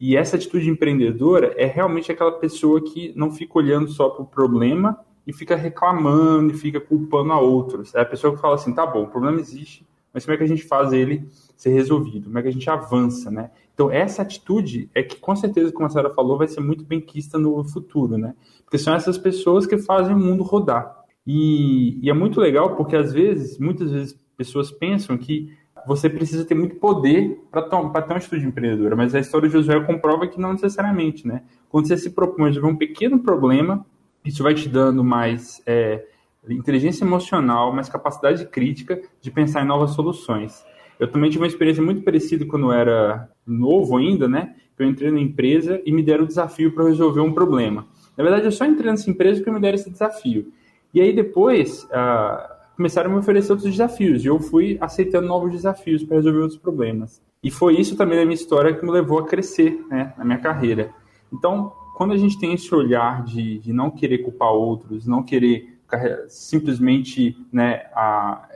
E 0.00 0.16
essa 0.16 0.36
atitude 0.36 0.70
empreendedora 0.70 1.54
é 1.58 1.66
realmente 1.66 2.10
aquela 2.10 2.32
pessoa 2.32 2.80
que 2.80 3.12
não 3.14 3.30
fica 3.30 3.58
olhando 3.58 3.88
só 3.88 4.08
para 4.08 4.22
o 4.22 4.26
problema 4.26 4.98
e 5.26 5.32
fica 5.32 5.54
reclamando 5.54 6.52
e 6.52 6.56
fica 6.56 6.80
culpando 6.80 7.32
a 7.32 7.38
outros. 7.38 7.94
É 7.94 8.00
a 8.00 8.06
pessoa 8.06 8.34
que 8.34 8.40
fala 8.40 8.54
assim: 8.54 8.72
tá 8.72 8.86
bom, 8.86 9.02
o 9.02 9.08
problema 9.08 9.38
existe, 9.38 9.86
mas 10.12 10.24
como 10.24 10.34
é 10.34 10.38
que 10.38 10.44
a 10.44 10.48
gente 10.48 10.64
faz 10.64 10.92
ele 10.92 11.28
ser 11.54 11.70
resolvido? 11.70 12.24
Como 12.24 12.38
é 12.38 12.42
que 12.42 12.48
a 12.48 12.52
gente 12.52 12.70
avança, 12.70 13.30
né? 13.30 13.50
Então, 13.74 13.90
essa 13.90 14.22
atitude 14.22 14.90
é 14.94 15.02
que, 15.02 15.16
com 15.16 15.34
certeza, 15.36 15.72
como 15.72 15.86
a 15.86 15.90
Sarah 15.90 16.10
falou, 16.10 16.36
vai 16.36 16.48
ser 16.48 16.60
muito 16.60 16.84
bem 16.84 17.00
quista 17.00 17.38
no 17.38 17.62
futuro, 17.64 18.18
né? 18.18 18.34
Porque 18.64 18.78
são 18.78 18.94
essas 18.94 19.16
pessoas 19.16 19.66
que 19.66 19.78
fazem 19.78 20.14
o 20.14 20.18
mundo 20.18 20.42
rodar. 20.42 20.98
E, 21.26 21.98
e 22.02 22.10
é 22.10 22.12
muito 22.12 22.40
legal 22.40 22.74
porque, 22.76 22.96
às 22.96 23.12
vezes, 23.12 23.58
muitas 23.58 23.90
vezes, 23.90 24.18
pessoas 24.36 24.70
pensam 24.70 25.16
que 25.16 25.54
você 25.86 26.08
precisa 26.08 26.44
ter 26.44 26.54
muito 26.54 26.76
poder 26.76 27.40
para 27.50 27.62
ter 27.62 27.76
uma 27.76 27.98
atitude 27.98 28.46
empreendedora, 28.46 28.96
mas 28.96 29.14
a 29.14 29.20
história 29.20 29.48
de 29.48 29.52
Josué 29.52 29.80
comprova 29.80 30.26
que 30.26 30.40
não 30.40 30.52
necessariamente, 30.52 31.26
né? 31.26 31.42
Quando 31.68 31.86
você 31.86 31.96
se 31.96 32.10
propõe 32.10 32.44
a 32.44 32.48
resolver 32.48 32.68
um 32.68 32.76
pequeno 32.76 33.18
problema, 33.18 33.84
isso 34.24 34.42
vai 34.42 34.54
te 34.54 34.68
dando 34.68 35.02
mais 35.02 35.62
é, 35.66 36.04
inteligência 36.48 37.04
emocional, 37.04 37.72
mais 37.72 37.88
capacidade 37.88 38.46
crítica 38.46 39.00
de 39.20 39.30
pensar 39.30 39.62
em 39.62 39.66
novas 39.66 39.90
soluções. 39.92 40.64
Eu 40.98 41.10
também 41.10 41.30
tive 41.30 41.42
uma 41.42 41.48
experiência 41.48 41.82
muito 41.82 42.02
parecida 42.02 42.44
quando 42.44 42.66
eu 42.66 42.72
era 42.72 43.28
novo 43.46 43.96
ainda, 43.96 44.28
né? 44.28 44.54
Eu 44.78 44.86
entrei 44.86 45.10
na 45.10 45.20
empresa 45.20 45.80
e 45.84 45.92
me 45.92 46.02
deram 46.02 46.24
o 46.24 46.26
desafio 46.26 46.74
para 46.74 46.84
resolver 46.84 47.20
um 47.20 47.32
problema. 47.32 47.86
Na 48.16 48.24
verdade, 48.24 48.46
eu 48.46 48.52
só 48.52 48.64
entrei 48.64 48.90
nessa 48.90 49.10
empresa 49.10 49.38
porque 49.38 49.50
me 49.50 49.60
deram 49.60 49.74
esse 49.74 49.90
desafio. 49.90 50.52
E 50.92 51.00
aí 51.00 51.12
depois 51.12 51.86
ah, 51.92 52.59
começaram 52.80 53.10
a 53.10 53.12
me 53.12 53.18
oferecer 53.18 53.52
outros 53.52 53.70
desafios 53.70 54.24
e 54.24 54.28
eu 54.28 54.40
fui 54.40 54.78
aceitando 54.80 55.28
novos 55.28 55.52
desafios 55.52 56.02
para 56.02 56.16
resolver 56.16 56.38
outros 56.38 56.58
problemas. 56.58 57.20
E 57.42 57.50
foi 57.50 57.78
isso 57.78 57.94
também 57.94 58.18
na 58.18 58.24
minha 58.24 58.34
história 58.34 58.74
que 58.74 58.82
me 58.82 58.90
levou 58.90 59.18
a 59.18 59.26
crescer, 59.26 59.84
né, 59.90 60.14
na 60.16 60.24
minha 60.24 60.38
carreira. 60.38 60.90
Então, 61.30 61.74
quando 61.94 62.14
a 62.14 62.16
gente 62.16 62.40
tem 62.40 62.54
esse 62.54 62.74
olhar 62.74 63.22
de, 63.22 63.58
de 63.58 63.70
não 63.70 63.90
querer 63.90 64.20
culpar 64.20 64.50
outros, 64.52 65.06
não 65.06 65.22
querer 65.22 65.78
simplesmente 66.26 67.36
né, 67.52 67.82
a, 67.92 68.48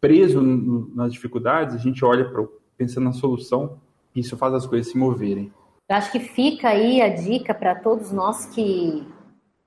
preso 0.00 0.42
nas 0.42 1.12
dificuldades, 1.12 1.76
a 1.76 1.78
gente 1.78 2.04
olha 2.04 2.28
pensando 2.76 3.04
na 3.04 3.12
solução, 3.12 3.78
e 4.12 4.18
isso 4.18 4.36
faz 4.36 4.54
as 4.54 4.66
coisas 4.66 4.90
se 4.90 4.98
moverem. 4.98 5.52
Eu 5.88 5.96
acho 5.96 6.10
que 6.10 6.18
fica 6.18 6.70
aí 6.70 7.00
a 7.00 7.14
dica 7.14 7.54
para 7.54 7.76
todos 7.76 8.10
nós 8.10 8.44
que 8.46 9.06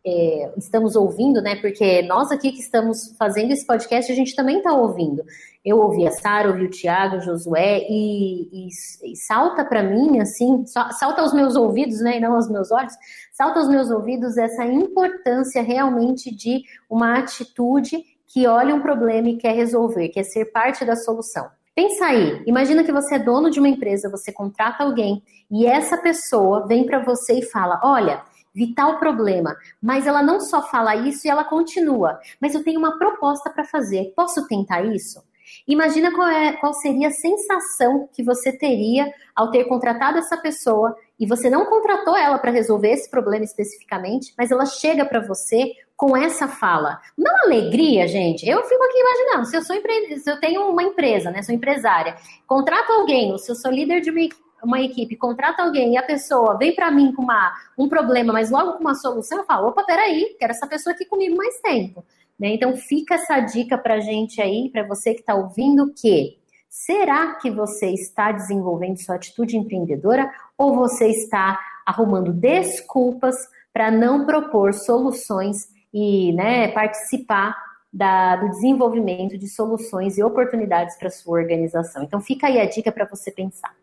é, 0.05 0.53
estamos 0.55 0.95
ouvindo, 0.95 1.41
né? 1.41 1.55
Porque 1.55 2.03
nós 2.03 2.31
aqui 2.31 2.51
que 2.51 2.59
estamos 2.59 3.15
fazendo 3.17 3.51
esse 3.51 3.65
podcast, 3.65 4.11
a 4.11 4.15
gente 4.15 4.35
também 4.35 4.57
está 4.57 4.71
ouvindo. 4.71 5.23
Eu 5.63 5.79
ouvi 5.79 6.07
a 6.07 6.11
Sara, 6.11 6.49
ouvi 6.49 6.65
o 6.65 6.69
Tiago, 6.69 7.17
o 7.17 7.21
Josué, 7.21 7.79
e, 7.89 8.67
e, 8.67 8.67
e 9.11 9.15
salta 9.15 9.65
para 9.65 9.81
mim, 9.81 10.19
assim, 10.19 10.63
salta 10.67 11.21
aos 11.21 11.33
meus 11.33 11.55
ouvidos, 11.55 11.99
né? 12.01 12.17
E 12.17 12.19
não 12.19 12.35
aos 12.35 12.47
meus 12.47 12.71
olhos, 12.71 12.93
salta 13.33 13.59
aos 13.59 13.67
meus 13.67 13.89
ouvidos 13.89 14.37
essa 14.37 14.63
importância 14.63 15.63
realmente 15.63 16.33
de 16.33 16.61
uma 16.87 17.17
atitude 17.17 18.03
que 18.27 18.45
olha 18.45 18.75
um 18.75 18.81
problema 18.81 19.29
e 19.29 19.37
quer 19.37 19.55
resolver, 19.55 20.09
quer 20.09 20.23
ser 20.23 20.45
parte 20.51 20.85
da 20.85 20.95
solução. 20.95 21.47
Pensa 21.73 22.05
aí, 22.05 22.43
imagina 22.45 22.83
que 22.83 22.91
você 22.91 23.15
é 23.15 23.19
dono 23.19 23.49
de 23.49 23.59
uma 23.59 23.67
empresa, 23.67 24.09
você 24.09 24.31
contrata 24.31 24.83
alguém 24.83 25.21
e 25.51 25.65
essa 25.65 25.97
pessoa 25.97 26.65
vem 26.67 26.85
para 26.85 27.03
você 27.03 27.39
e 27.39 27.41
fala: 27.41 27.81
Olha, 27.83 28.21
vital 28.55 28.97
problema. 28.97 29.55
Mas 29.81 30.07
ela 30.07 30.23
não 30.23 30.39
só 30.39 30.61
fala 30.61 30.95
isso 30.95 31.27
e 31.27 31.29
ela 31.29 31.43
continua. 31.43 32.17
Mas 32.41 32.55
eu 32.55 32.63
tenho 32.63 32.79
uma 32.79 32.97
proposta 32.97 33.49
para 33.49 33.65
fazer. 33.65 34.13
Posso 34.15 34.47
tentar 34.47 34.81
isso? 34.83 35.21
Imagina 35.67 36.11
qual, 36.11 36.27
é, 36.27 36.53
qual 36.53 36.73
seria 36.73 37.09
a 37.09 37.11
sensação 37.11 38.09
que 38.13 38.23
você 38.23 38.51
teria 38.51 39.11
ao 39.35 39.51
ter 39.51 39.65
contratado 39.65 40.17
essa 40.17 40.37
pessoa 40.37 40.95
e 41.19 41.25
você 41.25 41.49
não 41.49 41.65
contratou 41.65 42.15
ela 42.15 42.37
para 42.37 42.51
resolver 42.51 42.89
esse 42.89 43.09
problema 43.09 43.45
especificamente, 43.45 44.33
mas 44.37 44.51
ela 44.51 44.65
chega 44.65 45.05
para 45.05 45.19
você 45.19 45.71
com 45.95 46.15
essa 46.15 46.47
fala. 46.47 46.99
Não 47.17 47.33
alegria, 47.43 48.07
gente. 48.07 48.47
Eu 48.47 48.63
fico 48.63 48.83
aqui 48.83 48.99
imaginando, 48.99 49.45
se 49.45 49.55
eu 49.55 49.63
sou 49.63 49.75
empre... 49.75 50.19
se 50.19 50.29
eu 50.29 50.39
tenho 50.39 50.69
uma 50.69 50.83
empresa, 50.83 51.31
né, 51.31 51.41
sou 51.41 51.55
empresária, 51.55 52.15
contrato 52.45 52.91
alguém, 52.91 53.37
se 53.37 53.49
eu 53.49 53.55
sou 53.55 53.71
líder 53.71 54.01
de 54.01 54.09
uma 54.09 54.21
uma 54.65 54.81
equipe 54.81 55.15
contrata 55.15 55.63
alguém 55.63 55.93
e 55.93 55.97
a 55.97 56.03
pessoa 56.03 56.57
vem 56.57 56.75
para 56.75 56.91
mim 56.91 57.13
com 57.13 57.21
uma, 57.21 57.53
um 57.77 57.87
problema, 57.87 58.33
mas 58.33 58.51
logo 58.51 58.73
com 58.73 58.79
uma 58.79 58.95
solução, 58.95 59.39
eu 59.39 59.45
falo, 59.45 59.69
opa, 59.69 59.83
peraí, 59.83 60.35
quero 60.39 60.51
essa 60.51 60.67
pessoa 60.67 60.93
aqui 60.93 61.05
comigo 61.05 61.35
mais 61.35 61.59
tempo. 61.61 62.03
Né? 62.39 62.49
Então 62.49 62.75
fica 62.75 63.15
essa 63.15 63.39
dica 63.39 63.77
para 63.77 63.99
gente 63.99 64.41
aí, 64.41 64.69
para 64.69 64.83
você 64.83 65.13
que 65.13 65.21
está 65.21 65.35
ouvindo, 65.35 65.93
que 65.93 66.37
será 66.69 67.35
que 67.35 67.49
você 67.49 67.87
está 67.87 68.31
desenvolvendo 68.31 68.97
sua 68.97 69.15
atitude 69.15 69.57
empreendedora 69.57 70.29
ou 70.57 70.75
você 70.75 71.07
está 71.07 71.59
arrumando 71.85 72.33
desculpas 72.33 73.35
para 73.71 73.91
não 73.91 74.25
propor 74.25 74.73
soluções 74.73 75.67
e 75.93 76.33
né, 76.33 76.67
participar 76.69 77.55
da, 77.95 78.35
do 78.35 78.49
desenvolvimento 78.49 79.37
de 79.37 79.47
soluções 79.47 80.17
e 80.17 80.23
oportunidades 80.23 80.97
para 80.97 81.09
sua 81.09 81.39
organização. 81.39 82.03
Então 82.03 82.19
fica 82.19 82.47
aí 82.47 82.59
a 82.59 82.65
dica 82.69 82.91
para 82.91 83.05
você 83.05 83.31
pensar. 83.31 83.73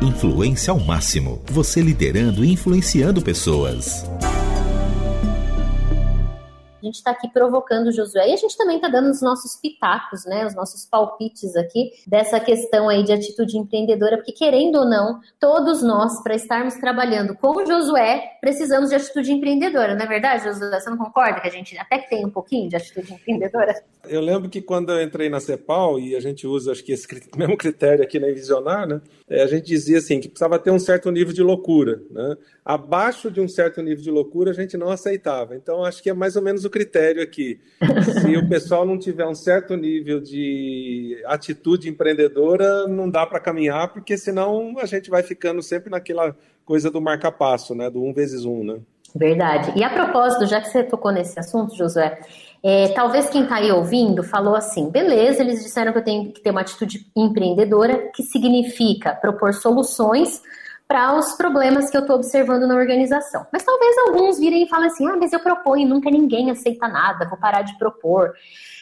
Influência 0.00 0.70
ao 0.70 0.78
máximo. 0.78 1.42
Você 1.50 1.80
liderando 1.80 2.44
e 2.44 2.52
influenciando 2.52 3.20
pessoas. 3.20 4.04
Gente 6.88 6.96
está 6.96 7.10
aqui 7.10 7.28
provocando 7.28 7.92
Josué 7.92 8.30
e 8.30 8.32
a 8.32 8.36
gente 8.36 8.56
também 8.56 8.76
está 8.76 8.88
dando 8.88 9.10
os 9.10 9.20
nossos 9.20 9.60
pitacos, 9.60 10.24
né? 10.24 10.46
Os 10.46 10.54
nossos 10.54 10.86
palpites 10.86 11.54
aqui 11.54 11.90
dessa 12.06 12.40
questão 12.40 12.88
aí 12.88 13.02
de 13.02 13.12
atitude 13.12 13.58
empreendedora, 13.58 14.16
porque 14.16 14.32
querendo 14.32 14.76
ou 14.76 14.88
não, 14.88 15.20
todos 15.38 15.82
nós, 15.82 16.22
para 16.22 16.34
estarmos 16.34 16.76
trabalhando 16.76 17.36
com 17.36 17.66
Josué, 17.66 18.38
precisamos 18.40 18.88
de 18.88 18.96
atitude 18.96 19.30
empreendedora, 19.30 19.94
não 19.94 20.02
é 20.02 20.08
verdade, 20.08 20.44
Josué? 20.44 20.80
Você 20.80 20.88
não 20.88 20.96
concorda 20.96 21.42
que 21.42 21.48
a 21.48 21.50
gente 21.50 21.76
até 21.76 21.98
que 21.98 22.08
tem 22.08 22.24
um 22.24 22.30
pouquinho 22.30 22.70
de 22.70 22.76
atitude 22.76 23.12
empreendedora? 23.12 23.74
Eu 24.08 24.22
lembro 24.22 24.48
que 24.48 24.62
quando 24.62 24.90
eu 24.90 25.02
entrei 25.02 25.28
na 25.28 25.40
CEPAL, 25.40 26.00
e 26.00 26.16
a 26.16 26.20
gente 26.20 26.46
usa 26.46 26.72
acho 26.72 26.82
que 26.82 26.92
esse 26.92 27.06
mesmo 27.36 27.56
critério 27.58 28.02
aqui 28.02 28.18
na 28.18 28.30
Envisionar, 28.30 28.88
né? 28.88 29.02
É, 29.28 29.42
a 29.42 29.46
gente 29.46 29.66
dizia 29.66 29.98
assim 29.98 30.20
que 30.20 30.28
precisava 30.28 30.58
ter 30.58 30.70
um 30.70 30.78
certo 30.78 31.10
nível 31.10 31.34
de 31.34 31.42
loucura, 31.42 32.00
né? 32.10 32.36
Abaixo 32.64 33.30
de 33.30 33.42
um 33.42 33.48
certo 33.48 33.82
nível 33.82 34.02
de 34.02 34.10
loucura 34.10 34.52
a 34.52 34.54
gente 34.54 34.74
não 34.78 34.88
aceitava. 34.88 35.54
Então 35.54 35.84
acho 35.84 36.02
que 36.02 36.08
é 36.08 36.14
mais 36.14 36.34
ou 36.34 36.42
menos 36.42 36.64
o 36.64 36.70
critério 36.78 37.20
aqui. 37.20 37.60
Se 38.20 38.36
o 38.36 38.48
pessoal 38.48 38.86
não 38.86 38.96
tiver 38.96 39.26
um 39.26 39.34
certo 39.34 39.76
nível 39.76 40.20
de 40.20 41.20
atitude 41.26 41.88
empreendedora, 41.88 42.86
não 42.86 43.10
dá 43.10 43.26
para 43.26 43.40
caminhar, 43.40 43.92
porque 43.92 44.16
senão 44.16 44.76
a 44.78 44.86
gente 44.86 45.10
vai 45.10 45.24
ficando 45.24 45.60
sempre 45.60 45.90
naquela 45.90 46.36
coisa 46.64 46.88
do 46.88 47.00
marca-passo, 47.00 47.74
né? 47.74 47.90
Do 47.90 48.02
um 48.02 48.12
vezes 48.12 48.44
um, 48.44 48.62
né? 48.62 48.78
Verdade. 49.14 49.72
E 49.74 49.82
a 49.82 49.90
propósito, 49.90 50.46
já 50.46 50.60
que 50.60 50.68
você 50.68 50.84
tocou 50.84 51.10
nesse 51.10 51.40
assunto, 51.40 51.74
Josué, 51.74 52.20
é, 52.62 52.88
talvez 52.88 53.28
quem 53.28 53.42
está 53.42 53.56
aí 53.56 53.72
ouvindo 53.72 54.22
falou 54.22 54.54
assim: 54.54 54.90
beleza, 54.90 55.42
eles 55.42 55.64
disseram 55.64 55.92
que 55.92 55.98
eu 55.98 56.04
tenho 56.04 56.32
que 56.32 56.40
ter 56.40 56.50
uma 56.50 56.60
atitude 56.60 57.06
empreendedora, 57.16 58.10
que 58.14 58.22
significa 58.22 59.14
propor 59.14 59.54
soluções 59.54 60.42
para 60.88 61.14
os 61.14 61.34
problemas 61.34 61.90
que 61.90 61.96
eu 61.98 62.00
estou 62.00 62.16
observando 62.16 62.66
na 62.66 62.74
organização. 62.74 63.46
Mas 63.52 63.62
talvez 63.62 63.94
alguns 63.98 64.38
virem 64.38 64.64
e 64.64 64.68
falem 64.68 64.86
assim: 64.86 65.06
ah, 65.06 65.16
mas 65.20 65.34
eu 65.34 65.40
proponho, 65.40 65.86
nunca 65.86 66.10
ninguém 66.10 66.50
aceita 66.50 66.88
nada, 66.88 67.28
vou 67.28 67.38
parar 67.38 67.60
de 67.60 67.76
propor. 67.76 68.32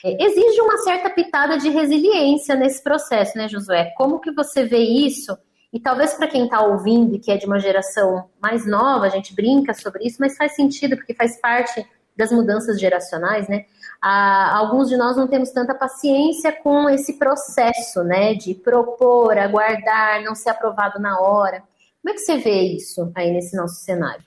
É, 0.04 0.24
exige 0.24 0.60
uma 0.60 0.78
certa 0.78 1.10
pitada 1.10 1.58
de 1.58 1.68
resiliência 1.68 2.54
nesse 2.54 2.80
processo, 2.82 3.36
né, 3.36 3.48
Josué? 3.48 3.92
Como 3.96 4.20
que 4.20 4.30
você 4.30 4.64
vê 4.64 4.78
isso? 4.78 5.36
E 5.72 5.80
talvez 5.80 6.14
para 6.14 6.28
quem 6.28 6.44
está 6.44 6.60
ouvindo 6.60 7.16
e 7.16 7.18
que 7.18 7.32
é 7.32 7.36
de 7.36 7.44
uma 7.44 7.58
geração 7.58 8.30
mais 8.40 8.64
nova, 8.64 9.06
a 9.06 9.10
gente 9.10 9.34
brinca 9.34 9.74
sobre 9.74 10.06
isso, 10.06 10.18
mas 10.20 10.36
faz 10.36 10.54
sentido, 10.54 10.96
porque 10.96 11.12
faz 11.12 11.40
parte 11.40 11.84
das 12.16 12.30
mudanças 12.30 12.80
geracionais, 12.80 13.48
né? 13.48 13.64
Ah, 14.00 14.56
alguns 14.56 14.88
de 14.88 14.96
nós 14.96 15.16
não 15.16 15.26
temos 15.26 15.50
tanta 15.50 15.74
paciência 15.74 16.52
com 16.52 16.88
esse 16.88 17.18
processo, 17.18 18.04
né? 18.04 18.32
De 18.34 18.54
propor, 18.54 19.36
aguardar, 19.36 20.22
não 20.22 20.36
ser 20.36 20.50
aprovado 20.50 21.00
na 21.00 21.20
hora. 21.20 21.62
Como 22.06 22.14
é 22.14 22.20
que 22.20 22.24
você 22.24 22.38
vê 22.38 22.62
isso 22.62 23.10
aí 23.16 23.32
nesse 23.32 23.56
nosso 23.56 23.84
cenário? 23.84 24.22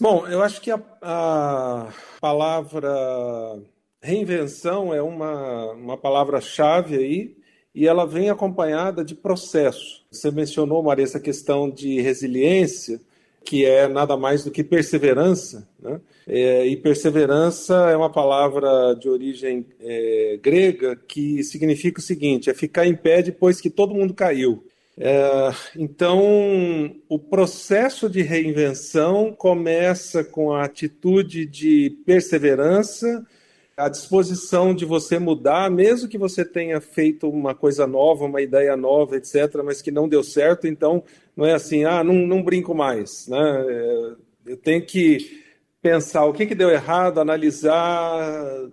Bom, 0.00 0.28
eu 0.28 0.44
acho 0.44 0.60
que 0.60 0.70
a, 0.70 0.80
a 1.02 1.92
palavra 2.20 2.88
reinvenção 4.00 4.94
é 4.94 5.02
uma, 5.02 5.72
uma 5.72 5.96
palavra-chave 5.96 6.96
aí 6.96 7.36
e 7.74 7.88
ela 7.88 8.06
vem 8.06 8.30
acompanhada 8.30 9.04
de 9.04 9.16
processo. 9.16 10.06
Você 10.08 10.30
mencionou, 10.30 10.84
Maria, 10.84 11.02
essa 11.02 11.18
questão 11.18 11.68
de 11.68 12.00
resiliência, 12.00 13.00
que 13.44 13.64
é 13.64 13.88
nada 13.88 14.16
mais 14.16 14.44
do 14.44 14.52
que 14.52 14.62
perseverança. 14.62 15.68
Né? 15.80 16.00
É, 16.28 16.64
e 16.64 16.76
perseverança 16.76 17.90
é 17.90 17.96
uma 17.96 18.08
palavra 18.08 18.94
de 18.94 19.08
origem 19.08 19.66
é, 19.80 20.38
grega 20.40 20.94
que 20.94 21.42
significa 21.42 21.98
o 21.98 22.04
seguinte: 22.04 22.48
é 22.48 22.54
ficar 22.54 22.86
em 22.86 22.94
pé 22.94 23.20
depois 23.20 23.60
que 23.60 23.68
todo 23.68 23.96
mundo 23.96 24.14
caiu. 24.14 24.62
É, 24.98 25.50
então, 25.76 26.96
o 27.08 27.18
processo 27.18 28.08
de 28.08 28.22
reinvenção 28.22 29.32
começa 29.32 30.24
com 30.24 30.52
a 30.52 30.64
atitude 30.64 31.44
de 31.44 31.90
perseverança, 32.06 33.24
a 33.76 33.90
disposição 33.90 34.74
de 34.74 34.86
você 34.86 35.18
mudar, 35.18 35.70
mesmo 35.70 36.08
que 36.08 36.16
você 36.16 36.46
tenha 36.46 36.80
feito 36.80 37.28
uma 37.28 37.54
coisa 37.54 37.86
nova, 37.86 38.24
uma 38.24 38.40
ideia 38.40 38.74
nova, 38.74 39.16
etc., 39.16 39.62
mas 39.62 39.82
que 39.82 39.90
não 39.90 40.08
deu 40.08 40.24
certo, 40.24 40.66
então 40.66 41.04
não 41.36 41.44
é 41.44 41.52
assim, 41.52 41.84
ah, 41.84 42.02
não, 42.02 42.14
não 42.14 42.42
brinco 42.42 42.74
mais. 42.74 43.28
Né? 43.28 43.66
É, 43.68 44.14
eu 44.46 44.56
tenho 44.56 44.86
que 44.86 45.44
pensar 45.82 46.24
o 46.24 46.32
que, 46.32 46.46
que 46.46 46.54
deu 46.54 46.70
errado, 46.70 47.20
analisar, 47.20 48.18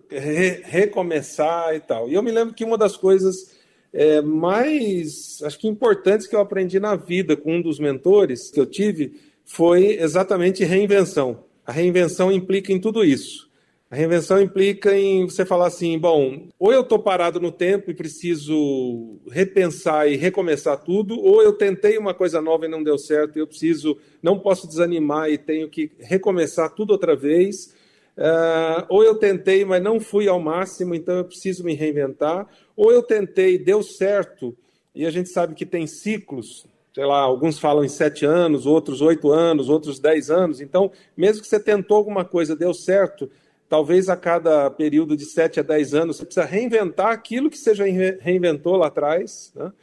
re, 0.09 0.61
recomeçar 0.63 1.75
e 1.75 1.81
tal. 1.81 2.09
E 2.09 2.13
eu 2.13 2.23
me 2.23 2.31
lembro 2.31 2.53
que 2.53 2.63
uma 2.63 2.77
das 2.77 2.95
coisas 2.95 3.51
é, 3.93 4.21
mais, 4.21 5.41
acho 5.43 5.59
que 5.59 5.67
importantes 5.67 6.25
que 6.25 6.35
eu 6.35 6.41
aprendi 6.41 6.79
na 6.79 6.95
vida 6.95 7.37
com 7.37 7.57
um 7.57 7.61
dos 7.61 7.79
mentores 7.79 8.49
que 8.49 8.59
eu 8.59 8.65
tive 8.65 9.13
foi 9.45 9.99
exatamente 9.99 10.63
reinvenção. 10.63 11.43
A 11.65 11.71
reinvenção 11.71 12.31
implica 12.31 12.73
em 12.73 12.79
tudo 12.79 13.03
isso. 13.03 13.51
A 13.93 13.95
reinvenção 13.95 14.41
implica 14.41 14.97
em 14.97 15.25
você 15.25 15.45
falar 15.45 15.67
assim, 15.67 15.99
bom, 15.99 16.47
ou 16.57 16.73
eu 16.73 16.81
estou 16.81 16.97
parado 16.97 17.39
no 17.39 17.51
tempo 17.51 17.91
e 17.91 17.93
preciso 17.93 19.19
repensar 19.29 20.07
e 20.07 20.15
recomeçar 20.15 20.77
tudo, 20.77 21.19
ou 21.19 21.43
eu 21.43 21.53
tentei 21.53 21.99
uma 21.99 22.11
coisa 22.11 22.41
nova 22.41 22.65
e 22.65 22.69
não 22.69 22.83
deu 22.83 22.97
certo, 22.97 23.37
e 23.37 23.39
eu 23.39 23.45
preciso, 23.45 23.95
não 24.19 24.39
posso 24.39 24.67
desanimar 24.67 25.29
e 25.29 25.37
tenho 25.37 25.69
que 25.69 25.91
recomeçar 25.99 26.73
tudo 26.73 26.89
outra 26.89 27.15
vez. 27.15 27.72
Uh, 28.17 28.85
ou 28.89 29.03
eu 29.03 29.15
tentei, 29.15 29.65
mas 29.65 29.81
não 29.81 29.99
fui 29.99 30.27
ao 30.27 30.39
máximo, 30.39 30.93
então 30.93 31.17
eu 31.17 31.25
preciso 31.25 31.63
me 31.63 31.73
reinventar. 31.73 32.47
Ou 32.75 32.91
eu 32.91 33.01
tentei, 33.01 33.57
deu 33.57 33.81
certo, 33.81 34.55
e 34.93 35.05
a 35.05 35.11
gente 35.11 35.29
sabe 35.29 35.55
que 35.55 35.65
tem 35.65 35.87
ciclos, 35.87 36.65
sei 36.93 37.05
lá, 37.05 37.19
alguns 37.19 37.57
falam 37.57 37.83
em 37.83 37.89
sete 37.89 38.25
anos, 38.25 38.65
outros 38.65 39.01
oito 39.01 39.31
anos, 39.31 39.67
outros 39.69 39.99
dez 39.99 40.29
anos. 40.29 40.61
Então, 40.61 40.91
mesmo 41.17 41.41
que 41.41 41.47
você 41.47 41.59
tentou 41.59 41.97
alguma 41.97 42.23
coisa, 42.23 42.55
deu 42.55 42.73
certo, 42.73 43.29
talvez 43.67 44.07
a 44.09 44.15
cada 44.15 44.69
período 44.69 45.17
de 45.17 45.25
sete 45.25 45.59
a 45.59 45.63
dez 45.63 45.95
anos 45.95 46.17
você 46.17 46.25
precisa 46.25 46.45
reinventar 46.45 47.11
aquilo 47.11 47.49
que 47.49 47.57
você 47.57 47.73
já 47.73 47.85
reinventou 48.19 48.75
lá 48.75 48.87
atrás. 48.87 49.51
Né? 49.55 49.73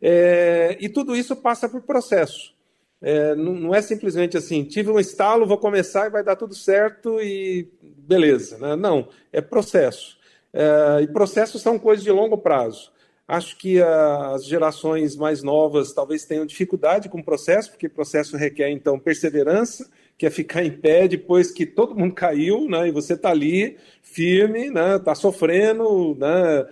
É, 0.00 0.76
e 0.80 0.88
tudo 0.88 1.16
isso 1.16 1.34
passa 1.34 1.68
por 1.68 1.82
processo. 1.82 2.54
É, 3.02 3.34
não, 3.34 3.54
não, 3.54 3.74
é 3.74 3.80
simplesmente 3.80 4.36
assim, 4.36 4.62
tive 4.62 4.90
um 4.90 5.00
estalo, 5.00 5.46
vou 5.46 5.56
começar 5.56 6.06
e 6.06 6.10
vai 6.10 6.22
dar 6.22 6.36
tudo 6.36 6.54
certo 6.54 7.20
e 7.20 7.68
beleza. 7.82 8.58
Né? 8.58 8.76
Não, 8.76 9.08
é 9.32 9.40
processo. 9.40 10.18
É, 10.52 11.02
e 11.02 11.06
processos 11.08 11.62
são 11.62 11.78
coisas 11.78 12.04
de 12.04 12.10
longo 12.10 12.36
prazo. 12.36 12.92
Acho 13.26 13.56
que 13.56 13.80
as 13.80 14.44
gerações 14.44 15.14
mais 15.14 15.40
novas 15.40 15.92
talvez 15.92 16.24
tenham 16.24 16.44
dificuldade 16.44 17.08
com 17.08 17.20
o 17.20 17.24
processo, 17.24 17.70
porque 17.70 17.88
processo 17.88 18.36
requer, 18.36 18.70
então, 18.70 18.98
perseverança, 18.98 19.88
que 20.20 20.26
é 20.26 20.30
ficar 20.30 20.62
em 20.62 20.70
pé 20.70 21.08
depois 21.08 21.50
que 21.50 21.64
todo 21.64 21.94
mundo 21.94 22.14
caiu, 22.14 22.68
né? 22.68 22.86
E 22.86 22.90
você 22.90 23.14
está 23.14 23.30
ali 23.30 23.78
firme, 24.02 24.68
né? 24.68 24.96
Está 24.96 25.14
sofrendo, 25.14 26.14
né? 26.20 26.66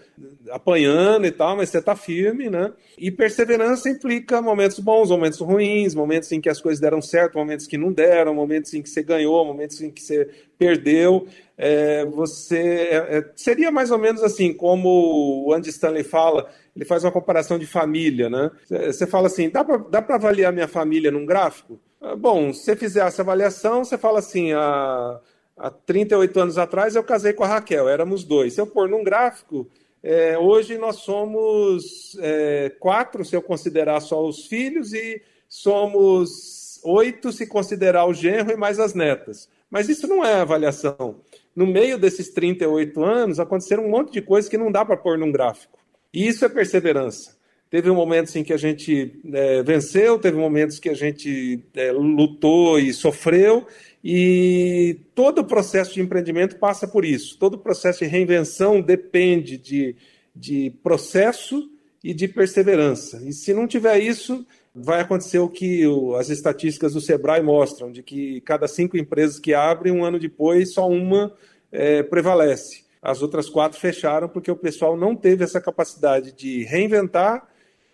Apanhando 0.50 1.26
e 1.26 1.30
tal, 1.30 1.56
mas 1.56 1.70
você 1.70 1.78
está 1.78 1.96
firme, 1.96 2.50
né? 2.50 2.74
E 2.98 3.10
perseverança 3.10 3.88
implica 3.88 4.42
momentos 4.42 4.78
bons, 4.80 5.08
momentos 5.08 5.38
ruins, 5.40 5.94
momentos 5.94 6.30
em 6.30 6.42
que 6.42 6.50
as 6.50 6.60
coisas 6.60 6.78
deram 6.78 7.00
certo, 7.00 7.38
momentos 7.38 7.66
que 7.66 7.78
não 7.78 7.90
deram, 7.90 8.34
momentos 8.34 8.74
em 8.74 8.82
que 8.82 8.90
você 8.90 9.02
ganhou, 9.02 9.42
momentos 9.46 9.80
em 9.80 9.90
que 9.90 10.02
você 10.02 10.28
perdeu. 10.58 11.26
É, 11.56 12.04
você 12.04 12.58
é, 12.58 12.96
é 13.16 13.30
seria 13.34 13.70
mais 13.70 13.90
ou 13.90 13.96
menos 13.96 14.22
assim 14.22 14.52
como 14.52 15.46
o 15.46 15.54
Andy 15.54 15.70
Stanley 15.70 16.04
fala. 16.04 16.50
Ele 16.76 16.84
faz 16.84 17.02
uma 17.02 17.10
comparação 17.10 17.58
de 17.58 17.64
família, 17.64 18.28
né? 18.28 18.50
Você 18.68 19.06
fala 19.06 19.26
assim, 19.26 19.48
dá 19.48 19.64
para 19.64 20.16
avaliar 20.16 20.52
minha 20.52 20.68
família 20.68 21.10
num 21.10 21.24
gráfico? 21.24 21.80
Ah, 22.00 22.14
bom, 22.14 22.52
se 22.52 22.64
você 22.64 22.76
fizer 22.76 23.06
essa 23.06 23.22
avaliação, 23.22 23.84
você 23.84 23.98
fala 23.98 24.20
assim: 24.20 24.52
há, 24.52 25.20
há 25.56 25.70
38 25.70 26.40
anos 26.40 26.58
atrás 26.58 26.94
eu 26.94 27.02
casei 27.02 27.32
com 27.32 27.44
a 27.44 27.48
Raquel, 27.48 27.88
éramos 27.88 28.24
dois. 28.24 28.54
Se 28.54 28.60
eu 28.60 28.66
pôr 28.66 28.88
num 28.88 29.02
gráfico, 29.02 29.68
é, 30.02 30.38
hoje 30.38 30.78
nós 30.78 30.96
somos 30.96 32.16
é, 32.20 32.70
quatro, 32.78 33.24
se 33.24 33.34
eu 33.34 33.42
considerar 33.42 34.00
só 34.00 34.24
os 34.24 34.46
filhos, 34.46 34.92
e 34.92 35.20
somos 35.48 36.80
oito, 36.84 37.32
se 37.32 37.46
considerar 37.46 38.06
o 38.06 38.14
genro 38.14 38.52
e 38.52 38.56
mais 38.56 38.78
as 38.78 38.94
netas. 38.94 39.48
Mas 39.70 39.88
isso 39.88 40.06
não 40.06 40.24
é 40.24 40.34
avaliação. 40.34 41.20
No 41.54 41.66
meio 41.66 41.98
desses 41.98 42.30
38 42.30 43.02
anos, 43.02 43.40
aconteceram 43.40 43.84
um 43.84 43.90
monte 43.90 44.12
de 44.12 44.22
coisas 44.22 44.48
que 44.48 44.56
não 44.56 44.70
dá 44.70 44.84
para 44.84 44.96
pôr 44.96 45.18
num 45.18 45.32
gráfico. 45.32 45.78
E 46.12 46.26
isso 46.26 46.44
é 46.44 46.48
perseverança. 46.48 47.37
Teve 47.70 47.90
momentos 47.90 48.34
em 48.34 48.42
que 48.42 48.52
a 48.52 48.56
gente 48.56 49.20
é, 49.30 49.62
venceu, 49.62 50.18
teve 50.18 50.38
momentos 50.38 50.78
que 50.78 50.88
a 50.88 50.94
gente 50.94 51.62
é, 51.74 51.92
lutou 51.92 52.78
e 52.78 52.94
sofreu, 52.94 53.66
e 54.02 55.00
todo 55.14 55.40
o 55.40 55.44
processo 55.44 55.92
de 55.92 56.00
empreendimento 56.00 56.56
passa 56.56 56.88
por 56.88 57.04
isso. 57.04 57.38
Todo 57.38 57.54
o 57.54 57.58
processo 57.58 57.98
de 57.98 58.06
reinvenção 58.06 58.80
depende 58.80 59.58
de, 59.58 59.94
de 60.34 60.70
processo 60.82 61.70
e 62.02 62.14
de 62.14 62.26
perseverança. 62.26 63.20
E 63.26 63.32
se 63.34 63.52
não 63.52 63.66
tiver 63.66 63.98
isso, 63.98 64.46
vai 64.74 65.00
acontecer 65.00 65.38
o 65.38 65.48
que 65.48 65.82
as 66.18 66.30
estatísticas 66.30 66.94
do 66.94 67.02
Sebrae 67.02 67.42
mostram, 67.42 67.92
de 67.92 68.02
que 68.02 68.40
cada 68.42 68.66
cinco 68.66 68.96
empresas 68.96 69.38
que 69.38 69.52
abrem, 69.52 69.92
um 69.92 70.04
ano 70.04 70.18
depois, 70.18 70.72
só 70.72 70.88
uma 70.88 71.34
é, 71.70 72.02
prevalece. 72.02 72.84
As 73.02 73.20
outras 73.20 73.48
quatro 73.48 73.78
fecharam 73.78 74.28
porque 74.28 74.50
o 74.50 74.56
pessoal 74.56 74.96
não 74.96 75.14
teve 75.14 75.44
essa 75.44 75.60
capacidade 75.60 76.32
de 76.32 76.64
reinventar 76.64 77.46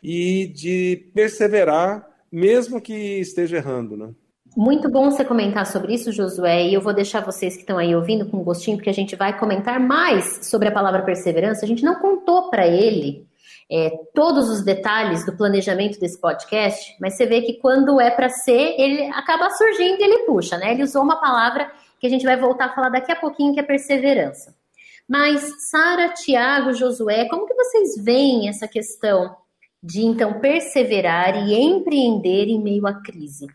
e 0.04 0.46
de 0.48 1.10
perseverar, 1.14 2.06
mesmo 2.30 2.78
que 2.78 2.92
esteja 2.92 3.56
errando, 3.56 3.96
né? 3.96 4.10
Muito 4.54 4.88
bom 4.88 5.10
você 5.10 5.24
comentar 5.24 5.66
sobre 5.66 5.94
isso, 5.94 6.12
Josué, 6.12 6.68
e 6.68 6.74
eu 6.74 6.80
vou 6.80 6.92
deixar 6.92 7.24
vocês 7.24 7.54
que 7.54 7.62
estão 7.62 7.78
aí 7.78 7.96
ouvindo 7.96 8.26
com 8.26 8.44
gostinho, 8.44 8.76
porque 8.76 8.90
a 8.90 8.94
gente 8.94 9.16
vai 9.16 9.36
comentar 9.36 9.80
mais 9.80 10.46
sobre 10.46 10.68
a 10.68 10.72
palavra 10.72 11.02
perseverança. 11.02 11.64
A 11.64 11.68
gente 11.68 11.82
não 11.82 11.96
contou 11.96 12.50
para 12.50 12.66
ele 12.66 13.26
é, 13.72 13.90
todos 14.14 14.50
os 14.50 14.62
detalhes 14.62 15.24
do 15.24 15.36
planejamento 15.36 15.98
desse 15.98 16.20
podcast, 16.20 16.94
mas 17.00 17.16
você 17.16 17.26
vê 17.26 17.40
que 17.40 17.54
quando 17.54 18.00
é 18.00 18.10
para 18.10 18.28
ser, 18.28 18.76
ele 18.78 19.06
acaba 19.06 19.50
surgindo 19.50 20.00
e 20.00 20.04
ele 20.04 20.18
puxa, 20.26 20.58
né? 20.58 20.72
Ele 20.72 20.84
usou 20.84 21.02
uma 21.02 21.16
palavra 21.16 21.72
que 21.98 22.06
a 22.06 22.10
gente 22.10 22.26
vai 22.26 22.36
voltar 22.36 22.66
a 22.66 22.74
falar 22.74 22.90
daqui 22.90 23.10
a 23.10 23.16
pouquinho, 23.16 23.54
que 23.54 23.60
é 23.60 23.62
perseverança. 23.62 24.54
Mas, 25.08 25.70
Sara, 25.70 26.10
Tiago, 26.10 26.74
Josué, 26.74 27.26
como 27.28 27.46
que 27.46 27.54
vocês 27.54 28.04
veem 28.04 28.48
essa 28.48 28.68
questão 28.68 29.34
de 29.84 30.00
então 30.00 30.40
perseverar 30.40 31.46
e 31.46 31.52
empreender 31.54 32.46
em 32.46 32.58
meio 32.58 32.86
à 32.86 32.94
crise. 32.94 33.46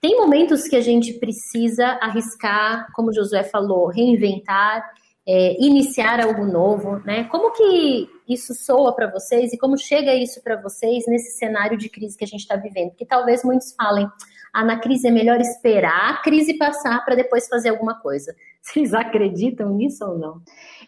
Tem 0.00 0.16
momentos 0.16 0.66
que 0.66 0.76
a 0.76 0.80
gente 0.80 1.12
precisa 1.14 1.98
arriscar, 2.00 2.90
como 2.94 3.12
Josué 3.12 3.44
falou, 3.44 3.88
reinventar, 3.88 4.82
é, 5.26 5.62
iniciar 5.62 6.20
algo 6.20 6.46
novo, 6.46 7.02
né? 7.04 7.24
Como 7.24 7.52
que 7.52 8.08
isso 8.26 8.54
soa 8.54 8.94
para 8.94 9.10
vocês 9.10 9.52
e 9.52 9.58
como 9.58 9.76
chega 9.76 10.14
isso 10.14 10.42
para 10.42 10.60
vocês 10.60 11.04
nesse 11.06 11.36
cenário 11.36 11.76
de 11.76 11.90
crise 11.90 12.16
que 12.16 12.24
a 12.24 12.28
gente 12.28 12.40
está 12.40 12.56
vivendo? 12.56 12.94
Que 12.94 13.04
talvez 13.04 13.44
muitos 13.44 13.74
falem, 13.74 14.08
ah, 14.54 14.64
na 14.64 14.78
crise 14.78 15.08
é 15.08 15.10
melhor 15.10 15.38
esperar 15.40 16.14
a 16.14 16.22
crise 16.22 16.56
passar 16.56 17.04
para 17.04 17.14
depois 17.14 17.46
fazer 17.46 17.70
alguma 17.70 18.00
coisa. 18.00 18.34
Vocês 18.62 18.94
acreditam 18.94 19.68
nisso 19.70 20.02
ou 20.06 20.16
não? 20.16 20.40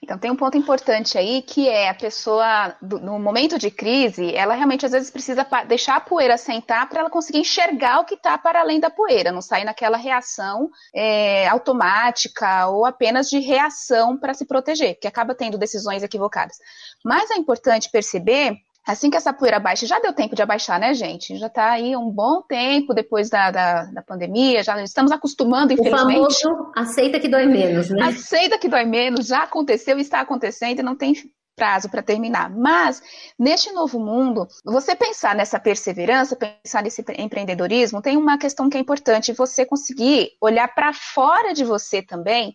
Então, 0.03 0.19
tem 0.19 0.31
um 0.31 0.37
ponto 0.37 0.57
importante 0.57 1.17
aí 1.19 1.43
que 1.43 1.69
é 1.69 1.89
a 1.89 1.95
pessoa, 1.95 2.77
no 2.81 3.19
momento 3.19 3.59
de 3.59 3.71
crise, 3.71 4.35
ela 4.35 4.55
realmente 4.55 4.85
às 4.87 4.93
vezes 4.93 5.11
precisa 5.11 5.47
deixar 5.67 5.97
a 5.97 6.01
poeira 6.01 6.37
sentar 6.37 6.89
para 6.89 7.01
ela 7.01 7.11
conseguir 7.11 7.39
enxergar 7.39 8.01
o 8.01 8.05
que 8.05 8.15
está 8.15 8.37
para 8.37 8.61
além 8.61 8.81
da 8.81 8.91
poeira, 8.91 9.33
não 9.33 9.41
sair 9.41 9.65
naquela 9.65 9.97
reação 9.97 10.71
é, 10.95 11.47
automática 11.49 12.67
ou 12.69 12.85
apenas 12.85 13.29
de 13.29 13.39
reação 13.39 14.17
para 14.19 14.35
se 14.35 14.47
proteger, 14.47 14.99
que 15.01 15.09
acaba 15.09 15.35
tendo 15.35 15.59
decisões 15.59 16.03
equivocadas. 16.03 16.57
Mas 17.05 17.31
é 17.31 17.35
importante 17.35 17.91
perceber 17.91 18.57
Assim 18.87 19.11
que 19.11 19.17
essa 19.17 19.33
poeira 19.33 19.59
baixa, 19.59 19.85
já 19.85 19.99
deu 19.99 20.13
tempo 20.13 20.37
de 20.37 20.43
abaixar, 20.43 20.79
né, 20.79 20.95
gente? 20.95 21.37
Já 21.37 21.49
está 21.49 21.73
aí 21.73 21.97
um 21.97 22.09
bom 22.09 22.41
tempo 22.41 22.95
depois 22.95 23.29
da, 23.29 23.51
da, 23.51 23.85
da, 23.87 24.03
pandemia, 24.03 24.63
já 24.63 24.81
estamos 24.81 25.11
acostumando, 25.11 25.73
infelizmente. 25.73 26.21
O 26.21 26.31
famoso 26.41 26.73
aceita 26.77 27.19
que 27.19 27.27
dói 27.27 27.47
menos, 27.47 27.91
né? 27.91 28.05
Aceita 28.05 28.57
que 28.59 28.69
dói 28.69 28.85
menos, 28.85 29.27
já 29.27 29.43
aconteceu, 29.43 29.99
está 29.99 30.21
acontecendo 30.21 30.79
e 30.79 30.83
não 30.85 30.95
tem 30.95 31.15
prazo 31.57 31.89
para 31.89 32.03
terminar. 32.03 32.49
Mas, 32.49 33.03
neste 33.37 33.73
novo 33.73 33.99
mundo, 33.99 34.47
você 34.65 34.95
pensar 34.95 35.35
nessa 35.35 35.59
perseverança, 35.59 36.37
pensar 36.37 36.83
nesse 36.83 37.05
empreendedorismo, 37.19 38.01
tem 38.01 38.17
uma 38.17 38.39
questão 38.39 38.71
que 38.71 38.77
é 38.77 38.81
importante, 38.81 39.33
você 39.33 39.67
conseguir 39.67 40.31
olhar 40.41 40.73
para 40.73 40.93
fora 40.93 41.53
de 41.53 41.65
você 41.65 42.03
também, 42.03 42.55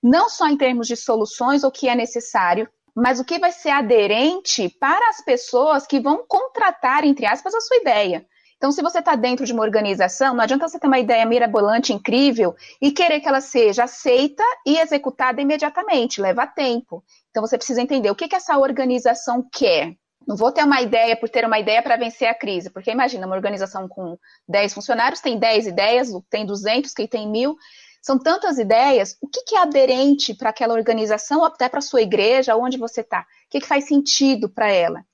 não 0.00 0.28
só 0.28 0.46
em 0.46 0.56
termos 0.56 0.86
de 0.86 0.96
soluções, 0.96 1.64
o 1.64 1.72
que 1.72 1.88
é 1.88 1.94
necessário, 1.96 2.68
mas 2.94 3.18
o 3.18 3.24
que 3.24 3.38
vai 3.38 3.52
ser 3.52 3.70
aderente 3.70 4.68
para 4.68 5.08
as 5.08 5.20
pessoas 5.24 5.86
que 5.86 6.00
vão 6.00 6.24
contratar, 6.26 7.04
entre 7.04 7.26
aspas, 7.26 7.54
a 7.54 7.60
sua 7.60 7.78
ideia. 7.78 8.26
Então, 8.56 8.70
se 8.70 8.80
você 8.80 9.00
está 9.00 9.16
dentro 9.16 9.44
de 9.44 9.52
uma 9.52 9.64
organização, 9.64 10.34
não 10.34 10.44
adianta 10.44 10.68
você 10.68 10.78
ter 10.78 10.86
uma 10.86 11.00
ideia 11.00 11.26
mirabolante, 11.26 11.92
incrível, 11.92 12.54
e 12.80 12.92
querer 12.92 13.18
que 13.18 13.26
ela 13.26 13.40
seja 13.40 13.84
aceita 13.84 14.44
e 14.64 14.78
executada 14.78 15.40
imediatamente, 15.40 16.20
leva 16.20 16.46
tempo. 16.46 17.02
Então, 17.30 17.44
você 17.44 17.56
precisa 17.56 17.82
entender 17.82 18.08
o 18.08 18.14
que, 18.14 18.28
que 18.28 18.36
essa 18.36 18.56
organização 18.56 19.44
quer. 19.50 19.96
Não 20.28 20.36
vou 20.36 20.52
ter 20.52 20.62
uma 20.62 20.80
ideia 20.80 21.16
por 21.16 21.28
ter 21.28 21.44
uma 21.44 21.58
ideia 21.58 21.82
para 21.82 21.96
vencer 21.96 22.28
a 22.28 22.34
crise, 22.34 22.70
porque 22.70 22.92
imagina, 22.92 23.26
uma 23.26 23.34
organização 23.34 23.88
com 23.88 24.16
10 24.48 24.74
funcionários 24.74 25.20
tem 25.20 25.38
10 25.38 25.66
ideias, 25.66 26.10
tem 26.30 26.46
200, 26.46 26.94
que 26.94 27.08
tem 27.08 27.28
mil, 27.28 27.56
são 28.02 28.18
tantas 28.18 28.58
ideias. 28.58 29.16
O 29.20 29.28
que, 29.28 29.44
que 29.44 29.54
é 29.54 29.60
aderente 29.60 30.34
para 30.34 30.50
aquela 30.50 30.74
organização, 30.74 31.44
até 31.44 31.68
para 31.68 31.78
a 31.78 31.82
sua 31.82 32.02
igreja, 32.02 32.56
onde 32.56 32.76
você 32.76 33.00
está? 33.00 33.20
O 33.20 33.24
que, 33.48 33.60
que 33.60 33.66
faz 33.66 33.86
sentido 33.86 34.48
para 34.48 34.70
ela? 34.70 35.04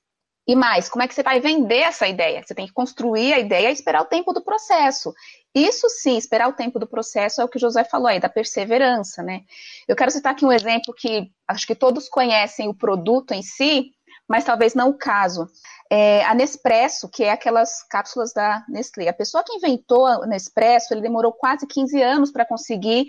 E 0.46 0.57
mais, 0.57 0.88
como 0.88 1.03
é 1.03 1.07
que 1.07 1.14
você 1.14 1.22
vai 1.22 1.38
vender 1.40 1.81
essa 1.81 2.09
ideia? 2.09 2.42
Você 2.42 2.55
tem 2.55 2.66
que 2.66 2.72
construir 2.72 3.35
a 3.35 3.38
ideia 3.38 3.68
e 3.68 3.72
esperar 3.72 4.01
o 4.01 4.07
tempo 4.07 4.33
do 4.33 4.42
processo. 4.42 5.12
Isso 5.55 5.90
sim, 5.90 6.16
esperar 6.16 6.48
o 6.48 6.55
tempo 6.55 6.79
do 6.79 6.87
processo 6.87 7.42
é 7.42 7.44
o 7.44 7.48
que 7.48 7.59
o 7.59 7.61
José 7.61 7.85
falou 7.85 8.07
aí, 8.07 8.18
da 8.18 8.31
perseverança, 8.31 9.22
né? 9.22 9.42
Eu 9.87 9.94
quero 9.94 10.11
citar 10.11 10.33
aqui 10.33 10.46
um 10.46 10.53
exemplo 10.53 10.94
que 10.96 11.31
acho 11.46 11.66
que 11.66 11.74
todos 11.74 12.09
conhecem 12.09 12.66
o 12.66 12.74
produto 12.74 13.33
em 13.33 13.42
si, 13.42 13.90
mas 14.27 14.44
talvez 14.44 14.74
não 14.74 14.88
o 14.88 14.96
caso. 14.96 15.46
É, 15.90 16.24
a 16.24 16.35
Nespresso, 16.35 17.09
que 17.09 17.24
é 17.24 17.31
aquelas 17.31 17.83
cápsulas 17.85 18.33
da 18.33 18.64
Nestlé. 18.68 19.09
A 19.09 19.12
pessoa 19.12 19.42
que 19.42 19.55
inventou 19.55 20.07
a 20.07 20.27
Nespresso, 20.27 20.92
ele 20.92 21.01
demorou 21.01 21.33
quase 21.33 21.66
15 21.66 22.03
anos 22.03 22.31
para 22.31 22.44
conseguir 22.44 23.07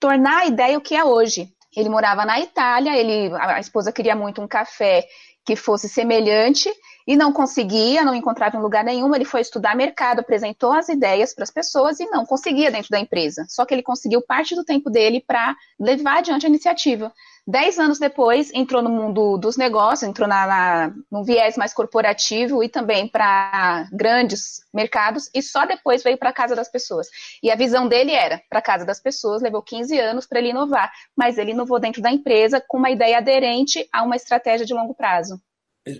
tornar 0.00 0.38
a 0.38 0.46
ideia 0.46 0.76
o 0.76 0.80
que 0.80 0.94
é 0.94 1.04
hoje. 1.04 1.52
Ele 1.76 1.88
morava 1.88 2.24
na 2.24 2.40
Itália, 2.40 2.96
ele, 2.96 3.34
a 3.36 3.60
esposa 3.60 3.92
queria 3.92 4.16
muito 4.16 4.40
um 4.40 4.48
café 4.48 5.06
que 5.44 5.54
fosse 5.54 5.88
semelhante 5.88 6.68
e 7.06 7.14
não 7.16 7.32
conseguia, 7.32 8.04
não 8.04 8.14
encontrava 8.14 8.56
em 8.56 8.60
lugar 8.60 8.82
nenhum. 8.82 9.14
Ele 9.14 9.24
foi 9.24 9.40
estudar 9.40 9.76
mercado, 9.76 10.18
apresentou 10.18 10.72
as 10.72 10.88
ideias 10.88 11.32
para 11.32 11.44
as 11.44 11.52
pessoas 11.52 12.00
e 12.00 12.06
não 12.06 12.26
conseguia 12.26 12.70
dentro 12.70 12.90
da 12.90 12.98
empresa. 12.98 13.46
Só 13.48 13.64
que 13.64 13.72
ele 13.72 13.82
conseguiu 13.82 14.20
parte 14.20 14.56
do 14.56 14.64
tempo 14.64 14.90
dele 14.90 15.22
para 15.24 15.54
levar 15.78 16.18
adiante 16.18 16.46
a 16.46 16.48
iniciativa. 16.48 17.12
Dez 17.48 17.78
anos 17.78 18.00
depois, 18.00 18.50
entrou 18.52 18.82
no 18.82 18.90
mundo 18.90 19.38
dos 19.38 19.56
negócios, 19.56 20.02
entrou 20.02 20.26
na, 20.26 20.46
na, 20.46 20.94
num 21.08 21.22
viés 21.22 21.56
mais 21.56 21.72
corporativo 21.72 22.60
e 22.60 22.68
também 22.68 23.06
para 23.06 23.88
grandes 23.92 24.62
mercados, 24.74 25.30
e 25.32 25.40
só 25.40 25.64
depois 25.64 26.02
veio 26.02 26.18
para 26.18 26.30
a 26.30 26.32
casa 26.32 26.56
das 26.56 26.68
pessoas. 26.68 27.06
E 27.40 27.48
a 27.48 27.54
visão 27.54 27.86
dele 27.86 28.10
era 28.10 28.42
para 28.50 28.58
a 28.58 28.62
casa 28.62 28.84
das 28.84 28.98
pessoas, 28.98 29.42
levou 29.42 29.62
15 29.62 29.96
anos 29.96 30.26
para 30.26 30.40
ele 30.40 30.48
inovar, 30.48 30.90
mas 31.16 31.38
ele 31.38 31.52
inovou 31.52 31.78
dentro 31.78 32.02
da 32.02 32.10
empresa 32.10 32.60
com 32.66 32.78
uma 32.78 32.90
ideia 32.90 33.18
aderente 33.18 33.88
a 33.92 34.02
uma 34.02 34.16
estratégia 34.16 34.66
de 34.66 34.74
longo 34.74 34.92
prazo. 34.92 35.40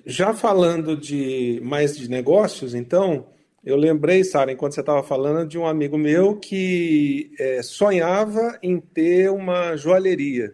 Já 0.04 0.34
falando 0.34 0.96
de 0.96 1.60
mais 1.62 1.96
de 1.96 2.10
negócios, 2.10 2.74
então, 2.74 3.28
eu 3.62 3.76
lembrei, 3.76 4.24
Sara, 4.24 4.50
enquanto 4.50 4.74
você 4.74 4.80
estava 4.80 5.04
falando, 5.04 5.46
de 5.46 5.56
um 5.56 5.64
amigo 5.64 5.96
meu 5.96 6.40
que 6.40 7.30
é, 7.38 7.62
sonhava 7.62 8.58
em 8.60 8.80
ter 8.80 9.30
uma 9.30 9.76
joalheria. 9.76 10.52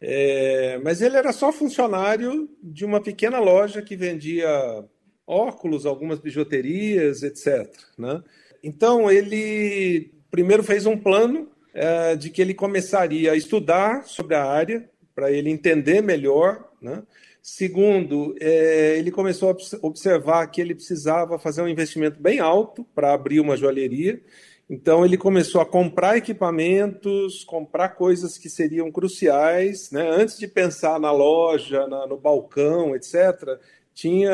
É, 0.00 0.80
mas 0.82 1.02
ele 1.02 1.16
era 1.16 1.32
só 1.32 1.52
funcionário 1.52 2.48
de 2.62 2.84
uma 2.84 3.00
pequena 3.00 3.38
loja 3.38 3.82
que 3.82 3.94
vendia 3.94 4.48
óculos, 5.26 5.84
algumas 5.84 6.18
bijuterias, 6.18 7.22
etc. 7.22 7.70
Né? 7.98 8.22
Então 8.62 9.10
ele 9.10 10.10
primeiro 10.30 10.62
fez 10.62 10.86
um 10.86 10.96
plano 10.96 11.48
é, 11.74 12.16
de 12.16 12.30
que 12.30 12.40
ele 12.40 12.54
começaria 12.54 13.32
a 13.32 13.36
estudar 13.36 14.04
sobre 14.04 14.34
a 14.34 14.44
área 14.44 14.88
para 15.14 15.30
ele 15.30 15.50
entender 15.50 16.00
melhor. 16.00 16.68
Né? 16.80 17.02
Segundo, 17.42 18.34
é, 18.40 18.96
ele 18.98 19.10
começou 19.10 19.50
a 19.50 19.86
observar 19.86 20.46
que 20.46 20.60
ele 20.60 20.74
precisava 20.74 21.38
fazer 21.38 21.62
um 21.62 21.68
investimento 21.68 22.20
bem 22.20 22.40
alto 22.40 22.84
para 22.94 23.12
abrir 23.12 23.40
uma 23.40 23.56
joalheria 23.56 24.20
então 24.70 25.04
ele 25.04 25.16
começou 25.16 25.60
a 25.60 25.66
comprar 25.66 26.16
equipamentos, 26.16 27.42
comprar 27.42 27.88
coisas 27.88 28.38
que 28.38 28.48
seriam 28.48 28.88
cruciais, 28.92 29.90
né? 29.90 30.08
Antes 30.08 30.38
de 30.38 30.46
pensar 30.46 31.00
na 31.00 31.10
loja, 31.10 31.88
na, 31.88 32.06
no 32.06 32.16
balcão, 32.16 32.94
etc. 32.94 33.58
Tinha 33.92 34.30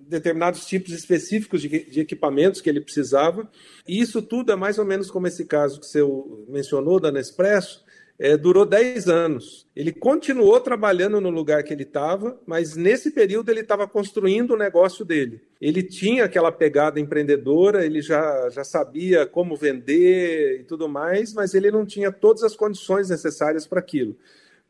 determinados 0.00 0.66
tipos 0.66 0.92
específicos 0.92 1.62
de, 1.62 1.68
de, 1.68 2.00
equipamentos 2.00 2.60
que 2.60 2.68
ele 2.68 2.80
precisava. 2.80 3.48
E 3.86 4.00
isso 4.00 4.20
tudo 4.20 4.50
é 4.50 4.56
mais 4.56 4.78
ou 4.78 4.84
menos 4.84 5.12
como 5.12 5.28
esse 5.28 5.44
caso 5.44 5.78
que 5.78 5.86
você 5.86 6.00
mencionou 6.48 6.98
da 6.98 7.12
Nespresso, 7.12 7.84
é, 8.22 8.36
durou 8.36 8.66
10 8.66 9.08
anos. 9.08 9.66
Ele 9.74 9.90
continuou 9.90 10.60
trabalhando 10.60 11.22
no 11.22 11.30
lugar 11.30 11.64
que 11.64 11.72
ele 11.72 11.84
estava, 11.84 12.38
mas 12.46 12.76
nesse 12.76 13.10
período 13.10 13.50
ele 13.50 13.60
estava 13.60 13.88
construindo 13.88 14.50
o 14.50 14.58
negócio 14.58 15.06
dele. 15.06 15.40
Ele 15.58 15.82
tinha 15.82 16.24
aquela 16.24 16.52
pegada 16.52 17.00
empreendedora, 17.00 17.82
ele 17.84 18.02
já, 18.02 18.50
já 18.50 18.62
sabia 18.62 19.24
como 19.24 19.56
vender 19.56 20.60
e 20.60 20.64
tudo 20.64 20.86
mais, 20.86 21.32
mas 21.32 21.54
ele 21.54 21.70
não 21.70 21.86
tinha 21.86 22.12
todas 22.12 22.42
as 22.42 22.54
condições 22.54 23.08
necessárias 23.08 23.66
para 23.66 23.80
aquilo. 23.80 24.14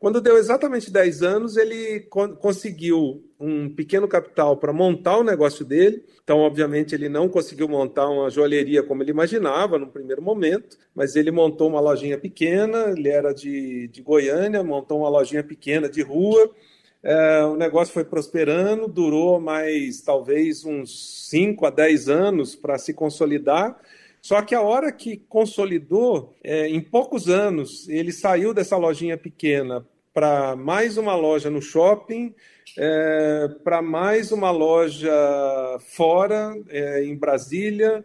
Quando 0.01 0.19
deu 0.19 0.35
exatamente 0.35 0.89
10 0.91 1.21
anos, 1.21 1.57
ele 1.57 1.99
conseguiu 2.39 3.23
um 3.39 3.69
pequeno 3.69 4.07
capital 4.07 4.57
para 4.57 4.73
montar 4.73 5.19
o 5.19 5.23
negócio 5.23 5.63
dele. 5.63 6.03
Então, 6.23 6.39
obviamente, 6.39 6.95
ele 6.95 7.07
não 7.07 7.29
conseguiu 7.29 7.67
montar 7.67 8.09
uma 8.09 8.27
joalheria 8.31 8.81
como 8.81 9.03
ele 9.03 9.11
imaginava 9.11 9.77
no 9.77 9.85
primeiro 9.85 10.19
momento, 10.19 10.75
mas 10.95 11.15
ele 11.15 11.29
montou 11.29 11.69
uma 11.69 11.79
lojinha 11.79 12.17
pequena. 12.17 12.95
Ele 12.97 13.09
era 13.09 13.31
de, 13.31 13.89
de 13.89 14.01
Goiânia, 14.01 14.63
montou 14.63 15.01
uma 15.01 15.09
lojinha 15.09 15.43
pequena 15.43 15.87
de 15.87 16.01
rua. 16.01 16.49
É, 17.03 17.43
o 17.43 17.55
negócio 17.55 17.93
foi 17.93 18.03
prosperando, 18.03 18.87
durou 18.87 19.39
mais 19.39 20.01
talvez 20.01 20.65
uns 20.65 21.29
5 21.29 21.63
a 21.63 21.69
10 21.69 22.09
anos 22.09 22.55
para 22.55 22.79
se 22.79 22.91
consolidar. 22.91 23.79
Só 24.19 24.41
que 24.41 24.55
a 24.55 24.61
hora 24.61 24.91
que 24.91 25.17
consolidou, 25.29 26.33
é, 26.43 26.67
em 26.67 26.81
poucos 26.81 27.29
anos, 27.29 27.87
ele 27.87 28.11
saiu 28.11 28.51
dessa 28.51 28.77
lojinha 28.77 29.15
pequena 29.15 29.85
para 30.13 30.55
mais 30.55 30.97
uma 30.97 31.15
loja 31.15 31.49
no 31.49 31.61
shopping, 31.61 32.33
é, 32.77 33.49
para 33.63 33.81
mais 33.81 34.31
uma 34.31 34.51
loja 34.51 35.11
fora, 35.79 36.53
é, 36.69 37.03
em 37.03 37.15
Brasília, 37.15 38.03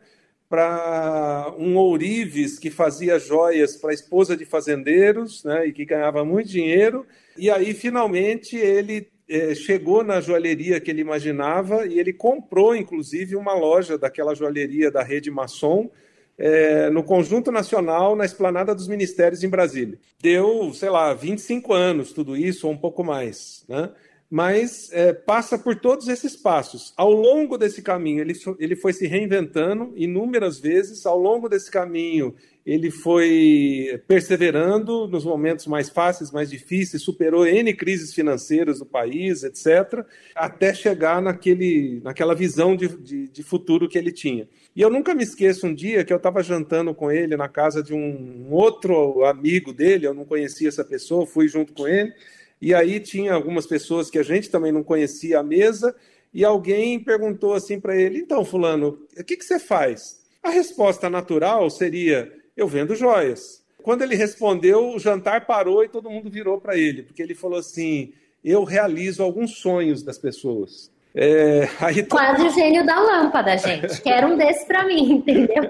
para 0.48 1.52
um 1.58 1.76
ourives 1.76 2.58
que 2.58 2.70
fazia 2.70 3.18
joias 3.18 3.76
para 3.76 3.90
a 3.90 3.94
esposa 3.94 4.36
de 4.36 4.44
fazendeiros 4.44 5.42
né, 5.44 5.66
e 5.66 5.72
que 5.72 5.84
ganhava 5.84 6.24
muito 6.24 6.48
dinheiro. 6.48 7.04
E 7.36 7.50
aí, 7.50 7.74
finalmente, 7.74 8.56
ele 8.56 9.08
é, 9.28 9.54
chegou 9.54 10.04
na 10.04 10.20
joalheria 10.20 10.80
que 10.80 10.90
ele 10.90 11.00
imaginava 11.00 11.86
e 11.86 11.98
ele 11.98 12.12
comprou, 12.12 12.76
inclusive, 12.76 13.34
uma 13.34 13.54
loja 13.54 13.98
daquela 13.98 14.34
joalheria 14.34 14.90
da 14.90 15.02
rede 15.02 15.30
Maçom, 15.30 15.90
é, 16.38 16.90
no 16.90 17.02
Conjunto 17.02 17.50
Nacional, 17.50 18.14
na 18.14 18.24
Esplanada 18.24 18.74
dos 18.74 18.88
Ministérios 18.88 19.42
em 19.42 19.48
Brasília. 19.48 19.98
Deu, 20.20 20.72
sei 20.74 20.90
lá, 20.90 21.12
25 21.14 21.72
anos 21.72 22.12
tudo 22.12 22.36
isso, 22.36 22.66
ou 22.66 22.72
um 22.72 22.76
pouco 22.76 23.02
mais. 23.02 23.64
Né? 23.68 23.90
Mas 24.28 24.90
é, 24.92 25.12
passa 25.12 25.56
por 25.56 25.76
todos 25.76 26.08
esses 26.08 26.34
passos. 26.34 26.92
Ao 26.96 27.12
longo 27.12 27.56
desse 27.56 27.80
caminho, 27.80 28.20
ele, 28.20 28.34
ele 28.58 28.74
foi 28.74 28.92
se 28.92 29.06
reinventando 29.06 29.92
inúmeras 29.94 30.58
vezes. 30.58 31.06
Ao 31.06 31.18
longo 31.18 31.48
desse 31.48 31.70
caminho, 31.70 32.34
ele 32.66 32.90
foi 32.90 34.02
perseverando 34.08 35.06
nos 35.06 35.24
momentos 35.24 35.68
mais 35.68 35.88
fáceis, 35.88 36.32
mais 36.32 36.50
difíceis, 36.50 37.00
superou 37.00 37.46
N 37.46 37.72
crises 37.72 38.12
financeiras 38.12 38.80
do 38.80 38.84
país, 38.84 39.44
etc., 39.44 40.04
até 40.34 40.74
chegar 40.74 41.22
naquele, 41.22 42.00
naquela 42.02 42.34
visão 42.34 42.74
de, 42.74 42.88
de, 42.88 43.28
de 43.28 43.42
futuro 43.44 43.88
que 43.88 43.96
ele 43.96 44.10
tinha. 44.10 44.48
E 44.74 44.82
eu 44.82 44.90
nunca 44.90 45.14
me 45.14 45.22
esqueço 45.22 45.68
um 45.68 45.72
dia 45.72 46.04
que 46.04 46.12
eu 46.12 46.16
estava 46.16 46.42
jantando 46.42 46.92
com 46.92 47.08
ele 47.08 47.36
na 47.36 47.48
casa 47.48 47.80
de 47.80 47.94
um 47.94 48.48
outro 48.50 49.24
amigo 49.24 49.72
dele, 49.72 50.08
eu 50.08 50.12
não 50.12 50.24
conhecia 50.24 50.68
essa 50.68 50.84
pessoa, 50.84 51.24
fui 51.24 51.46
junto 51.46 51.72
com 51.72 51.86
ele. 51.86 52.12
E 52.60 52.74
aí 52.74 53.00
tinha 53.00 53.34
algumas 53.34 53.66
pessoas 53.66 54.10
que 54.10 54.18
a 54.18 54.22
gente 54.22 54.50
também 54.50 54.72
não 54.72 54.82
conhecia 54.82 55.40
a 55.40 55.42
mesa, 55.42 55.94
e 56.32 56.44
alguém 56.44 56.98
perguntou 57.02 57.54
assim 57.54 57.80
para 57.80 57.96
ele: 57.96 58.18
então, 58.18 58.44
Fulano, 58.44 58.98
o 59.16 59.24
que, 59.24 59.36
que 59.36 59.44
você 59.44 59.58
faz? 59.58 60.20
A 60.42 60.50
resposta 60.50 61.08
natural 61.08 61.68
seria: 61.70 62.32
eu 62.56 62.68
vendo 62.68 62.94
joias. 62.94 63.64
Quando 63.82 64.02
ele 64.02 64.16
respondeu, 64.16 64.90
o 64.90 64.98
jantar 64.98 65.46
parou 65.46 65.84
e 65.84 65.88
todo 65.88 66.10
mundo 66.10 66.28
virou 66.28 66.60
para 66.60 66.76
ele, 66.76 67.02
porque 67.02 67.22
ele 67.22 67.34
falou 67.34 67.58
assim: 67.58 68.12
eu 68.44 68.64
realizo 68.64 69.22
alguns 69.22 69.58
sonhos 69.58 70.02
das 70.02 70.18
pessoas. 70.18 70.90
É, 71.18 71.66
aí 71.80 72.04
Quase 72.04 72.42
o 72.42 72.50
gênio 72.50 72.84
da 72.84 73.00
lâmpada, 73.00 73.56
gente. 73.56 74.00
Quero 74.02 74.26
um 74.28 74.36
desses 74.36 74.64
para 74.64 74.84
mim, 74.84 75.14
entendeu? 75.14 75.64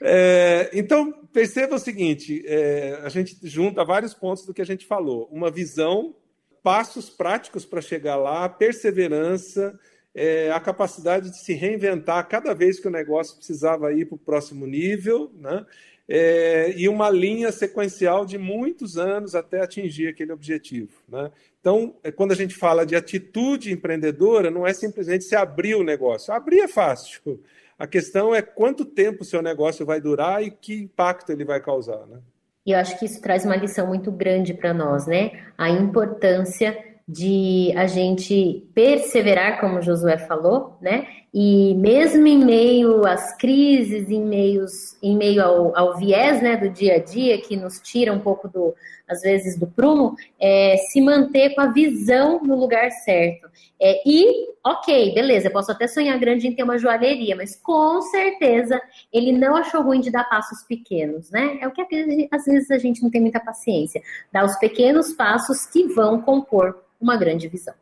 É, 0.00 0.70
então, 0.72 1.12
perceba 1.30 1.74
o 1.74 1.78
seguinte: 1.78 2.42
é, 2.46 2.98
a 3.04 3.10
gente 3.10 3.36
junta 3.42 3.84
vários 3.84 4.14
pontos 4.14 4.46
do 4.46 4.54
que 4.54 4.62
a 4.62 4.66
gente 4.66 4.86
falou. 4.86 5.28
Uma 5.30 5.50
visão, 5.50 6.14
passos 6.62 7.10
práticos 7.10 7.66
para 7.66 7.82
chegar 7.82 8.16
lá, 8.16 8.48
perseverança, 8.48 9.78
é, 10.14 10.50
a 10.50 10.60
capacidade 10.60 11.28
de 11.30 11.38
se 11.38 11.52
reinventar 11.52 12.26
cada 12.26 12.54
vez 12.54 12.80
que 12.80 12.88
o 12.88 12.90
negócio 12.90 13.36
precisava 13.36 13.92
ir 13.92 14.06
para 14.06 14.16
o 14.16 14.18
próximo 14.18 14.66
nível, 14.66 15.30
né? 15.34 15.66
É, 16.12 16.74
e 16.76 16.88
uma 16.88 17.08
linha 17.08 17.52
sequencial 17.52 18.26
de 18.26 18.36
muitos 18.36 18.98
anos 18.98 19.36
até 19.36 19.60
atingir 19.60 20.08
aquele 20.08 20.32
objetivo. 20.32 20.90
Né? 21.08 21.30
Então, 21.60 21.94
é, 22.02 22.10
quando 22.10 22.32
a 22.32 22.34
gente 22.34 22.56
fala 22.56 22.84
de 22.84 22.96
atitude 22.96 23.72
empreendedora, 23.72 24.50
não 24.50 24.66
é 24.66 24.72
simplesmente 24.72 25.22
se 25.22 25.36
abrir 25.36 25.76
o 25.76 25.84
negócio. 25.84 26.34
Abrir 26.34 26.58
é 26.58 26.68
fácil. 26.68 27.38
A 27.78 27.86
questão 27.86 28.34
é 28.34 28.42
quanto 28.42 28.84
tempo 28.84 29.22
o 29.22 29.24
seu 29.24 29.40
negócio 29.40 29.86
vai 29.86 30.00
durar 30.00 30.42
e 30.42 30.50
que 30.50 30.74
impacto 30.74 31.30
ele 31.30 31.44
vai 31.44 31.60
causar. 31.60 32.04
Né? 32.08 32.18
E 32.66 32.72
eu 32.72 32.78
acho 32.78 32.98
que 32.98 33.06
isso 33.06 33.22
traz 33.22 33.44
uma 33.44 33.56
lição 33.56 33.86
muito 33.86 34.10
grande 34.10 34.52
para 34.52 34.74
nós, 34.74 35.06
né? 35.06 35.44
A 35.56 35.70
importância 35.70 36.76
de 37.08 37.72
a 37.76 37.86
gente 37.86 38.68
perseverar, 38.74 39.60
como 39.60 39.80
Josué 39.80 40.18
falou, 40.18 40.76
né? 40.80 41.06
E 41.32 41.74
mesmo 41.74 42.26
em 42.26 42.44
meio 42.44 43.06
às 43.06 43.36
crises, 43.36 44.10
em, 44.10 44.24
meios, 44.24 44.96
em 45.00 45.16
meio 45.16 45.42
ao, 45.44 45.78
ao 45.78 45.96
viés 45.96 46.42
né, 46.42 46.56
do 46.56 46.68
dia 46.68 46.96
a 46.96 46.98
dia, 46.98 47.40
que 47.40 47.56
nos 47.56 47.80
tira 47.80 48.12
um 48.12 48.18
pouco, 48.18 48.48
do, 48.48 48.74
às 49.08 49.22
vezes, 49.22 49.56
do 49.56 49.66
prumo, 49.66 50.16
é, 50.40 50.76
se 50.90 51.00
manter 51.00 51.54
com 51.54 51.60
a 51.60 51.66
visão 51.66 52.42
no 52.42 52.58
lugar 52.58 52.90
certo. 52.90 53.48
É, 53.80 54.02
e, 54.04 54.48
ok, 54.64 55.14
beleza, 55.14 55.46
eu 55.46 55.52
posso 55.52 55.70
até 55.72 55.86
sonhar 55.86 56.18
grande 56.18 56.48
em 56.48 56.54
ter 56.54 56.64
uma 56.64 56.78
joalheria, 56.78 57.34
mas 57.36 57.56
com 57.56 58.02
certeza 58.02 58.80
ele 59.12 59.32
não 59.32 59.56
achou 59.56 59.82
ruim 59.82 60.00
de 60.00 60.10
dar 60.10 60.24
passos 60.24 60.62
pequenos, 60.64 61.30
né? 61.30 61.58
É 61.60 61.66
o 61.66 61.70
que 61.70 61.82
às 62.30 62.44
vezes 62.44 62.70
a 62.70 62.78
gente 62.78 63.02
não 63.02 63.10
tem 63.10 63.20
muita 63.20 63.40
paciência. 63.40 64.02
Dar 64.32 64.44
os 64.44 64.56
pequenos 64.56 65.12
passos 65.12 65.64
que 65.64 65.84
vão 65.84 66.20
compor 66.20 66.76
uma 67.00 67.16
grande 67.16 67.48
visão. 67.48 67.74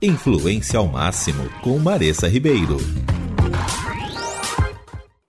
Influência 0.00 0.78
ao 0.78 0.86
máximo 0.86 1.48
com 1.62 1.78
Maressa 1.78 2.28
Ribeiro. 2.28 2.76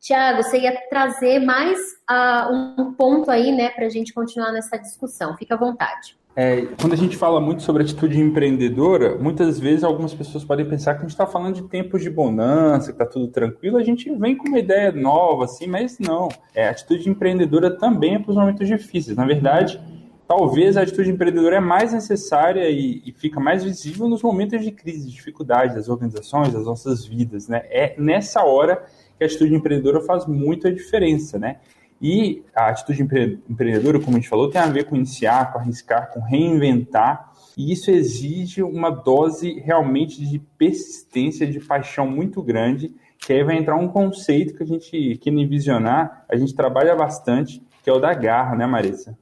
Tiago, 0.01 0.43
você 0.43 0.59
ia 0.59 0.77
trazer 0.89 1.39
mais 1.39 1.79
uh, 2.11 2.81
um 2.81 2.93
ponto 2.93 3.31
aí, 3.31 3.55
né, 3.55 3.69
para 3.69 3.85
a 3.85 3.89
gente 3.89 4.13
continuar 4.13 4.51
nessa 4.51 4.75
discussão. 4.75 5.37
Fica 5.37 5.55
à 5.55 5.57
vontade. 5.57 6.17
É, 6.35 6.65
quando 6.81 6.91
a 6.91 6.97
gente 6.97 7.15
fala 7.15 7.39
muito 7.39 7.63
sobre 7.63 7.81
atitude 7.81 8.19
empreendedora, 8.19 9.17
muitas 9.17 9.57
vezes 9.57 9.85
algumas 9.85 10.13
pessoas 10.13 10.43
podem 10.43 10.67
pensar 10.67 10.95
que 10.95 10.99
a 10.99 11.01
gente 11.03 11.11
está 11.11 11.25
falando 11.25 11.55
de 11.55 11.63
tempos 11.63 12.01
de 12.03 12.09
bonança, 12.09 12.87
que 12.87 13.01
está 13.01 13.05
tudo 13.05 13.29
tranquilo, 13.29 13.77
a 13.77 13.83
gente 13.83 14.13
vem 14.17 14.35
com 14.35 14.49
uma 14.49 14.59
ideia 14.59 14.91
nova, 14.91 15.45
assim, 15.45 15.65
mas 15.65 15.97
não. 15.97 16.27
É, 16.53 16.67
atitude 16.67 17.09
empreendedora 17.09 17.71
também 17.71 18.15
é 18.15 18.19
para 18.19 18.31
os 18.31 18.37
momentos 18.37 18.67
difíceis. 18.67 19.15
Na 19.15 19.25
verdade, 19.25 19.81
talvez 20.27 20.75
a 20.75 20.81
atitude 20.81 21.09
empreendedora 21.09 21.55
é 21.55 21.59
mais 21.59 21.93
necessária 21.93 22.69
e, 22.69 23.01
e, 23.05 23.11
fica 23.13 23.39
mais 23.39 23.63
visível 23.63 24.09
nos 24.09 24.21
momentos 24.21 24.61
de 24.61 24.71
crise, 24.71 25.07
de 25.07 25.15
dificuldade 25.15 25.73
das 25.73 25.87
organizações, 25.87 26.51
das 26.51 26.65
nossas 26.65 27.05
vidas, 27.05 27.47
né? 27.47 27.63
É 27.69 27.95
nessa 27.97 28.43
hora 28.43 28.85
que 29.17 29.23
a 29.23 29.27
atitude 29.27 29.55
empreendedora 29.55 30.01
faz 30.01 30.25
muita 30.25 30.71
diferença, 30.71 31.39
né? 31.39 31.57
E 31.99 32.43
a 32.53 32.69
atitude 32.69 33.01
empreendedora, 33.01 33.99
como 33.99 34.17
a 34.17 34.19
gente 34.19 34.29
falou, 34.29 34.51
tem 34.51 34.61
a 34.61 34.67
ver 34.67 34.83
com 34.83 34.95
iniciar, 34.95 35.51
com 35.51 35.57
arriscar, 35.59 36.11
com 36.11 36.19
reinventar, 36.19 37.31
e 37.57 37.71
isso 37.71 37.89
exige 37.89 38.61
uma 38.61 38.91
dose 38.91 39.59
realmente 39.61 40.23
de 40.23 40.37
persistência, 40.59 41.47
de 41.47 41.59
paixão 41.59 42.07
muito 42.07 42.43
grande, 42.43 42.93
que 43.17 43.33
aí 43.33 43.43
vai 43.43 43.57
entrar 43.57 43.75
um 43.75 43.87
conceito 43.87 44.55
que 44.55 44.61
a 44.61 44.65
gente, 44.65 45.17
que 45.17 45.31
no 45.31 45.47
Visionar, 45.47 46.23
a 46.29 46.35
gente 46.35 46.53
trabalha 46.53 46.95
bastante, 46.95 47.63
que 47.81 47.89
é 47.89 47.93
o 47.93 47.99
da 47.99 48.13
garra, 48.13 48.55
né, 48.55 48.67
Marissa? 48.67 49.17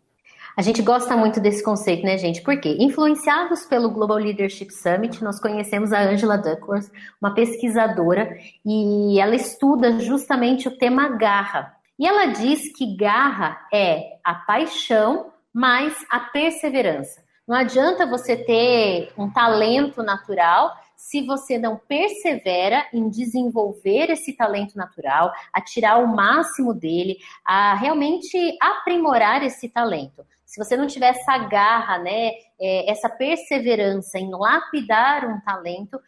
A 0.58 0.62
gente 0.62 0.82
gosta 0.82 1.18
muito 1.18 1.41
desse 1.41 1.62
conceito, 1.62 2.06
né, 2.06 2.18
gente? 2.18 2.41
Porque, 2.41 2.78
influenciados 2.80 3.66
pelo 3.66 3.89
Global 3.89 4.18
Leadership 4.18 4.72
Summit, 4.72 5.22
nós 5.22 5.38
conhecemos 5.38 5.91
a 5.91 5.99
Angela 5.99 6.38
Duckworth, 6.38 6.89
uma 7.22 7.34
pesquisadora, 7.34 8.38
e 8.66 9.20
ela 9.20 9.36
estuda 9.36 9.99
justamente 9.99 10.70
o 10.70 10.78
tema 10.78 11.10
garra. 11.10 11.76
E 11.99 12.08
ela 12.08 12.28
diz 12.28 12.72
que 12.74 12.95
garra 12.95 13.68
é 13.74 14.18
a 14.24 14.34
paixão 14.34 15.34
mais 15.53 15.93
a 16.10 16.22
perseverança. 16.22 17.22
Não 17.45 17.56
adianta 17.56 18.06
você 18.06 18.38
ter 18.38 19.12
um 19.18 19.30
talento 19.30 20.01
natural 20.01 20.74
se 20.95 21.22
você 21.26 21.58
não 21.58 21.76
persevera 21.76 22.86
em 22.93 23.10
desenvolver 23.10 24.10
esse 24.10 24.32
talento 24.32 24.78
natural, 24.78 25.34
a 25.51 25.60
tirar 25.60 25.97
o 25.97 26.08
máximo 26.08 26.74
dele, 26.74 27.18
a 27.43 27.76
realmente 27.76 28.38
aprimorar 28.62 29.43
esse 29.43 29.68
talento 29.68 30.26
se 30.56 30.64
você 30.64 30.78
não 30.78 30.88
tiver 30.88 31.08
essa 31.08 31.38
garra, 31.38 31.97
né, 31.97 32.32
é, 32.58 32.89
essa 32.89 33.10
perseverança 33.10 34.18
em 34.18 34.32
lapidar 34.32 35.26
um 35.26 35.41
talento, 35.41 35.99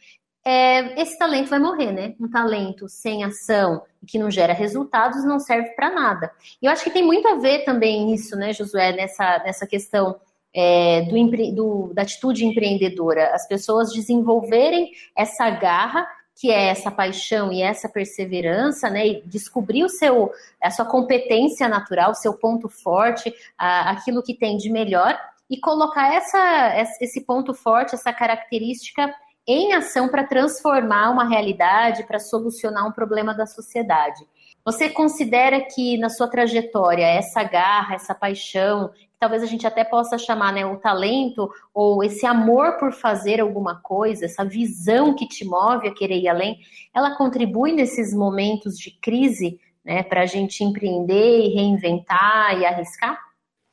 é, 0.46 1.02
esse 1.02 1.20
talento 1.20 1.50
vai 1.50 1.60
morrer, 1.60 1.92
né? 1.92 2.16
Um 2.18 2.30
talento 2.30 2.88
sem 2.88 3.26
ação 3.26 3.84
que 4.08 4.18
não 4.18 4.32
gera 4.32 4.54
resultados 4.54 5.26
não 5.26 5.38
serve 5.38 5.72
para 5.72 5.94
nada. 5.94 6.32
E 6.62 6.66
eu 6.66 6.72
acho 6.72 6.86
que 6.86 6.90
tem 6.90 7.04
muito 7.04 7.28
a 7.28 7.36
ver 7.36 7.66
também 7.66 8.14
isso, 8.14 8.38
né, 8.38 8.54
Josué, 8.54 8.94
nessa, 8.94 9.40
nessa 9.40 9.68
questão 9.68 10.18
é, 10.56 11.02
do, 11.02 11.54
do, 11.54 11.94
da 11.94 12.04
atitude 12.04 12.46
empreendedora. 12.46 13.36
As 13.36 13.46
pessoas 13.46 13.92
desenvolverem 13.92 14.92
essa 15.14 15.50
garra 15.50 16.08
que 16.40 16.52
é 16.52 16.68
essa 16.68 16.92
paixão 16.92 17.52
e 17.52 17.62
essa 17.62 17.90
perseverança, 17.90 18.90
né? 18.90 19.08
E 19.08 19.22
descobrir 19.26 19.84
o 19.84 19.90
seu, 19.90 20.32
a 20.62 20.70
sua 20.70 20.86
competência 20.86 21.68
natural, 21.68 22.12
o 22.12 22.16
seu 22.16 22.34
ponto 22.34 22.70
forte, 22.70 23.34
a, 23.58 23.92
aquilo 23.92 24.22
que 24.22 24.36
tem 24.36 24.56
de 24.56 24.70
melhor 24.70 25.20
e 25.50 25.60
colocar 25.60 26.14
essa, 26.14 26.74
esse 27.02 27.22
ponto 27.22 27.54
forte, 27.54 27.96
essa 27.96 28.14
característica 28.14 29.12
em 29.48 29.74
ação 29.74 30.10
para 30.10 30.26
transformar 30.26 31.10
uma 31.10 31.28
realidade, 31.28 32.04
para 32.04 32.20
solucionar 32.20 32.86
um 32.86 32.92
problema 32.92 33.34
da 33.34 33.48
sociedade. 33.48 34.28
Você 34.64 34.90
considera 34.90 35.62
que 35.62 35.98
na 35.98 36.10
sua 36.10 36.28
trajetória 36.28 37.06
essa 37.06 37.42
garra, 37.44 37.96
essa 37.96 38.14
paixão, 38.14 38.92
talvez 39.20 39.42
a 39.44 39.46
gente 39.46 39.66
até 39.66 39.84
possa 39.84 40.18
chamar 40.18 40.54
né, 40.54 40.66
o 40.66 40.78
talento 40.78 41.50
ou 41.74 42.04
esse 42.04 42.26
amor 42.26 42.78
por 42.78 42.94
fazer 42.94 43.40
alguma 43.40 43.82
coisa, 43.82 44.26
essa 44.26 44.46
visão 44.46 45.16
que 45.16 45.28
te 45.28 45.44
move 45.44 45.88
a 45.88 45.94
querer 45.94 46.20
ir 46.20 46.28
além, 46.28 46.60
ela 46.94 47.16
contribui 47.16 47.72
nesses 47.72 48.14
momentos 48.14 48.78
de 48.78 48.92
crise 48.92 49.60
né, 49.84 50.04
para 50.04 50.22
a 50.22 50.26
gente 50.26 50.64
empreender 50.64 51.40
e 51.46 51.54
reinventar 51.54 52.60
e 52.60 52.66
arriscar? 52.66 53.18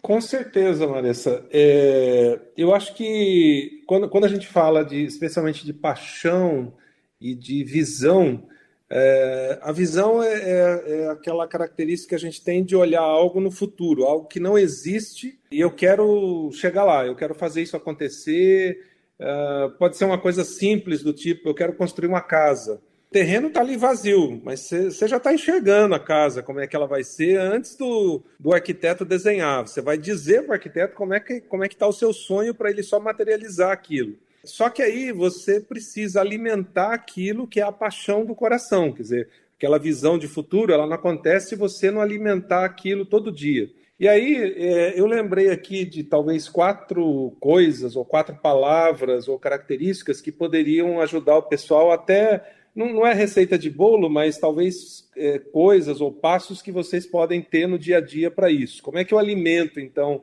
Com 0.01 0.20
certeza, 0.20 0.86
Marissa. 0.86 1.47
É, 1.51 2.38
eu 2.57 2.74
acho 2.74 2.95
que 2.95 3.82
quando, 3.86 4.09
quando 4.09 4.24
a 4.24 4.28
gente 4.28 4.47
fala 4.47 4.84
de, 4.84 5.03
especialmente 5.03 5.64
de 5.64 5.72
paixão 5.72 6.74
e 7.18 7.34
de 7.34 7.64
visão, 7.64 8.47
é, 8.91 9.59
a 9.62 9.72
visão 9.72 10.22
é, 10.22 10.35
é, 10.35 10.85
é, 10.87 11.09
aquela 11.09 11.49
característica 11.49 12.11
que 12.11 12.14
a 12.14 12.18
gente 12.18 12.43
tem 12.45 12.62
de 12.62 12.76
olhar 12.76 13.01
algo 13.01 13.41
no 13.41 13.51
futuro, 13.51 14.05
algo 14.05 14.26
que 14.26 14.39
não 14.39 14.59
existe, 14.59 15.39
e 15.51 15.61
eu 15.61 15.70
quero 15.70 16.51
chegar 16.53 16.85
lá, 16.85 17.07
eu 17.07 17.16
quero 17.16 17.35
fazer 17.35 17.62
isso 17.62 17.76
acontecer. 17.76 18.78
É, 19.18 19.68
pode 19.78 19.97
ser 19.97 20.05
uma 20.05 20.18
coisa 20.18 20.45
simples, 20.45 21.03
do 21.03 21.12
tipo, 21.12 21.49
eu 21.49 21.55
quero 21.55 21.74
construir 21.74 22.09
uma 22.09 22.20
casa. 22.20 22.82
O 23.09 23.12
terreno 23.14 23.47
está 23.49 23.61
ali 23.61 23.76
vazio, 23.76 24.41
mas 24.45 24.61
você 24.68 25.09
já 25.09 25.16
está 25.16 25.32
enxergando 25.32 25.95
a 25.95 26.01
casa, 26.01 26.43
como 26.43 26.61
é 26.61 26.66
que 26.66 26.74
ela 26.74 26.87
vai 26.87 27.05
ser, 27.05 27.39
antes 27.39 27.76
do, 27.76 28.22
do 28.39 28.53
arquiteto 28.53 29.05
desenhar. 29.05 29.66
Você 29.66 29.80
vai 29.80 29.97
dizer 29.97 30.43
para 30.43 30.51
o 30.51 30.55
arquiteto 30.55 30.95
como 30.95 31.14
é 31.14 31.20
que 31.20 31.41
como 31.41 31.64
é 31.64 31.68
está 31.68 31.87
o 31.87 31.93
seu 31.93 32.12
sonho 32.12 32.55
para 32.55 32.70
ele 32.70 32.82
só 32.82 32.99
materializar 32.99 33.70
aquilo. 33.70 34.16
Só 34.45 34.70
que 34.70 34.82
aí 34.82 35.12
você 35.12 35.61
precisa 35.61 36.20
alimentar 36.20 36.92
aquilo 36.92 37.47
que 37.47 37.61
é 37.61 37.62
a 37.62 37.72
paixão 37.72 38.24
do 38.24 38.34
coração, 38.34 38.92
quer 38.92 39.03
dizer, 39.03 39.28
aquela 39.57 39.78
visão 39.78 40.18
de 40.18 40.28
futuro, 40.28 40.72
ela 40.72 40.86
não 40.86 40.95
acontece 40.95 41.51
se 41.51 41.57
você 41.57 41.90
não 41.90 42.01
alimentar 42.01 42.64
aquilo 42.64 43.07
todo 43.07 43.32
dia. 43.32 43.70
E 43.99 44.09
aí 44.09 44.55
é, 44.57 44.99
eu 44.99 45.07
lembrei 45.07 45.51
aqui 45.51 45.84
de 45.84 46.03
talvez 46.03 46.49
quatro 46.49 47.34
coisas, 47.38 47.95
ou 47.95 48.05
quatro 48.05 48.34
palavras, 48.36 49.28
ou 49.28 49.38
características 49.38 50.20
que 50.20 50.32
poderiam 50.32 51.01
ajudar 51.01 51.36
o 51.36 51.42
pessoal 51.42 51.92
até. 51.92 52.45
Não, 52.74 52.92
não 52.92 53.07
é 53.07 53.14
receita 53.14 53.57
de 53.57 53.70
bolo, 53.70 54.11
mas 54.11 54.36
talvez 54.36 55.09
é, 55.16 55.38
coisas 55.38 56.01
ou 56.01 56.11
passos 56.11 56.61
que 56.61 56.72
vocês 56.72 57.07
podem 57.07 57.40
ter 57.40 57.68
no 57.68 57.78
dia 57.78 57.99
a 57.99 58.01
dia 58.01 58.32
para 58.32 58.51
isso. 58.51 58.82
Como 58.82 58.99
é 58.99 59.05
que 59.05 59.14
eu 59.14 59.18
alimento, 59.18 59.78
então, 59.78 60.22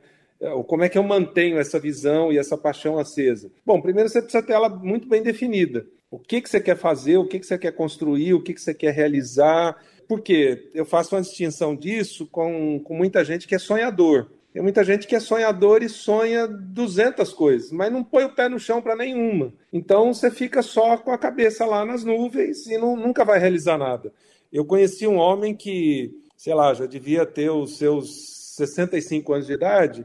como 0.66 0.82
é 0.82 0.88
que 0.88 0.98
eu 0.98 1.02
mantenho 1.02 1.58
essa 1.58 1.78
visão 1.78 2.32
e 2.32 2.38
essa 2.38 2.56
paixão 2.58 2.98
acesa? 2.98 3.50
Bom, 3.64 3.80
primeiro 3.80 4.08
você 4.08 4.20
precisa 4.20 4.42
ter 4.42 4.54
ela 4.54 4.68
muito 4.68 5.08
bem 5.08 5.22
definida. 5.22 5.86
O 6.10 6.18
que, 6.18 6.40
que 6.40 6.50
você 6.50 6.60
quer 6.60 6.76
fazer, 6.76 7.16
o 7.16 7.26
que, 7.26 7.38
que 7.38 7.46
você 7.46 7.56
quer 7.56 7.72
construir, 7.72 8.34
o 8.34 8.42
que, 8.42 8.52
que 8.52 8.60
você 8.60 8.74
quer 8.74 8.92
realizar. 8.92 9.76
Porque 10.08 10.68
eu 10.74 10.84
faço 10.84 11.14
uma 11.14 11.22
distinção 11.22 11.74
disso 11.74 12.26
com, 12.26 12.80
com 12.80 12.94
muita 12.94 13.24
gente 13.24 13.46
que 13.46 13.54
é 13.54 13.58
sonhador. 13.58 14.28
Tem 14.52 14.62
muita 14.62 14.84
gente 14.84 15.06
que 15.06 15.16
é 15.16 15.20
sonhador 15.20 15.82
e 15.82 15.88
sonha 15.88 16.46
200 16.46 17.32
coisas, 17.32 17.72
mas 17.72 17.90
não 17.90 18.04
põe 18.04 18.24
o 18.24 18.34
pé 18.34 18.50
no 18.50 18.58
chão 18.58 18.82
para 18.82 18.94
nenhuma. 18.94 19.54
Então 19.72 20.12
você 20.12 20.30
fica 20.30 20.60
só 20.60 20.98
com 20.98 21.10
a 21.10 21.16
cabeça 21.16 21.64
lá 21.64 21.86
nas 21.86 22.04
nuvens 22.04 22.66
e 22.66 22.76
não, 22.76 22.94
nunca 22.94 23.24
vai 23.24 23.38
realizar 23.38 23.78
nada. 23.78 24.12
Eu 24.52 24.66
conheci 24.66 25.06
um 25.06 25.16
homem 25.16 25.54
que, 25.54 26.14
sei 26.36 26.52
lá, 26.52 26.74
já 26.74 26.84
devia 26.84 27.24
ter 27.24 27.48
os 27.48 27.78
seus 27.78 28.54
65 28.56 29.32
anos 29.32 29.46
de 29.46 29.54
idade 29.54 30.04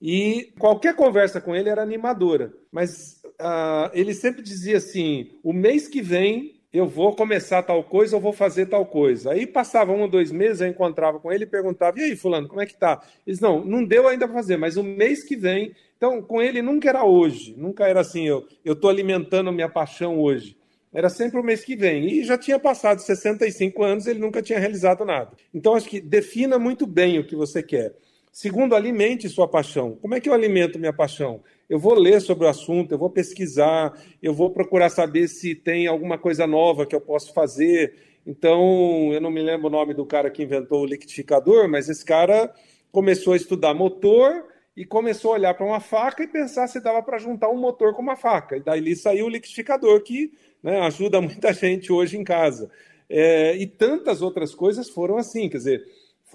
e 0.00 0.52
qualquer 0.58 0.94
conversa 0.94 1.40
com 1.40 1.54
ele 1.54 1.68
era 1.68 1.82
animadora. 1.82 2.52
Mas 2.70 3.20
uh, 3.40 3.90
ele 3.92 4.14
sempre 4.14 4.42
dizia 4.42 4.76
assim: 4.76 5.30
o 5.42 5.52
mês 5.52 5.88
que 5.88 6.02
vem 6.02 6.56
eu 6.72 6.86
vou 6.86 7.16
começar 7.16 7.62
tal 7.62 7.82
coisa, 7.82 8.16
eu 8.16 8.20
vou 8.20 8.32
fazer 8.32 8.66
tal 8.66 8.84
coisa. 8.84 9.32
Aí 9.32 9.46
passava 9.46 9.92
um 9.92 10.02
ou 10.02 10.08
dois 10.08 10.30
meses, 10.30 10.60
eu 10.60 10.68
encontrava 10.68 11.18
com 11.18 11.32
ele 11.32 11.44
e 11.44 11.46
perguntava: 11.46 11.98
e 11.98 12.02
aí, 12.02 12.16
Fulano, 12.16 12.48
como 12.48 12.60
é 12.60 12.66
que 12.66 12.76
tá? 12.76 13.02
Eles 13.26 13.40
não, 13.40 13.64
não 13.64 13.82
deu 13.82 14.06
ainda 14.06 14.26
para 14.26 14.36
fazer, 14.36 14.56
mas 14.56 14.76
o 14.76 14.82
mês 14.82 15.24
que 15.24 15.36
vem. 15.36 15.74
Então, 15.96 16.20
com 16.20 16.42
ele 16.42 16.60
nunca 16.60 16.90
era 16.90 17.04
hoje, 17.04 17.54
nunca 17.56 17.88
era 17.88 18.00
assim, 18.00 18.26
eu 18.26 18.46
estou 18.62 18.90
alimentando 18.90 19.50
minha 19.50 19.68
paixão 19.68 20.20
hoje. 20.20 20.54
Era 20.92 21.08
sempre 21.08 21.40
o 21.40 21.42
mês 21.42 21.64
que 21.64 21.74
vem. 21.74 22.06
E 22.06 22.24
já 22.24 22.36
tinha 22.36 22.58
passado 22.58 23.00
65 23.00 23.82
anos, 23.82 24.06
ele 24.06 24.18
nunca 24.18 24.42
tinha 24.42 24.58
realizado 24.58 25.04
nada. 25.04 25.32
Então, 25.54 25.74
acho 25.74 25.88
que 25.88 26.00
defina 26.00 26.58
muito 26.58 26.86
bem 26.86 27.18
o 27.18 27.26
que 27.26 27.34
você 27.34 27.62
quer. 27.62 27.94
Segundo, 28.36 28.76
alimente 28.76 29.30
sua 29.30 29.48
paixão. 29.48 29.96
Como 29.96 30.14
é 30.14 30.20
que 30.20 30.28
eu 30.28 30.34
alimento 30.34 30.78
minha 30.78 30.92
paixão? 30.92 31.42
Eu 31.70 31.78
vou 31.78 31.94
ler 31.94 32.20
sobre 32.20 32.44
o 32.44 32.48
assunto, 32.50 32.92
eu 32.92 32.98
vou 32.98 33.08
pesquisar, 33.08 33.98
eu 34.22 34.34
vou 34.34 34.50
procurar 34.50 34.90
saber 34.90 35.26
se 35.26 35.54
tem 35.54 35.86
alguma 35.86 36.18
coisa 36.18 36.46
nova 36.46 36.84
que 36.84 36.94
eu 36.94 37.00
posso 37.00 37.32
fazer. 37.32 37.94
Então, 38.26 39.10
eu 39.10 39.22
não 39.22 39.30
me 39.30 39.40
lembro 39.40 39.68
o 39.68 39.70
nome 39.70 39.94
do 39.94 40.04
cara 40.04 40.30
que 40.30 40.42
inventou 40.42 40.82
o 40.82 40.84
liquidificador, 40.84 41.66
mas 41.66 41.88
esse 41.88 42.04
cara 42.04 42.52
começou 42.92 43.32
a 43.32 43.36
estudar 43.36 43.72
motor 43.72 44.44
e 44.76 44.84
começou 44.84 45.30
a 45.30 45.36
olhar 45.36 45.54
para 45.54 45.64
uma 45.64 45.80
faca 45.80 46.22
e 46.22 46.28
pensar 46.28 46.66
se 46.66 46.78
dava 46.78 47.02
para 47.02 47.16
juntar 47.16 47.48
um 47.48 47.56
motor 47.56 47.94
com 47.94 48.02
uma 48.02 48.16
faca. 48.16 48.58
E 48.58 48.60
daí 48.60 48.94
saiu 48.96 49.24
o 49.24 49.30
liquidificador, 49.30 50.02
que 50.02 50.30
né, 50.62 50.80
ajuda 50.80 51.22
muita 51.22 51.54
gente 51.54 51.90
hoje 51.90 52.18
em 52.18 52.22
casa. 52.22 52.70
É, 53.08 53.56
e 53.56 53.66
tantas 53.66 54.20
outras 54.20 54.54
coisas 54.54 54.90
foram 54.90 55.16
assim, 55.16 55.48
quer 55.48 55.56
dizer, 55.56 55.84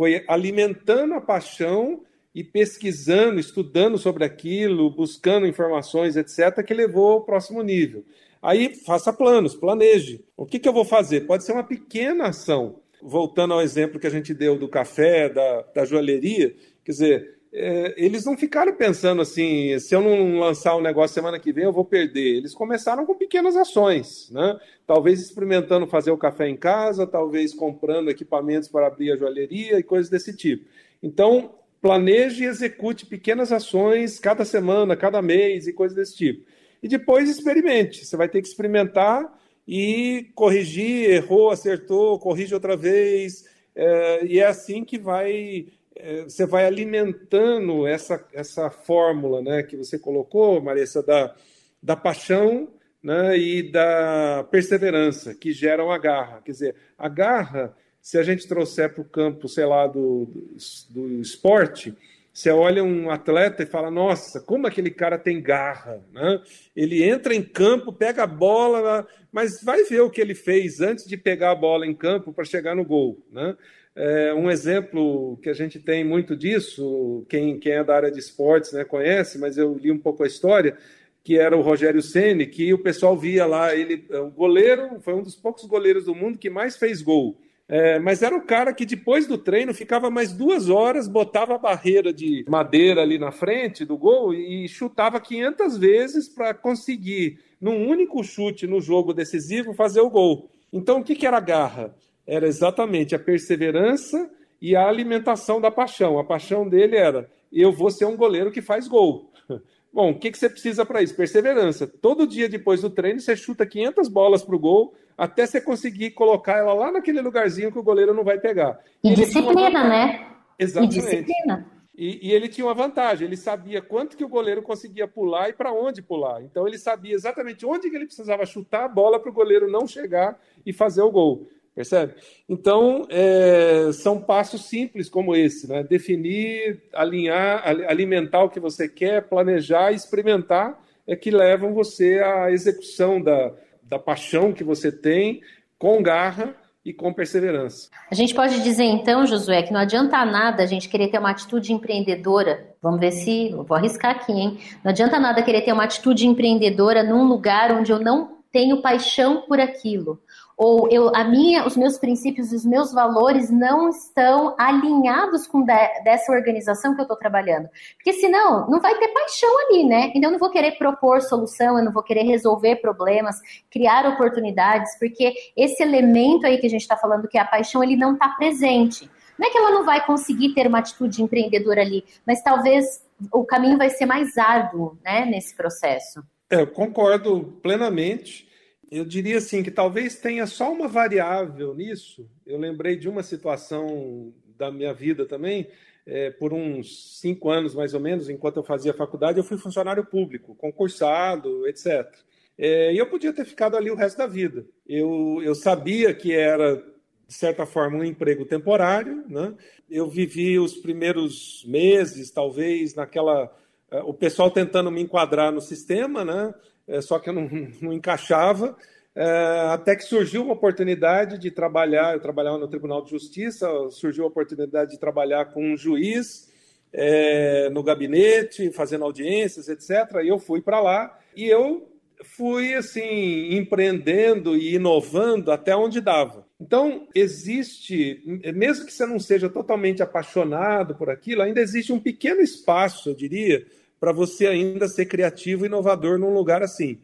foi 0.01 0.25
alimentando 0.27 1.13
a 1.13 1.21
paixão 1.21 2.01
e 2.33 2.43
pesquisando, 2.43 3.39
estudando 3.39 3.99
sobre 3.99 4.25
aquilo, 4.25 4.89
buscando 4.89 5.45
informações, 5.45 6.17
etc., 6.17 6.65
que 6.65 6.73
levou 6.73 7.11
ao 7.11 7.23
próximo 7.23 7.61
nível. 7.61 8.03
Aí 8.41 8.73
faça 8.83 9.13
planos, 9.13 9.53
planeje. 9.53 10.25
O 10.35 10.43
que, 10.43 10.57
que 10.57 10.67
eu 10.67 10.73
vou 10.73 10.83
fazer? 10.83 11.27
Pode 11.27 11.43
ser 11.43 11.51
uma 11.51 11.63
pequena 11.63 12.29
ação. 12.29 12.79
Voltando 12.99 13.53
ao 13.53 13.61
exemplo 13.61 13.99
que 13.99 14.07
a 14.07 14.09
gente 14.09 14.33
deu 14.33 14.57
do 14.57 14.67
café, 14.67 15.29
da, 15.29 15.61
da 15.75 15.85
joalheria, 15.85 16.55
quer 16.83 16.91
dizer, 16.93 17.39
eles 17.51 18.23
não 18.23 18.37
ficaram 18.37 18.73
pensando 18.73 19.21
assim, 19.21 19.77
se 19.77 19.93
eu 19.93 20.01
não 20.01 20.39
lançar 20.39 20.75
um 20.77 20.81
negócio 20.81 21.13
semana 21.13 21.37
que 21.37 21.51
vem, 21.51 21.65
eu 21.65 21.73
vou 21.73 21.83
perder. 21.83 22.37
Eles 22.37 22.53
começaram 22.53 23.05
com 23.05 23.13
pequenas 23.13 23.57
ações, 23.57 24.29
né? 24.31 24.57
Talvez 24.87 25.19
experimentando 25.19 25.85
fazer 25.85 26.11
o 26.11 26.17
café 26.17 26.47
em 26.47 26.55
casa, 26.55 27.05
talvez 27.05 27.53
comprando 27.53 28.09
equipamentos 28.09 28.69
para 28.69 28.87
abrir 28.87 29.11
a 29.11 29.17
joalheria 29.17 29.77
e 29.77 29.83
coisas 29.83 30.09
desse 30.09 30.33
tipo. 30.35 30.65
Então, 31.03 31.53
planeje 31.81 32.43
e 32.43 32.47
execute 32.47 33.05
pequenas 33.05 33.51
ações 33.51 34.17
cada 34.17 34.45
semana, 34.45 34.95
cada 34.95 35.21
mês 35.21 35.67
e 35.67 35.73
coisas 35.73 35.95
desse 35.95 36.15
tipo. 36.15 36.45
E 36.81 36.87
depois 36.87 37.29
experimente. 37.29 38.05
Você 38.05 38.15
vai 38.15 38.29
ter 38.29 38.41
que 38.41 38.47
experimentar 38.47 39.37
e 39.67 40.31
corrigir, 40.35 41.09
errou, 41.09 41.51
acertou, 41.51 42.17
corrige 42.17 42.53
outra 42.53 42.77
vez. 42.77 43.45
É, 43.75 44.25
e 44.25 44.39
é 44.39 44.45
assim 44.45 44.83
que 44.85 44.97
vai 44.97 45.67
é, 45.67 45.80
você 46.23 46.45
vai 46.45 46.65
alimentando 46.65 47.85
essa, 47.85 48.25
essa 48.33 48.69
fórmula 48.69 49.41
né, 49.41 49.63
que 49.63 49.75
você 49.75 49.99
colocou, 49.99 50.61
Marissa, 50.61 51.03
da, 51.03 51.35
da 51.81 51.95
paixão 51.95 52.69
né, 53.03 53.37
e 53.37 53.71
da 53.71 54.45
perseverança, 54.49 55.33
que 55.33 55.51
geram 55.51 55.91
a 55.91 55.97
garra. 55.97 56.41
Quer 56.43 56.51
dizer, 56.51 56.75
a 56.97 57.09
garra, 57.09 57.75
se 58.01 58.17
a 58.17 58.23
gente 58.23 58.47
trouxer 58.47 58.93
para 58.93 59.01
o 59.01 59.05
campo, 59.05 59.47
sei 59.47 59.65
lá, 59.65 59.87
do, 59.87 60.25
do, 60.25 61.07
do, 61.07 61.21
esporte, 61.21 61.95
você 62.33 62.49
olha 62.49 62.83
um 62.83 63.09
atleta 63.09 63.63
e 63.63 63.67
fala, 63.67 63.91
nossa, 63.91 64.39
como 64.39 64.67
aquele 64.67 64.91
cara 64.91 65.17
tem 65.17 65.41
garra. 65.41 66.01
Né? 66.13 66.41
Ele 66.75 67.03
entra 67.03 67.35
em 67.35 67.43
campo, 67.43 67.91
pega 67.91 68.23
a 68.23 68.27
bola, 68.27 69.05
mas 69.31 69.61
vai 69.61 69.83
ver 69.83 70.01
o 70.01 70.09
que 70.09 70.21
ele 70.21 70.35
fez 70.35 70.79
antes 70.79 71.05
de 71.05 71.17
pegar 71.17 71.51
a 71.51 71.55
bola 71.55 71.85
em 71.85 71.93
campo 71.93 72.31
para 72.31 72.45
chegar 72.45 72.75
no 72.75 72.85
gol. 72.85 73.19
Né? 73.31 73.57
É, 73.95 74.33
um 74.33 74.49
exemplo 74.49 75.37
que 75.43 75.49
a 75.49 75.53
gente 75.53 75.77
tem 75.79 76.03
muito 76.03 76.35
disso, 76.35 77.25
quem, 77.27 77.59
quem 77.59 77.73
é 77.73 77.83
da 77.83 77.95
área 77.95 78.11
de 78.11 78.19
esportes 78.19 78.71
né, 78.71 78.85
conhece, 78.85 79.37
mas 79.37 79.57
eu 79.57 79.77
li 79.77 79.91
um 79.91 79.99
pouco 79.99 80.23
a 80.23 80.27
história, 80.27 80.77
que 81.23 81.37
era 81.37 81.55
o 81.57 81.61
Rogério 81.61 82.01
Ceni, 82.01 82.47
que 82.47 82.73
o 82.73 82.81
pessoal 82.81 83.17
via 83.17 83.45
lá, 83.45 83.75
ele, 83.75 84.05
o 84.09 84.29
goleiro, 84.29 84.99
foi 85.01 85.13
um 85.13 85.21
dos 85.21 85.35
poucos 85.35 85.65
goleiros 85.65 86.05
do 86.05 86.15
mundo 86.15 86.37
que 86.37 86.49
mais 86.49 86.77
fez 86.77 87.01
gol. 87.01 87.37
É, 87.67 87.99
mas 87.99 88.21
era 88.21 88.35
o 88.35 88.41
cara 88.41 88.73
que 88.73 88.85
depois 88.85 89.27
do 89.27 89.37
treino 89.37 89.73
ficava 89.73 90.09
mais 90.09 90.33
duas 90.33 90.69
horas, 90.69 91.07
botava 91.07 91.55
a 91.55 91.57
barreira 91.57 92.11
de 92.11 92.43
madeira 92.49 93.01
ali 93.01 93.17
na 93.17 93.31
frente 93.31 93.85
do 93.85 93.97
gol 93.97 94.33
e 94.33 94.67
chutava 94.67 95.21
500 95.21 95.77
vezes 95.77 96.27
para 96.27 96.53
conseguir, 96.53 97.39
num 97.61 97.87
único 97.87 98.21
chute 98.25 98.67
no 98.67 98.81
jogo 98.81 99.13
decisivo, 99.13 99.73
fazer 99.73 100.01
o 100.01 100.09
gol. 100.09 100.49
Então, 100.73 100.99
o 100.99 101.03
que, 101.03 101.15
que 101.15 101.25
era 101.25 101.39
garra? 101.39 101.95
Era 102.25 102.47
exatamente 102.47 103.15
a 103.15 103.19
perseverança 103.19 104.29
e 104.61 104.75
a 104.75 104.87
alimentação 104.87 105.59
da 105.59 105.71
paixão. 105.71 106.19
A 106.19 106.23
paixão 106.23 106.67
dele 106.67 106.95
era: 106.95 107.29
eu 107.51 107.71
vou 107.71 107.89
ser 107.89 108.05
um 108.05 108.15
goleiro 108.15 108.51
que 108.51 108.61
faz 108.61 108.87
gol. 108.87 109.31
Bom, 109.93 110.11
o 110.11 110.17
que, 110.17 110.31
que 110.31 110.37
você 110.37 110.49
precisa 110.49 110.85
para 110.85 111.01
isso? 111.01 111.15
Perseverança. 111.15 111.85
Todo 111.85 112.27
dia 112.27 112.47
depois 112.47 112.81
do 112.81 112.89
treino, 112.89 113.19
você 113.19 113.35
chuta 113.35 113.65
500 113.65 114.07
bolas 114.07 114.43
para 114.43 114.55
o 114.55 114.59
gol 114.59 114.93
até 115.17 115.45
você 115.45 115.59
conseguir 115.59 116.11
colocar 116.11 116.57
ela 116.57 116.73
lá 116.73 116.91
naquele 116.91 117.21
lugarzinho 117.21 117.71
que 117.71 117.77
o 117.77 117.83
goleiro 117.83 118.13
não 118.13 118.23
vai 118.23 118.39
pegar. 118.39 118.79
E, 119.03 119.13
disciplina, 119.13 119.69
uma... 119.69 119.87
né? 119.87 120.27
Exatamente. 120.57 120.97
E 120.97 121.01
disciplina. 121.01 121.67
E, 121.93 122.29
e, 122.29 122.31
ele 122.31 122.47
tinha 122.47 122.65
uma 122.65 122.73
vantagem, 122.73 123.27
ele 123.27 123.37
sabia 123.37 123.81
quanto 123.81 124.15
que 124.15 124.23
o 124.23 124.29
goleiro 124.29 124.63
conseguia 124.63 125.07
pular 125.07 125.49
e 125.49 125.53
para 125.53 125.73
onde 125.73 126.01
pular. 126.01 126.41
Então 126.41 126.65
ele 126.65 126.77
sabia 126.77 127.13
exatamente 127.13 127.65
onde 127.65 127.89
que 127.89 127.95
ele 127.95 128.05
precisava 128.05 128.45
chutar 128.45 128.85
a 128.85 128.87
bola 128.87 129.19
para 129.19 129.29
o 129.29 129.33
goleiro 129.33 129.69
não 129.69 129.85
chegar 129.85 130.39
e 130.65 130.71
fazer 130.71 131.01
o 131.01 131.11
gol. 131.11 131.47
Percebe? 131.73 132.15
Então, 132.49 133.07
é, 133.09 133.91
são 133.93 134.19
passos 134.19 134.65
simples 134.65 135.09
como 135.09 135.35
esse, 135.35 135.69
né? 135.69 135.83
Definir, 135.83 136.83
alinhar, 136.93 137.65
alimentar 137.87 138.43
o 138.43 138.49
que 138.49 138.59
você 138.59 138.89
quer, 138.89 139.27
planejar, 139.29 139.93
experimentar, 139.93 140.77
é 141.07 141.15
que 141.15 141.31
levam 141.31 141.73
você 141.73 142.19
à 142.19 142.51
execução 142.51 143.21
da, 143.21 143.53
da 143.83 143.97
paixão 143.97 144.51
que 144.51 144.63
você 144.63 144.91
tem 144.91 145.41
com 145.79 146.03
garra 146.03 146.55
e 146.83 146.91
com 146.91 147.13
perseverança. 147.13 147.89
A 148.09 148.15
gente 148.15 148.35
pode 148.35 148.61
dizer 148.61 148.83
então, 148.83 149.25
Josué, 149.25 149.63
que 149.63 149.71
não 149.71 149.79
adianta 149.79 150.25
nada 150.25 150.63
a 150.63 150.65
gente 150.65 150.89
querer 150.89 151.07
ter 151.07 151.19
uma 151.19 151.31
atitude 151.31 151.71
empreendedora. 151.71 152.75
Vamos 152.81 152.99
ver 152.99 153.11
se. 153.11 153.49
Vou 153.49 153.77
arriscar 153.77 154.11
aqui, 154.11 154.33
hein? 154.33 154.59
Não 154.83 154.91
adianta 154.91 155.19
nada 155.19 155.41
querer 155.41 155.61
ter 155.61 155.71
uma 155.71 155.83
atitude 155.83 156.27
empreendedora 156.27 157.01
num 157.01 157.23
lugar 157.23 157.71
onde 157.71 157.91
eu 157.91 157.99
não 157.99 158.41
tenho 158.51 158.81
paixão 158.81 159.43
por 159.47 159.59
aquilo 159.59 160.19
ou 160.63 160.87
eu, 160.91 161.09
a 161.15 161.23
minha, 161.23 161.65
os 161.65 161.75
meus 161.75 161.97
princípios 161.97 162.51
os 162.51 162.63
meus 162.63 162.93
valores 162.93 163.49
não 163.49 163.89
estão 163.89 164.55
alinhados 164.59 165.47
com 165.47 165.63
de, 165.63 166.03
dessa 166.03 166.31
organização 166.31 166.93
que 166.93 167.01
eu 167.01 167.05
estou 167.05 167.17
trabalhando. 167.17 167.67
Porque 167.95 168.13
senão 168.13 168.69
não 168.69 168.79
vai 168.79 168.93
ter 168.99 169.07
paixão 169.07 169.49
ali, 169.65 169.83
né? 169.85 170.11
Então 170.13 170.29
eu 170.29 170.33
não 170.33 170.37
vou 170.37 170.51
querer 170.51 170.77
propor 170.77 171.19
solução, 171.23 171.79
eu 171.79 171.83
não 171.83 171.91
vou 171.91 172.03
querer 172.03 172.25
resolver 172.25 172.75
problemas, 172.75 173.37
criar 173.71 174.05
oportunidades, 174.05 174.99
porque 174.99 175.33
esse 175.57 175.81
elemento 175.81 176.45
aí 176.45 176.59
que 176.59 176.67
a 176.67 176.69
gente 176.69 176.81
está 176.81 176.95
falando, 176.95 177.27
que 177.27 177.39
é 177.39 177.41
a 177.41 177.45
paixão, 177.45 177.83
ele 177.83 177.95
não 177.95 178.13
está 178.13 178.29
presente. 178.29 179.09
Não 179.39 179.47
é 179.47 179.49
que 179.49 179.57
ela 179.57 179.71
não 179.71 179.83
vai 179.83 180.05
conseguir 180.05 180.53
ter 180.53 180.67
uma 180.67 180.77
atitude 180.77 181.23
empreendedora 181.23 181.81
ali, 181.81 182.05
mas 182.23 182.43
talvez 182.43 183.03
o 183.33 183.43
caminho 183.43 183.79
vai 183.79 183.89
ser 183.89 184.05
mais 184.05 184.37
árduo, 184.37 184.95
né, 185.03 185.25
nesse 185.25 185.55
processo. 185.55 186.21
É, 186.51 186.61
eu 186.61 186.67
concordo 186.67 187.57
plenamente 187.63 188.50
eu 188.91 189.05
diria 189.05 189.37
assim 189.37 189.63
que 189.63 189.71
talvez 189.71 190.17
tenha 190.17 190.45
só 190.45 190.71
uma 190.71 190.87
variável 190.87 191.73
nisso. 191.73 192.29
Eu 192.45 192.57
lembrei 192.57 192.97
de 192.97 193.07
uma 193.07 193.23
situação 193.23 194.33
da 194.57 194.69
minha 194.71 194.93
vida 194.93 195.25
também. 195.25 195.67
É, 196.05 196.31
por 196.31 196.51
uns 196.51 197.19
cinco 197.19 197.49
anos 197.49 197.75
mais 197.75 197.93
ou 197.93 197.99
menos, 197.99 198.27
enquanto 198.27 198.57
eu 198.57 198.63
fazia 198.63 198.91
faculdade, 198.91 199.37
eu 199.37 199.43
fui 199.43 199.57
funcionário 199.57 200.03
público, 200.03 200.55
concursado, 200.55 201.67
etc. 201.67 202.11
É, 202.57 202.91
e 202.91 202.97
eu 202.97 203.07
podia 203.07 203.31
ter 203.31 203.45
ficado 203.45 203.77
ali 203.77 203.89
o 203.89 203.95
resto 203.95 204.17
da 204.17 204.27
vida. 204.27 204.65
Eu, 204.87 205.39
eu 205.43 205.53
sabia 205.55 206.13
que 206.13 206.33
era 206.33 206.83
de 207.31 207.37
certa 207.37 207.65
forma, 207.65 207.99
um 207.99 208.03
emprego 208.03 208.43
temporário. 208.43 209.23
Né? 209.29 209.53
Eu 209.89 210.09
vivi 210.09 210.59
os 210.59 210.73
primeiros 210.73 211.63
meses, 211.65 212.29
talvez, 212.29 212.93
naquela. 212.93 213.45
Uh, 213.89 214.09
o 214.09 214.13
pessoal 214.13 214.51
tentando 214.51 214.91
me 214.91 215.01
enquadrar 215.01 215.49
no 215.49 215.61
sistema, 215.61 216.25
né? 216.25 216.53
É, 216.91 216.99
só 216.99 217.17
que 217.17 217.29
eu 217.29 217.33
não, 217.33 217.49
não 217.81 217.93
encaixava. 217.93 218.75
É, 219.15 219.23
até 219.71 219.95
que 219.95 220.03
surgiu 220.03 220.43
uma 220.43 220.53
oportunidade 220.53 221.37
de 221.37 221.49
trabalhar, 221.49 222.13
eu 222.13 222.19
trabalhava 222.19 222.57
no 222.57 222.67
Tribunal 222.67 223.03
de 223.03 223.11
Justiça, 223.11 223.67
surgiu 223.89 224.25
a 224.25 224.27
oportunidade 224.27 224.91
de 224.91 224.99
trabalhar 224.99 225.45
com 225.45 225.63
um 225.63 225.77
juiz 225.77 226.49
é, 226.93 227.69
no 227.69 227.81
gabinete, 227.81 228.71
fazendo 228.71 229.05
audiências, 229.05 229.69
etc. 229.69 230.21
E 230.23 230.27
eu 230.27 230.37
fui 230.37 230.61
para 230.61 230.81
lá 230.81 231.17
e 231.35 231.45
eu 231.45 231.87
fui 232.23 232.75
assim 232.75 233.55
empreendendo 233.55 234.55
e 234.55 234.75
inovando 234.75 235.51
até 235.51 235.75
onde 235.75 235.99
dava. 235.99 236.45
Então 236.59 237.07
existe, 237.15 238.21
mesmo 238.53 238.85
que 238.85 238.93
você 238.93 239.05
não 239.05 239.19
seja 239.19 239.49
totalmente 239.49 240.03
apaixonado 240.03 240.95
por 240.95 241.09
aquilo, 241.09 241.41
ainda 241.41 241.59
existe 241.59 241.91
um 241.91 241.99
pequeno 241.99 242.41
espaço, 242.41 243.09
eu 243.09 243.15
diria, 243.15 243.65
para 244.01 244.11
você 244.11 244.47
ainda 244.47 244.87
ser 244.87 245.05
criativo 245.05 245.63
e 245.63 245.67
inovador 245.67 246.17
num 246.17 246.33
lugar 246.33 246.63
assim. 246.63 246.97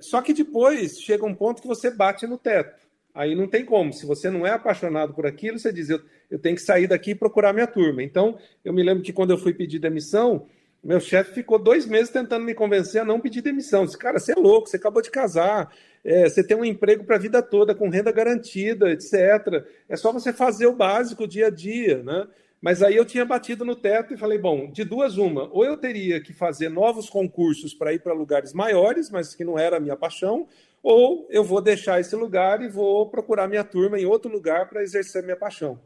Só 0.00 0.20
que 0.20 0.34
depois 0.34 1.00
chega 1.00 1.24
um 1.24 1.34
ponto 1.34 1.62
que 1.62 1.66
você 1.66 1.90
bate 1.90 2.26
no 2.26 2.36
teto. 2.36 2.86
Aí 3.14 3.34
não 3.34 3.48
tem 3.48 3.64
como. 3.64 3.90
Se 3.94 4.04
você 4.04 4.28
não 4.28 4.46
é 4.46 4.50
apaixonado 4.50 5.14
por 5.14 5.24
aquilo, 5.24 5.58
você 5.58 5.72
diz: 5.72 5.88
eu, 5.88 5.98
eu 6.30 6.38
tenho 6.38 6.54
que 6.54 6.60
sair 6.60 6.86
daqui 6.86 7.12
e 7.12 7.14
procurar 7.14 7.54
minha 7.54 7.66
turma. 7.66 8.02
Então, 8.02 8.38
eu 8.62 8.74
me 8.74 8.82
lembro 8.82 9.02
que 9.02 9.14
quando 9.14 9.30
eu 9.30 9.38
fui 9.38 9.54
pedir 9.54 9.78
demissão, 9.78 10.46
meu 10.84 11.00
chefe 11.00 11.32
ficou 11.32 11.58
dois 11.58 11.86
meses 11.86 12.10
tentando 12.10 12.44
me 12.44 12.52
convencer 12.52 13.00
a 13.00 13.04
não 13.06 13.18
pedir 13.18 13.40
demissão. 13.40 13.86
Disse, 13.86 13.96
cara, 13.96 14.18
você 14.18 14.32
é 14.32 14.36
louco, 14.36 14.68
você 14.68 14.76
acabou 14.76 15.00
de 15.00 15.10
casar, 15.10 15.74
é, 16.04 16.28
você 16.28 16.44
tem 16.44 16.54
um 16.54 16.66
emprego 16.66 17.02
para 17.04 17.16
a 17.16 17.18
vida 17.18 17.40
toda, 17.40 17.74
com 17.74 17.88
renda 17.88 18.12
garantida, 18.12 18.90
etc. 18.90 19.64
É 19.88 19.96
só 19.96 20.12
você 20.12 20.34
fazer 20.34 20.66
o 20.66 20.76
básico 20.76 21.26
dia 21.26 21.46
a 21.46 21.50
dia, 21.50 22.02
né? 22.02 22.26
Mas 22.66 22.82
aí 22.82 22.96
eu 22.96 23.04
tinha 23.04 23.24
batido 23.24 23.64
no 23.64 23.76
teto 23.76 24.12
e 24.12 24.16
falei, 24.16 24.38
bom, 24.38 24.68
de 24.68 24.82
duas 24.82 25.16
uma, 25.16 25.48
ou 25.52 25.64
eu 25.64 25.76
teria 25.76 26.20
que 26.20 26.32
fazer 26.32 26.68
novos 26.68 27.08
concursos 27.08 27.72
para 27.72 27.92
ir 27.92 28.00
para 28.00 28.12
lugares 28.12 28.52
maiores, 28.52 29.08
mas 29.08 29.36
que 29.36 29.44
não 29.44 29.56
era 29.56 29.76
a 29.76 29.80
minha 29.80 29.94
paixão, 29.94 30.48
ou 30.82 31.28
eu 31.30 31.44
vou 31.44 31.60
deixar 31.60 32.00
esse 32.00 32.16
lugar 32.16 32.60
e 32.60 32.68
vou 32.68 33.08
procurar 33.08 33.46
minha 33.46 33.62
turma 33.62 34.00
em 34.00 34.04
outro 34.04 34.28
lugar 34.28 34.68
para 34.68 34.82
exercer 34.82 35.22
minha 35.22 35.36
paixão. 35.36 35.78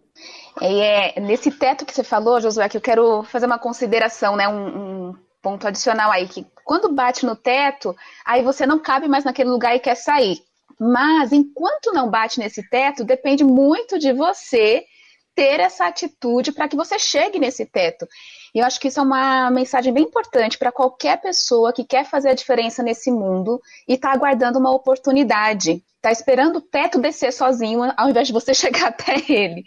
É, 0.59 1.21
nesse 1.21 1.51
teto 1.51 1.85
que 1.85 1.93
você 1.93 2.03
falou, 2.03 2.41
Josué, 2.41 2.67
que 2.67 2.79
eu 2.79 2.81
quero 2.81 3.25
fazer 3.25 3.45
uma 3.45 3.59
consideração, 3.59 4.35
né, 4.35 4.49
um, 4.49 5.09
um 5.11 5.15
ponto 5.43 5.69
adicional 5.69 6.11
aí, 6.11 6.27
que 6.29 6.47
quando 6.65 6.95
bate 6.95 7.27
no 7.27 7.37
teto, 7.37 7.95
aí 8.25 8.43
você 8.43 8.65
não 8.65 8.79
cabe 8.79 9.07
mais 9.07 9.23
naquele 9.23 9.51
lugar 9.51 9.77
e 9.77 9.81
quer 9.81 9.97
sair. 9.97 10.39
Mas 10.81 11.31
enquanto 11.31 11.93
não 11.93 12.09
bate 12.09 12.39
nesse 12.39 12.67
teto, 12.71 13.05
depende 13.05 13.45
muito 13.45 13.99
de 13.99 14.15
você 14.15 14.87
ter 15.35 15.61
essa 15.61 15.87
atitude 15.87 16.53
para 16.53 16.69
que 16.69 16.77
você 16.77 16.99
chegue 16.99 17.39
nesse 17.39 17.65
teto. 17.65 18.07
E 18.55 18.59
eu 18.59 18.67
acho 18.67 18.81
que 18.81 18.89
isso 18.89 19.01
é 19.01 19.03
uma 19.03 19.51
mensagem 19.51 19.93
bem 19.93 20.05
importante 20.05 20.59
para 20.59 20.73
qualquer 20.73 21.21
pessoa 21.21 21.73
que 21.73 21.85
quer 21.85 22.05
fazer 22.05 22.31
a 22.31 22.35
diferença 22.35 22.83
nesse 22.83 23.11
mundo 23.11 23.61
e 23.89 23.95
está 23.95 24.13
aguardando 24.13 24.59
uma 24.59 24.75
oportunidade, 24.75 25.83
está 25.97 26.11
esperando 26.11 26.57
o 26.57 26.61
teto 26.61 26.99
descer 26.99 27.33
sozinho 27.33 27.81
ao 27.97 28.11
invés 28.11 28.27
de 28.27 28.33
você 28.33 28.53
chegar 28.55 28.89
até 28.89 29.15
ele. 29.33 29.65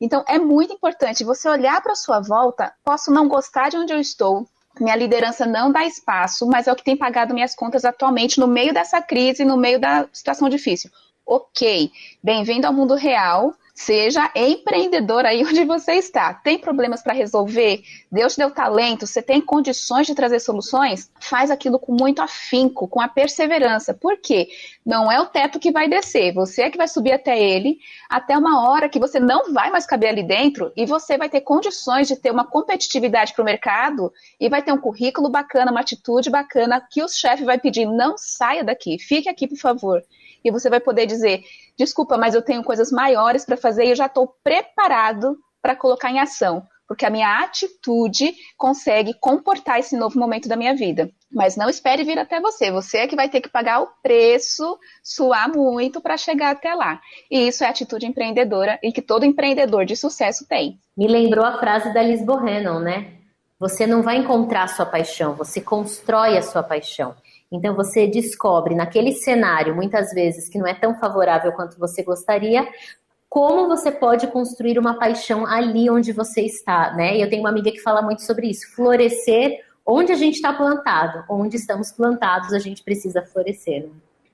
Então 0.00 0.24
é 0.26 0.38
muito 0.38 0.72
importante 0.72 1.24
você 1.24 1.48
olhar 1.48 1.82
para 1.82 1.92
a 1.92 1.96
sua 1.96 2.20
volta. 2.20 2.72
Posso 2.84 3.10
não 3.10 3.28
gostar 3.28 3.68
de 3.68 3.76
onde 3.76 3.92
eu 3.92 4.00
estou, 4.00 4.46
minha 4.78 4.96
liderança 4.96 5.44
não 5.44 5.72
dá 5.72 5.84
espaço, 5.84 6.46
mas 6.46 6.66
é 6.66 6.72
o 6.72 6.76
que 6.76 6.84
tem 6.84 6.96
pagado 6.96 7.34
minhas 7.34 7.54
contas 7.54 7.84
atualmente 7.84 8.38
no 8.38 8.46
meio 8.46 8.72
dessa 8.72 9.02
crise, 9.02 9.44
no 9.44 9.56
meio 9.56 9.80
da 9.80 10.08
situação 10.12 10.48
difícil. 10.48 10.90
Ok, 11.26 11.90
bem-vindo 12.22 12.66
ao 12.66 12.72
mundo 12.72 12.94
real, 12.94 13.54
Seja 13.82 14.30
empreendedor 14.36 15.24
aí 15.24 15.42
onde 15.48 15.64
você 15.64 15.92
está. 15.92 16.34
Tem 16.34 16.58
problemas 16.58 17.02
para 17.02 17.14
resolver? 17.14 17.82
Deus 18.12 18.34
te 18.34 18.38
deu 18.38 18.50
talento? 18.50 19.06
Você 19.06 19.22
tem 19.22 19.40
condições 19.40 20.06
de 20.06 20.14
trazer 20.14 20.38
soluções? 20.38 21.10
Faz 21.18 21.50
aquilo 21.50 21.78
com 21.78 21.94
muito 21.94 22.20
afinco, 22.20 22.86
com 22.86 23.00
a 23.00 23.08
perseverança. 23.08 23.94
Por 23.94 24.18
quê? 24.18 24.48
Não 24.84 25.10
é 25.10 25.18
o 25.18 25.24
teto 25.24 25.58
que 25.58 25.72
vai 25.72 25.88
descer. 25.88 26.34
Você 26.34 26.60
é 26.60 26.70
que 26.70 26.76
vai 26.76 26.86
subir 26.86 27.12
até 27.12 27.42
ele, 27.42 27.78
até 28.10 28.36
uma 28.36 28.68
hora 28.68 28.86
que 28.86 28.98
você 28.98 29.18
não 29.18 29.50
vai 29.50 29.70
mais 29.70 29.86
caber 29.86 30.10
ali 30.10 30.24
dentro 30.24 30.70
e 30.76 30.84
você 30.84 31.16
vai 31.16 31.30
ter 31.30 31.40
condições 31.40 32.06
de 32.06 32.16
ter 32.16 32.30
uma 32.30 32.44
competitividade 32.44 33.32
para 33.32 33.40
o 33.40 33.46
mercado 33.46 34.12
e 34.38 34.50
vai 34.50 34.62
ter 34.62 34.72
um 34.72 34.78
currículo 34.78 35.30
bacana, 35.30 35.70
uma 35.70 35.80
atitude 35.80 36.28
bacana 36.28 36.86
que 36.90 37.02
o 37.02 37.08
chefe 37.08 37.44
vai 37.44 37.58
pedir: 37.58 37.86
não 37.86 38.18
saia 38.18 38.62
daqui, 38.62 38.98
fique 38.98 39.26
aqui, 39.26 39.48
por 39.48 39.56
favor. 39.56 40.02
E 40.44 40.50
você 40.50 40.68
vai 40.68 40.80
poder 40.80 41.06
dizer: 41.06 41.42
desculpa, 41.76 42.16
mas 42.16 42.34
eu 42.34 42.42
tenho 42.42 42.62
coisas 42.62 42.90
maiores 42.90 43.44
para 43.44 43.56
fazer 43.56 43.84
e 43.84 43.90
eu 43.90 43.96
já 43.96 44.06
estou 44.06 44.34
preparado 44.42 45.36
para 45.62 45.76
colocar 45.76 46.10
em 46.10 46.18
ação, 46.18 46.66
porque 46.88 47.04
a 47.04 47.10
minha 47.10 47.40
atitude 47.40 48.34
consegue 48.56 49.14
comportar 49.14 49.78
esse 49.78 49.96
novo 49.96 50.18
momento 50.18 50.48
da 50.48 50.56
minha 50.56 50.74
vida. 50.74 51.10
Mas 51.32 51.56
não 51.56 51.68
espere 51.68 52.02
vir 52.02 52.18
até 52.18 52.40
você, 52.40 52.72
você 52.72 52.98
é 52.98 53.06
que 53.06 53.14
vai 53.14 53.28
ter 53.28 53.40
que 53.40 53.48
pagar 53.48 53.80
o 53.80 53.88
preço, 54.02 54.78
suar 55.02 55.48
muito 55.48 56.00
para 56.00 56.16
chegar 56.16 56.50
até 56.50 56.74
lá. 56.74 57.00
E 57.30 57.46
isso 57.46 57.62
é 57.62 57.68
atitude 57.68 58.06
empreendedora 58.06 58.78
e 58.82 58.90
que 58.90 59.00
todo 59.00 59.24
empreendedor 59.24 59.84
de 59.84 59.94
sucesso 59.94 60.46
tem. 60.48 60.78
Me 60.96 61.06
lembrou 61.06 61.44
a 61.44 61.58
frase 61.58 61.94
da 61.94 62.02
Liz 62.02 62.24
Bohannon, 62.24 62.80
né? 62.80 63.12
Você 63.60 63.86
não 63.86 64.02
vai 64.02 64.16
encontrar 64.16 64.64
a 64.64 64.68
sua 64.68 64.86
paixão, 64.86 65.34
você 65.34 65.60
constrói 65.60 66.36
a 66.36 66.42
sua 66.42 66.62
paixão. 66.62 67.14
Então 67.52 67.74
você 67.74 68.06
descobre 68.06 68.74
naquele 68.74 69.12
cenário, 69.12 69.74
muitas 69.74 70.12
vezes 70.12 70.48
que 70.48 70.58
não 70.58 70.66
é 70.66 70.74
tão 70.74 70.94
favorável 70.94 71.52
quanto 71.52 71.78
você 71.78 72.02
gostaria, 72.02 72.68
como 73.28 73.68
você 73.68 73.90
pode 73.90 74.26
construir 74.28 74.78
uma 74.78 74.98
paixão 74.98 75.46
ali 75.46 75.88
onde 75.90 76.12
você 76.12 76.42
está, 76.42 76.92
né? 76.94 77.16
E 77.16 77.22
eu 77.22 77.28
tenho 77.28 77.42
uma 77.42 77.48
amiga 77.48 77.70
que 77.70 77.80
fala 77.80 78.02
muito 78.02 78.22
sobre 78.22 78.48
isso, 78.48 78.74
florescer 78.74 79.64
onde 79.86 80.12
a 80.12 80.16
gente 80.16 80.36
está 80.36 80.52
plantado, 80.52 81.24
onde 81.28 81.56
estamos 81.56 81.90
plantados, 81.90 82.52
a 82.52 82.58
gente 82.58 82.82
precisa 82.82 83.22
florescer. 83.22 83.84
Né? 83.84 83.90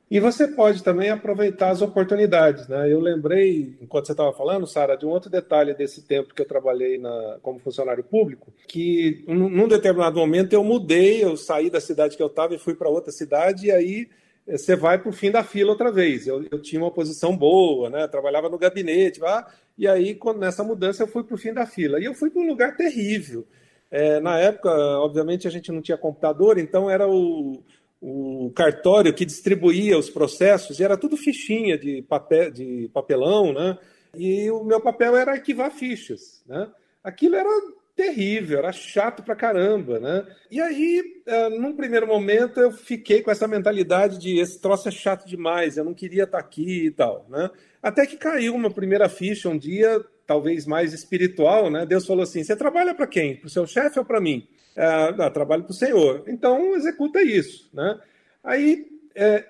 E 0.09 0.21
você 0.21 0.47
pode 0.47 0.85
também 0.85 1.11
aproveitar 1.11 1.71
as 1.71 1.83
oportunidades, 1.83 2.69
né? 2.69 2.93
Eu 2.93 3.01
lembrei, 3.01 3.77
enquanto 3.81 4.07
você 4.07 4.13
estava 4.13 4.33
falando, 4.33 4.65
Sara, 4.65 4.97
de 4.97 5.05
um 5.05 5.09
outro 5.09 5.29
detalhe 5.29 5.75
desse 5.75 6.03
tempo 6.03 6.33
que 6.33 6.41
eu 6.41 6.47
trabalhei 6.47 6.97
na, 6.97 7.39
como 7.43 7.59
funcionário 7.59 8.05
público, 8.05 8.53
que 8.69 9.25
num 9.27 9.67
determinado 9.67 10.17
momento 10.21 10.53
eu 10.53 10.63
mudei, 10.63 11.25
eu 11.25 11.37
saí 11.37 11.69
da 11.69 11.81
cidade 11.81 12.17
que 12.17 12.23
eu 12.23 12.29
estava 12.29 12.55
e 12.55 12.59
fui 12.59 12.77
para 12.77 12.89
outra 12.89 13.11
cidade, 13.11 13.67
e 13.67 13.73
aí 13.73 14.09
eh, 14.47 14.57
você 14.57 14.77
vai 14.77 14.97
para 14.97 15.09
o 15.09 15.13
fim 15.13 15.33
da 15.33 15.43
fila 15.43 15.73
outra 15.73 15.91
vez. 15.91 16.29
Eu, 16.29 16.45
eu, 16.53 16.63
tinha 16.63 16.81
uma 16.81 16.93
posição 16.93 17.37
boa, 17.37 17.91
né? 17.91 18.07
Trabalhava 18.07 18.49
no 18.49 18.59
gabinete, 18.59 19.19
lá, 19.19 19.53
e 19.77 19.89
aí 19.89 20.15
quando, 20.15 20.39
nessa 20.39 20.63
mudança 20.63 21.03
eu 21.03 21.09
fui 21.09 21.25
para 21.25 21.35
o 21.35 21.39
fim 21.39 21.53
da 21.53 21.67
fila. 21.67 21.99
E 21.99 22.05
eu 22.05 22.15
fui 22.15 22.31
para 22.31 22.43
um 22.43 22.47
lugar 22.47 22.77
terrível. 22.77 23.45
É, 23.91 24.21
na 24.21 24.39
época, 24.39 24.71
obviamente, 24.71 25.49
a 25.49 25.51
gente 25.51 25.73
não 25.73 25.83
tinha 25.83 25.99
computador, 25.99 26.59
então 26.59 26.89
era 26.89 27.09
o 27.09 27.61
o 28.01 28.53
cartório 28.55 29.15
que 29.15 29.25
distribuía 29.25 29.99
os 29.99 30.11
processos, 30.11 30.79
e 30.79 30.85
era 30.85 30.97
tudo 30.97 31.17
fichinha 31.17 31.79
de, 31.79 32.03
papel, 32.03 32.51
de 32.51 32.91
papelão, 32.93 33.53
né? 33.53 33.79
E 34.15 34.51
o 34.51 34.65
meu 34.65 34.81
papel 34.81 35.17
era 35.17 35.33
arquivar 35.33 35.71
fichas, 35.71 36.43
né? 36.47 36.69
Aquilo 37.03 37.37
era 37.37 37.49
terrível, 37.95 38.59
era 38.59 38.73
chato 38.73 39.23
pra 39.23 39.35
caramba, 39.35 39.99
né? 39.99 40.27
E 40.51 40.61
aí, 40.61 41.03
uh, 41.27 41.59
num 41.59 41.75
primeiro 41.75 42.07
momento, 42.07 42.61
eu 42.61 42.71
fiquei 42.71 43.23
com 43.23 43.31
essa 43.31 43.49
mentalidade 43.49 44.19
de 44.19 44.39
esse 44.39 44.61
troço 44.61 44.89
é 44.89 44.91
chato 44.91 45.27
demais, 45.27 45.77
eu 45.77 45.85
não 45.85 45.95
queria 45.95 46.25
estar 46.25 46.39
aqui 46.39 46.87
e 46.87 46.91
tal, 46.91 47.27
né? 47.31 47.51
Até 47.83 48.07
que 48.07 48.17
caiu 48.17 48.55
uma 48.55 48.71
primeira 48.71 49.09
ficha 49.09 49.49
um 49.49 49.57
dia, 49.57 50.05
talvez 50.27 50.66
mais 50.66 50.93
espiritual, 50.93 51.70
né? 51.70 51.87
Deus 51.87 52.07
falou 52.07 52.22
assim: 52.22 52.43
você 52.43 52.57
trabalha 52.57 52.95
para 52.95 53.07
quem? 53.07 53.37
Para 53.37 53.47
o 53.47 53.51
seu 53.51 53.66
chefe 53.66 53.99
ou 53.99 54.05
para 54.05 54.20
mim? 54.20 54.47
Ah, 54.77 55.31
trabalho 55.31 55.64
para 55.64 55.72
o 55.72 55.74
Senhor. 55.74 56.24
Então 56.27 56.74
executa 56.74 57.22
isso, 57.22 57.70
né? 57.72 57.99
Aí 58.45 58.87
é, 59.14 59.45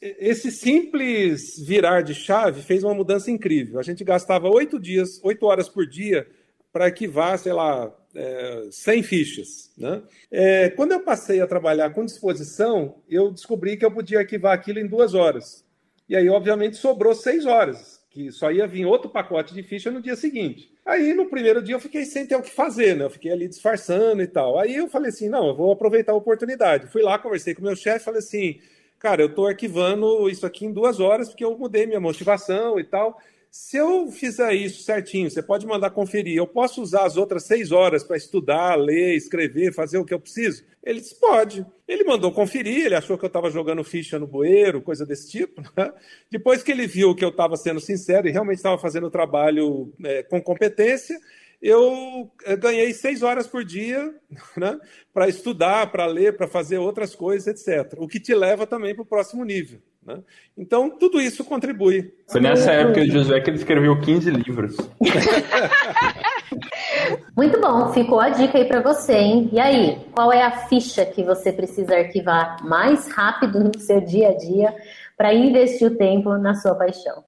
esse 0.00 0.52
simples 0.52 1.58
virar 1.58 2.02
de 2.02 2.14
chave 2.14 2.62
fez 2.62 2.84
uma 2.84 2.94
mudança 2.94 3.30
incrível. 3.30 3.80
A 3.80 3.82
gente 3.82 4.04
gastava 4.04 4.48
oito 4.48 4.78
dias, 4.78 5.20
oito 5.24 5.44
horas 5.46 5.68
por 5.68 5.86
dia 5.86 6.26
para 6.72 6.84
arquivar, 6.84 7.36
sei 7.36 7.52
lá, 7.52 7.92
é, 8.14 8.68
100 8.70 9.02
fichas. 9.02 9.72
Né? 9.76 10.00
É, 10.30 10.70
quando 10.70 10.92
eu 10.92 11.00
passei 11.00 11.40
a 11.40 11.46
trabalhar 11.46 11.90
com 11.90 12.04
disposição, 12.04 13.02
eu 13.08 13.32
descobri 13.32 13.76
que 13.76 13.84
eu 13.84 13.90
podia 13.90 14.20
arquivar 14.20 14.54
aquilo 14.54 14.78
em 14.78 14.86
duas 14.86 15.12
horas. 15.12 15.64
E 16.08 16.14
aí, 16.14 16.28
obviamente, 16.28 16.76
sobrou 16.76 17.14
seis 17.14 17.46
horas 17.46 17.99
que 18.10 18.32
só 18.32 18.50
ia 18.50 18.66
vir 18.66 18.84
outro 18.84 19.08
pacote 19.08 19.54
de 19.54 19.62
ficha 19.62 19.90
no 19.90 20.02
dia 20.02 20.16
seguinte. 20.16 20.70
Aí 20.84 21.14
no 21.14 21.26
primeiro 21.26 21.62
dia 21.62 21.76
eu 21.76 21.80
fiquei 21.80 22.04
sem 22.04 22.26
ter 22.26 22.34
o 22.34 22.42
que 22.42 22.50
fazer, 22.50 22.96
né? 22.96 23.04
Eu 23.04 23.10
fiquei 23.10 23.30
ali 23.30 23.48
disfarçando 23.48 24.20
e 24.20 24.26
tal. 24.26 24.58
Aí 24.58 24.74
eu 24.74 24.88
falei 24.88 25.10
assim: 25.10 25.28
não, 25.28 25.46
eu 25.46 25.54
vou 25.54 25.72
aproveitar 25.72 26.12
a 26.12 26.16
oportunidade. 26.16 26.88
Fui 26.88 27.02
lá, 27.02 27.18
conversei 27.18 27.54
com 27.54 27.62
meu 27.62 27.76
chefe, 27.76 28.04
falei 28.04 28.18
assim: 28.18 28.60
cara, 28.98 29.22
eu 29.22 29.28
estou 29.28 29.46
arquivando 29.46 30.28
isso 30.28 30.44
aqui 30.44 30.66
em 30.66 30.72
duas 30.72 30.98
horas 30.98 31.28
porque 31.28 31.44
eu 31.44 31.56
mudei 31.56 31.86
minha 31.86 32.00
motivação 32.00 32.80
e 32.80 32.84
tal. 32.84 33.20
Se 33.50 33.76
eu 33.76 34.12
fizer 34.12 34.54
isso 34.54 34.84
certinho, 34.84 35.28
você 35.28 35.42
pode 35.42 35.66
mandar 35.66 35.90
conferir. 35.90 36.36
Eu 36.36 36.46
posso 36.46 36.80
usar 36.80 37.04
as 37.04 37.16
outras 37.16 37.42
seis 37.42 37.72
horas 37.72 38.04
para 38.04 38.16
estudar, 38.16 38.76
ler, 38.76 39.16
escrever, 39.16 39.74
fazer 39.74 39.98
o 39.98 40.04
que 40.04 40.14
eu 40.14 40.20
preciso? 40.20 40.64
Ele 40.84 41.00
disse: 41.00 41.18
pode. 41.18 41.66
Ele 41.86 42.04
mandou 42.04 42.30
conferir, 42.30 42.86
ele 42.86 42.94
achou 42.94 43.18
que 43.18 43.24
eu 43.24 43.28
estava 43.28 43.50
jogando 43.50 43.82
ficha 43.82 44.20
no 44.20 44.26
bueiro, 44.26 44.80
coisa 44.80 45.04
desse 45.04 45.28
tipo. 45.28 45.62
Né? 45.76 45.92
Depois 46.30 46.62
que 46.62 46.70
ele 46.70 46.86
viu 46.86 47.14
que 47.14 47.24
eu 47.24 47.30
estava 47.30 47.56
sendo 47.56 47.80
sincero 47.80 48.28
e 48.28 48.30
realmente 48.30 48.58
estava 48.58 48.78
fazendo 48.78 49.08
o 49.08 49.10
trabalho 49.10 49.92
é, 50.04 50.22
com 50.22 50.40
competência, 50.40 51.18
eu 51.60 52.30
eh, 52.44 52.56
ganhei 52.56 52.92
seis 52.94 53.22
horas 53.22 53.46
por 53.46 53.64
dia 53.64 54.14
né, 54.56 54.78
para 55.12 55.28
estudar, 55.28 55.90
para 55.90 56.06
ler, 56.06 56.36
para 56.36 56.48
fazer 56.48 56.78
outras 56.78 57.14
coisas, 57.14 57.46
etc. 57.48 57.94
O 57.98 58.08
que 58.08 58.18
te 58.18 58.34
leva 58.34 58.66
também 58.66 58.94
para 58.94 59.02
o 59.02 59.06
próximo 59.06 59.44
nível. 59.44 59.80
Né? 60.06 60.18
Então, 60.56 60.88
tudo 60.90 61.20
isso 61.20 61.44
contribui. 61.44 62.14
Foi 62.28 62.40
nessa 62.40 62.70
época 62.72 63.04
de 63.04 63.10
Josué 63.10 63.40
que 63.40 63.50
ele 63.50 63.58
escreveu 63.58 64.00
15 64.00 64.30
livros. 64.30 64.76
Muito 67.36 67.60
bom, 67.60 67.92
ficou 67.92 68.20
a 68.20 68.30
dica 68.30 68.58
aí 68.58 68.64
para 68.64 68.80
você, 68.80 69.14
hein? 69.14 69.50
E 69.52 69.60
aí, 69.60 69.98
qual 70.12 70.32
é 70.32 70.42
a 70.42 70.66
ficha 70.68 71.04
que 71.04 71.22
você 71.22 71.52
precisa 71.52 71.96
arquivar 71.96 72.64
mais 72.64 73.08
rápido 73.08 73.62
no 73.62 73.78
seu 73.78 74.00
dia 74.00 74.30
a 74.30 74.36
dia 74.36 74.74
para 75.16 75.34
investir 75.34 75.86
o 75.86 75.96
tempo 75.96 76.36
na 76.38 76.54
sua 76.54 76.74
paixão? 76.74 77.22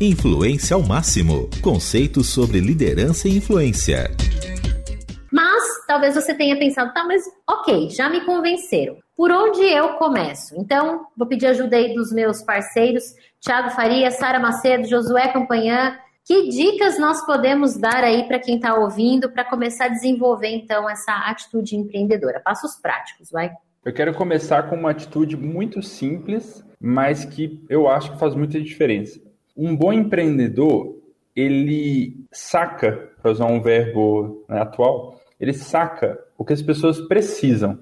Influência 0.00 0.74
ao 0.74 0.82
máximo. 0.82 1.50
Conceitos 1.60 2.28
sobre 2.28 2.60
liderança 2.60 3.28
e 3.28 3.36
influência. 3.36 4.10
Mas 5.30 5.62
talvez 5.86 6.14
você 6.14 6.34
tenha 6.34 6.58
pensado, 6.58 6.94
tá, 6.94 7.04
mas 7.04 7.22
ok, 7.48 7.90
já 7.90 8.08
me 8.08 8.24
convenceram. 8.24 8.96
Por 9.18 9.30
onde 9.32 9.60
eu 9.62 9.94
começo? 9.94 10.54
Então, 10.56 11.08
vou 11.16 11.26
pedir 11.26 11.48
ajuda 11.48 11.76
aí 11.76 11.92
dos 11.92 12.12
meus 12.12 12.42
parceiros, 12.42 13.02
Tiago 13.40 13.70
Faria, 13.70 14.10
Sara 14.12 14.38
Macedo, 14.38 14.88
Josué 14.88 15.28
Campanhã. 15.32 15.98
Que 16.24 16.48
dicas 16.48 16.98
nós 16.98 17.26
podemos 17.26 17.76
dar 17.76 18.04
aí 18.04 18.28
para 18.28 18.38
quem 18.38 18.56
está 18.56 18.74
ouvindo 18.76 19.30
para 19.30 19.44
começar 19.44 19.86
a 19.86 19.88
desenvolver 19.88 20.48
então 20.48 20.88
essa 20.88 21.12
atitude 21.26 21.74
empreendedora? 21.74 22.40
Passos 22.40 22.76
práticos, 22.76 23.30
vai. 23.30 23.50
Eu 23.84 23.92
quero 23.92 24.14
começar 24.14 24.70
com 24.70 24.76
uma 24.76 24.92
atitude 24.92 25.36
muito 25.36 25.82
simples, 25.82 26.64
mas 26.80 27.24
que 27.24 27.60
eu 27.68 27.88
acho 27.88 28.12
que 28.12 28.18
faz 28.18 28.34
muita 28.34 28.60
diferença 28.60 29.20
um 29.58 29.74
bom 29.74 29.92
empreendedor, 29.92 30.96
ele 31.34 32.24
saca, 32.30 33.10
para 33.20 33.32
usar 33.32 33.46
um 33.46 33.60
verbo 33.60 34.44
né, 34.48 34.60
atual, 34.60 35.20
ele 35.40 35.52
saca 35.52 36.16
o 36.38 36.44
que 36.44 36.52
as 36.52 36.62
pessoas 36.62 37.00
precisam. 37.00 37.80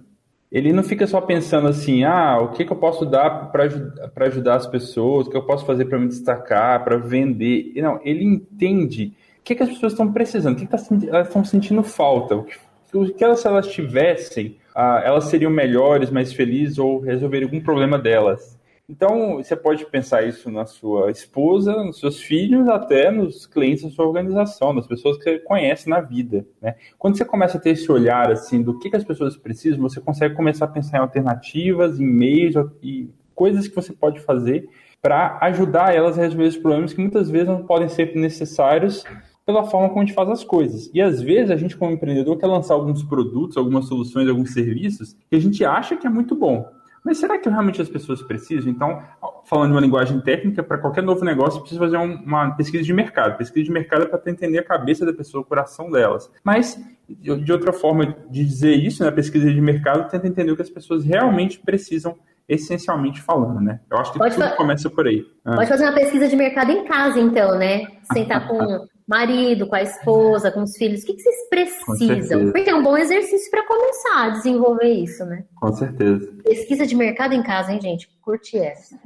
Ele 0.51 0.73
não 0.73 0.83
fica 0.83 1.07
só 1.07 1.21
pensando 1.21 1.67
assim, 1.69 2.05
ah, 2.05 2.39
o 2.41 2.49
que, 2.49 2.65
que 2.65 2.73
eu 2.73 2.77
posso 2.77 3.05
dar 3.05 3.51
para 3.51 4.27
ajudar 4.27 4.57
as 4.57 4.67
pessoas, 4.67 5.27
o 5.27 5.31
que 5.31 5.37
eu 5.37 5.43
posso 5.43 5.67
fazer 5.67 5.87
para 5.87 5.99
me 5.99 6.07
destacar, 6.07 6.85
para 6.85 6.97
vender. 6.97 7.73
Não, 7.77 8.01
ele 8.05 8.25
entende 8.25 9.13
o 9.41 9.43
que, 9.43 9.55
que 9.55 9.63
as 9.63 9.69
pessoas 9.69 9.93
estão 9.93 10.13
precisando, 10.13 10.55
o 10.55 10.57
que, 10.57 10.67
que 10.67 10.71
tá 10.71 10.79
elas 11.09 11.29
estão 11.29 11.45
sentindo 11.45 11.83
falta, 11.83 12.37
o 12.37 12.45
que, 12.45 12.57
o 12.95 13.13
que 13.13 13.25
elas, 13.25 13.41
se 13.41 13.49
elas 13.49 13.67
tivessem, 13.69 14.57
ah, 14.75 15.03
elas 15.05 15.25
seriam 15.25 15.51
melhores, 15.51 16.11
mais 16.11 16.33
felizes 16.33 16.79
ou 16.79 17.01
resolveriam 17.01 17.49
algum 17.49 17.61
problema 17.61 17.99
delas. 17.99 18.56
Então, 18.89 19.39
você 19.39 19.57
pode 19.57 19.85
pensar 19.87 20.23
isso 20.23 20.49
na 20.49 20.65
sua 20.65 21.11
esposa, 21.11 21.83
nos 21.83 21.99
seus 21.99 22.21
filhos, 22.21 22.69
até 22.69 23.11
nos 23.11 23.45
clientes 23.45 23.83
da 23.83 23.91
sua 23.91 24.07
organização, 24.07 24.73
nas 24.73 24.87
pessoas 24.87 25.19
que 25.19 25.25
você 25.25 25.39
conhece 25.41 25.89
na 25.89 26.01
vida. 26.01 26.47
Né? 26.63 26.77
Quando 26.97 27.17
você 27.17 27.25
começa 27.25 27.59
a 27.59 27.61
ter 27.61 27.71
esse 27.71 27.91
olhar 27.91 28.31
assim 28.31 28.63
do 28.63 28.79
que, 28.79 28.89
que 28.89 28.97
as 28.97 29.03
pessoas 29.03 29.37
precisam, 29.37 29.81
você 29.81 30.01
consegue 30.01 30.37
começar 30.37 30.67
a 30.67 30.69
pensar 30.69 30.99
em 30.99 31.01
alternativas, 31.01 31.99
em 31.99 32.07
meios 32.07 32.55
e 32.81 33.11
coisas 33.35 33.67
que 33.67 33.75
você 33.75 33.93
pode 33.93 34.21
fazer 34.21 34.69
para 35.03 35.37
ajudar 35.43 35.93
elas 35.93 36.17
a 36.17 36.23
resolver 36.23 36.47
esses 36.47 36.61
problemas 36.61 36.93
que 36.93 37.01
muitas 37.01 37.29
vezes 37.29 37.49
não 37.49 37.67
podem 37.67 37.89
ser 37.89 38.15
necessários 38.15 39.05
pela 39.45 39.65
forma 39.65 39.89
como 39.89 40.01
a 40.01 40.05
gente 40.05 40.15
faz 40.15 40.29
as 40.29 40.45
coisas. 40.45 40.91
E 40.95 41.03
às 41.03 41.21
vezes 41.21 41.51
a 41.51 41.57
gente, 41.57 41.77
como 41.77 41.93
empreendedor, 41.93 42.39
quer 42.39 42.47
lançar 42.47 42.75
alguns 42.75 43.03
produtos, 43.03 43.57
algumas 43.57 43.87
soluções, 43.87 44.29
alguns 44.29 44.53
serviços 44.53 45.17
que 45.29 45.37
a 45.37 45.41
gente 45.41 45.65
acha 45.65 45.97
que 45.97 46.07
é 46.07 46.11
muito 46.11 46.37
bom. 46.37 46.76
Mas 47.07 47.19
será 47.19 47.39
que 47.39 47.49
realmente 47.49 47.81
as 47.81 47.89
pessoas 47.89 48.21
precisam? 48.21 48.69
Então, 48.69 49.01
falando 49.45 49.71
uma 49.71 49.81
linguagem 49.81 50.21
técnica, 50.21 50.61
para 50.61 50.77
qualquer 50.77 51.05
novo 51.05 51.25
negócio, 51.25 51.61
precisa 51.61 51.81
fazer 51.81 51.97
uma 51.97 52.51
pesquisa 52.57 52.83
de 52.83 52.93
mercado. 52.93 53.39
Pesquisa 53.39 53.65
de 53.65 53.71
mercado 53.71 54.03
é 54.03 54.07
para 54.07 54.21
entender 54.29 54.59
a 54.59 54.65
cabeça 54.65 55.07
da 55.07 55.13
pessoa, 55.13 55.43
o 55.43 55.45
coração 55.45 55.89
delas. 55.89 56.29
Mas, 56.43 56.77
de 57.09 57.53
outra 57.53 57.73
forma 57.73 58.17
de 58.29 58.45
dizer 58.45 58.75
isso, 58.75 59.05
né, 59.05 59.09
a 59.09 59.13
pesquisa 59.13 59.49
de 59.49 59.61
mercado 59.61 60.11
tenta 60.11 60.27
entender 60.27 60.51
o 60.51 60.57
que 60.57 60.63
as 60.63 60.69
pessoas 60.69 61.05
realmente 61.05 61.61
precisam 61.61 62.17
essencialmente 62.49 63.23
falando, 63.23 63.61
né? 63.61 63.79
Eu 63.89 63.99
acho 63.99 64.13
que 64.13 64.19
Pode 64.19 64.35
tudo 64.35 64.57
começa 64.57 64.91
por 64.91 65.07
aí. 65.07 65.23
Pode 65.45 65.63
ah. 65.63 65.67
fazer 65.67 65.85
uma 65.85 65.95
pesquisa 65.95 66.27
de 66.27 66.35
mercado 66.35 66.73
em 66.73 66.85
casa, 66.85 67.21
então, 67.21 67.57
né? 67.57 67.87
Sentar 68.13 68.49
com 68.49 68.59
marido, 69.07 69.67
com 69.67 69.77
a 69.77 69.83
esposa, 69.83 70.51
com 70.51 70.63
os 70.63 70.77
filhos, 70.77 71.03
o 71.03 71.07
que, 71.07 71.15
que 71.15 71.23
vocês 71.23 71.49
precisam? 71.49 72.51
Porque 72.51 72.71
é 72.71 72.75
um 72.75 72.83
bom 72.83 72.97
exercício 72.97 73.51
para 73.51 73.67
começar 73.67 74.25
a 74.25 74.31
desenvolver 74.31 74.93
isso, 74.93 75.25
né? 75.25 75.45
Com 75.55 75.73
certeza. 75.73 76.33
Pesquisa 76.43 76.87
de 76.87 76.97
mercado 76.97 77.33
em 77.33 77.43
casa, 77.43 77.73
hein, 77.73 77.81
gente? 77.81 78.09
Curte 78.21 78.59
essa. 78.59 78.99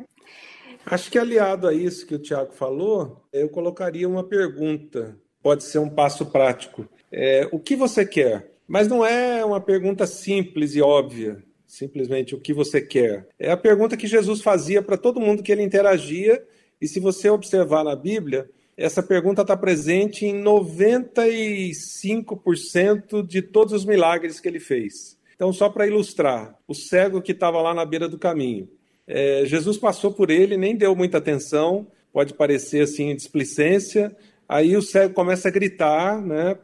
Acho 0.87 1.11
que 1.11 1.19
aliado 1.19 1.69
a 1.69 1.75
isso 1.75 2.07
que 2.07 2.15
o 2.15 2.19
Tiago 2.19 2.53
falou, 2.53 3.23
eu 3.33 3.49
colocaria 3.49 4.09
uma 4.09 4.25
pergunta. 4.25 5.17
Pode 5.43 5.65
ser 5.65 5.79
um 5.79 5.91
passo 5.91 6.27
prático. 6.27 6.89
É, 7.13 7.49
o 7.53 7.59
que 7.59 7.77
você 7.77 8.05
quer? 8.07 8.51
Mas 8.67 8.89
não 8.89 9.05
é 9.05 9.45
uma 9.45 9.61
pergunta 9.61 10.07
simples 10.07 10.75
e 10.75 10.81
óbvia. 10.81 11.43
Simplesmente 11.67 12.35
o 12.35 12.41
que 12.41 12.53
você 12.53 12.81
quer. 12.81 13.29
É 13.39 13.51
a 13.53 13.57
pergunta 13.57 13.97
que 13.97 14.07
Jesus 14.07 14.43
fazia 14.43 14.83
para 14.83 14.97
todo 14.97 15.21
mundo 15.21 15.43
que 15.43 15.53
ele 15.53 15.63
interagia. 15.63 16.43
E 16.81 16.89
se 16.89 16.99
você 16.99 17.29
observar 17.29 17.85
na 17.85 17.95
Bíblia, 17.95 18.49
essa 18.77 19.03
pergunta 19.03 19.43
está 19.43 19.57
presente 19.57 20.25
em 20.27 20.41
95% 20.43 23.27
de 23.27 23.43
todos 23.43 23.73
os 23.73 23.85
milagres 23.85 24.39
que 24.41 24.49
ele 24.49 24.61
fez. 24.61 25.19
Então, 25.35 25.53
só 25.53 25.69
para 25.69 25.87
ilustrar, 25.87 26.57
o 26.69 26.75
cego 26.75 27.21
que 27.23 27.33
estava 27.33 27.61
lá 27.63 27.75
na 27.75 27.85
beira 27.85 28.09
do 28.09 28.19
caminho. 28.19 28.69
É, 29.07 29.45
Jesus 29.47 29.79
passou 29.79 30.13
por 30.13 30.31
ele, 30.31 30.57
nem 30.57 30.77
deu 30.77 30.95
muita 30.95 31.19
atenção, 31.19 31.89
pode 32.13 32.35
parecer 32.35 32.83
assim 32.83 33.17
displicência. 33.17 34.15
Aí 34.49 34.77
o 34.77 34.83
cego 34.83 35.15
começa 35.15 35.49
a 35.49 35.51
gritar 35.51 36.21
né, 36.21 36.57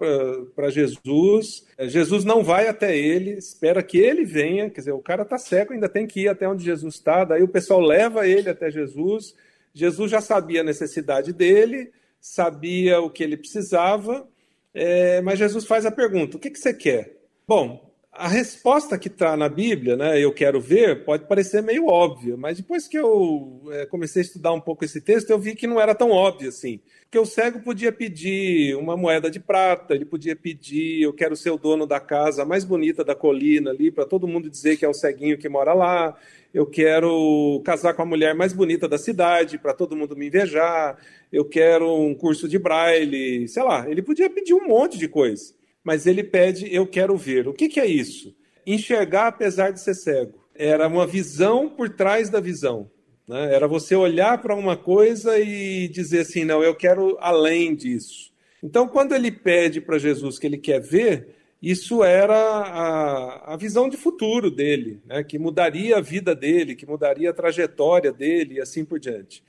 para 0.55 0.71
Jesus. 0.71 1.65
É, 1.79 1.89
Jesus 1.89 2.25
não 2.25 2.43
vai 2.43 2.69
até 2.69 2.97
ele, 2.97 3.33
espera 3.33 3.83
que 3.83 3.99
ele 3.99 4.25
venha. 4.25 4.69
Quer 4.69 4.81
dizer, 4.81 4.93
o 4.93 5.01
cara 5.01 5.23
está 5.23 5.39
cego, 5.39 5.73
ainda 5.73 5.89
tem 5.89 6.07
que 6.07 6.23
ir 6.23 6.29
até 6.29 6.49
onde 6.49 6.65
Jesus 6.65 6.97
está. 6.97 7.25
Daí 7.25 7.43
o 7.43 7.49
pessoal 7.49 7.81
leva 7.81 8.27
ele 8.27 8.51
até 8.51 8.71
Jesus. 8.71 9.35
Jesus 9.77 10.11
já 10.11 10.23
sabia 10.23 10.63
a 10.63 10.65
necessidade 10.65 11.35
dele, 11.35 11.93
sabia 12.19 12.99
o 12.99 13.11
que 13.11 13.23
ele 13.23 13.37
precisava, 13.37 14.27
é, 14.73 15.21
mas 15.21 15.39
Jesus 15.39 15.67
faz 15.67 15.85
a 15.85 15.91
pergunta: 15.91 16.39
o 16.39 16.41
que, 16.41 16.49
que 16.49 16.59
você 16.59 16.73
quer? 16.73 17.19
Bom, 17.47 17.95
a 18.19 18.29
resposta 18.29 18.99
que 18.99 19.09
está 19.09 19.37
na 19.37 19.49
Bíblia, 19.49 19.97
né, 19.97 20.19
eu 20.19 20.33
quero 20.33 20.61
ver, 20.61 21.05
pode 21.05 21.27
parecer 21.27 21.63
meio 21.63 21.87
óbvia, 21.87 22.37
mas 22.37 22.57
depois 22.57 22.89
que 22.89 22.99
eu 22.99 23.63
é, 23.71 23.87
comecei 23.87 24.23
a 24.23 24.25
estudar 24.25 24.53
um 24.53 24.61
pouco 24.61 24.85
esse 24.85 25.01
texto, 25.01 25.31
eu 25.31 25.39
vi 25.39 25.55
que 25.55 25.67
não 25.67 25.81
era 25.81 25.95
tão 25.95 26.11
óbvio 26.11 26.49
assim. 26.49 26.81
Porque 27.03 27.19
o 27.19 27.27
cego 27.27 27.61
podia 27.61 27.93
pedir 27.93 28.77
uma 28.77 28.97
moeda 28.97 29.31
de 29.31 29.39
prata, 29.39 29.95
ele 29.95 30.05
podia 30.05 30.35
pedir, 30.35 31.03
eu 31.03 31.13
quero 31.13 31.37
ser 31.37 31.51
o 31.51 31.59
dono 31.59 31.87
da 31.87 32.01
casa 32.01 32.45
mais 32.45 32.65
bonita 32.65 33.05
da 33.05 33.15
colina 33.15 33.71
ali, 33.71 33.91
para 33.91 34.05
todo 34.05 34.27
mundo 34.27 34.51
dizer 34.51 34.77
que 34.77 34.85
é 34.85 34.89
o 34.89 34.95
ceguinho 34.95 35.39
que 35.39 35.49
mora 35.49 35.73
lá. 35.73 36.17
Eu 36.53 36.67
quero 36.67 37.61
casar 37.65 37.95
com 37.95 38.03
a 38.03 38.07
mulher 38.07 38.35
mais 38.35 38.53
bonita 38.53 38.89
da 38.89 38.99
cidade 38.99 39.59
para 39.59 39.75
todo 39.75 39.95
mundo 39.95 40.17
me 40.17 40.27
invejar, 40.27 40.99
eu 41.33 41.45
quero 41.45 41.95
um 41.95 42.15
curso 42.15 42.49
de 42.49 42.59
braille, 42.59 43.47
sei 43.47 43.63
lá, 43.63 43.89
ele 43.89 44.03
podia 44.03 44.31
pedir 44.31 44.55
um 44.55 44.67
monte 44.67 44.97
de 44.99 45.07
coisa, 45.07 45.55
mas 45.87 46.05
ele 46.05 46.25
pede 46.25 46.67
eu 46.75 46.85
quero 46.85 47.17
ver. 47.17 47.47
O 47.47 47.55
que, 47.55 47.69
que 47.69 47.79
é 47.79 47.87
isso? 47.87 48.35
Enxergar 48.67 49.29
apesar 49.29 49.71
de 49.71 49.81
ser 49.81 49.95
cego. 49.95 50.45
Era 50.53 50.89
uma 50.89 51.07
visão 51.07 51.69
por 51.69 51.89
trás 51.89 52.29
da 52.29 52.41
visão. 52.41 52.91
Né? 53.29 53.55
Era 53.55 53.69
você 53.69 53.95
olhar 53.95 54.43
para 54.43 54.57
uma 54.57 54.77
coisa 54.77 55.39
e 55.39 55.87
dizer 55.87 56.23
assim, 56.23 56.45
não, 56.45 56.61
eu 56.61 56.75
quero 56.75 57.17
além 57.21 57.73
disso. 57.77 58.33
Então, 58.61 58.89
quando 58.89 59.15
ele 59.15 59.31
pede 59.31 59.81
para 59.81 59.97
Jesus 59.97 60.41
que 60.41 60.47
ele 60.49 60.59
quer 60.59 60.81
ver, 60.81 61.29
isso 61.63 62.03
era 62.03 62.35
a, 62.35 63.55
a 63.55 63.57
visão 63.57 63.89
de 63.89 63.97
futuro 63.97 64.51
dele, 64.51 65.01
né, 65.07 65.23
que 65.23 65.39
mudaria 65.39 65.99
a 65.99 66.01
vida 66.01 66.35
dele, 66.35 66.75
que 66.75 66.85
mudaria 66.85 67.31
a 67.31 67.35
trajetória 67.35 68.13
dele 68.13 68.55
e 68.55 68.61
assim 68.61 68.85
por 68.85 68.99
diante. 68.99 69.41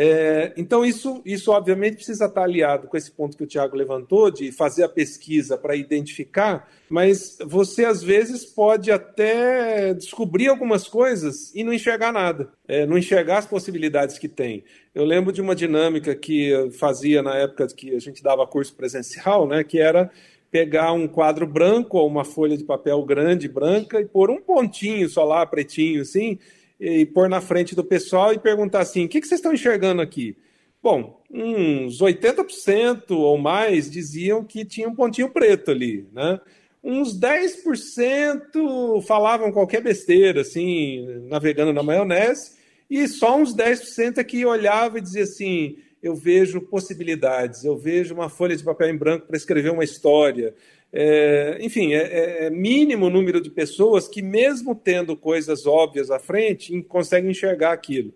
É, 0.00 0.52
então, 0.56 0.84
isso, 0.84 1.20
isso 1.26 1.50
obviamente 1.50 1.96
precisa 1.96 2.26
estar 2.26 2.44
aliado 2.44 2.86
com 2.86 2.96
esse 2.96 3.10
ponto 3.10 3.36
que 3.36 3.42
o 3.42 3.46
Tiago 3.48 3.76
levantou, 3.76 4.30
de 4.30 4.52
fazer 4.52 4.84
a 4.84 4.88
pesquisa 4.88 5.58
para 5.58 5.74
identificar, 5.74 6.70
mas 6.88 7.36
você 7.44 7.84
às 7.84 8.00
vezes 8.00 8.44
pode 8.44 8.92
até 8.92 9.92
descobrir 9.92 10.46
algumas 10.46 10.86
coisas 10.86 11.52
e 11.52 11.64
não 11.64 11.72
enxergar 11.72 12.12
nada, 12.12 12.48
é, 12.68 12.86
não 12.86 12.96
enxergar 12.96 13.38
as 13.38 13.46
possibilidades 13.46 14.20
que 14.20 14.28
tem. 14.28 14.62
Eu 14.94 15.04
lembro 15.04 15.32
de 15.32 15.40
uma 15.40 15.56
dinâmica 15.56 16.14
que 16.14 16.48
eu 16.48 16.70
fazia 16.70 17.20
na 17.20 17.34
época 17.34 17.66
que 17.66 17.92
a 17.92 17.98
gente 17.98 18.22
dava 18.22 18.46
curso 18.46 18.76
presencial, 18.76 19.48
né, 19.48 19.64
que 19.64 19.80
era 19.80 20.12
pegar 20.48 20.92
um 20.92 21.08
quadro 21.08 21.44
branco 21.44 21.98
ou 21.98 22.06
uma 22.06 22.24
folha 22.24 22.56
de 22.56 22.62
papel 22.62 23.02
grande 23.02 23.48
branca 23.48 24.00
e 24.00 24.04
pôr 24.04 24.30
um 24.30 24.40
pontinho 24.40 25.08
só 25.08 25.24
lá, 25.24 25.44
pretinho 25.44 26.02
assim, 26.02 26.38
e 26.78 27.04
pôr 27.06 27.28
na 27.28 27.40
frente 27.40 27.74
do 27.74 27.84
pessoal 27.84 28.32
e 28.32 28.38
perguntar 28.38 28.80
assim: 28.80 29.04
o 29.04 29.08
que, 29.08 29.20
que 29.20 29.26
vocês 29.26 29.38
estão 29.38 29.52
enxergando 29.52 30.02
aqui? 30.02 30.36
Bom, 30.82 31.20
uns 31.30 32.00
80% 32.00 33.10
ou 33.10 33.36
mais 33.36 33.90
diziam 33.90 34.44
que 34.44 34.64
tinha 34.64 34.88
um 34.88 34.94
pontinho 34.94 35.30
preto 35.30 35.70
ali, 35.70 36.06
né? 36.12 36.40
Uns 36.82 37.18
10% 37.18 39.02
falavam 39.02 39.50
qualquer 39.50 39.82
besteira, 39.82 40.42
assim, 40.42 41.04
navegando 41.28 41.72
na 41.72 41.82
maionese, 41.82 42.52
e 42.88 43.08
só 43.08 43.36
uns 43.36 43.54
10% 43.54 44.18
é 44.18 44.24
que 44.24 44.46
olhava 44.46 44.98
e 44.98 45.02
dizia 45.02 45.24
assim: 45.24 45.76
eu 46.02 46.14
vejo 46.14 46.60
possibilidades, 46.60 47.64
eu 47.64 47.76
vejo 47.76 48.14
uma 48.14 48.28
folha 48.28 48.56
de 48.56 48.62
papel 48.62 48.88
em 48.88 48.96
branco 48.96 49.26
para 49.26 49.36
escrever 49.36 49.72
uma 49.72 49.84
história. 49.84 50.54
É, 50.92 51.58
enfim, 51.60 51.92
é, 51.92 51.98
é, 51.98 52.44
é 52.46 52.50
mínimo 52.50 53.06
o 53.06 53.10
número 53.10 53.40
de 53.40 53.50
pessoas 53.50 54.08
que, 54.08 54.22
mesmo 54.22 54.74
tendo 54.74 55.16
coisas 55.16 55.66
óbvias 55.66 56.10
à 56.10 56.18
frente, 56.18 56.82
conseguem 56.82 57.30
enxergar 57.30 57.72
aquilo. 57.72 58.12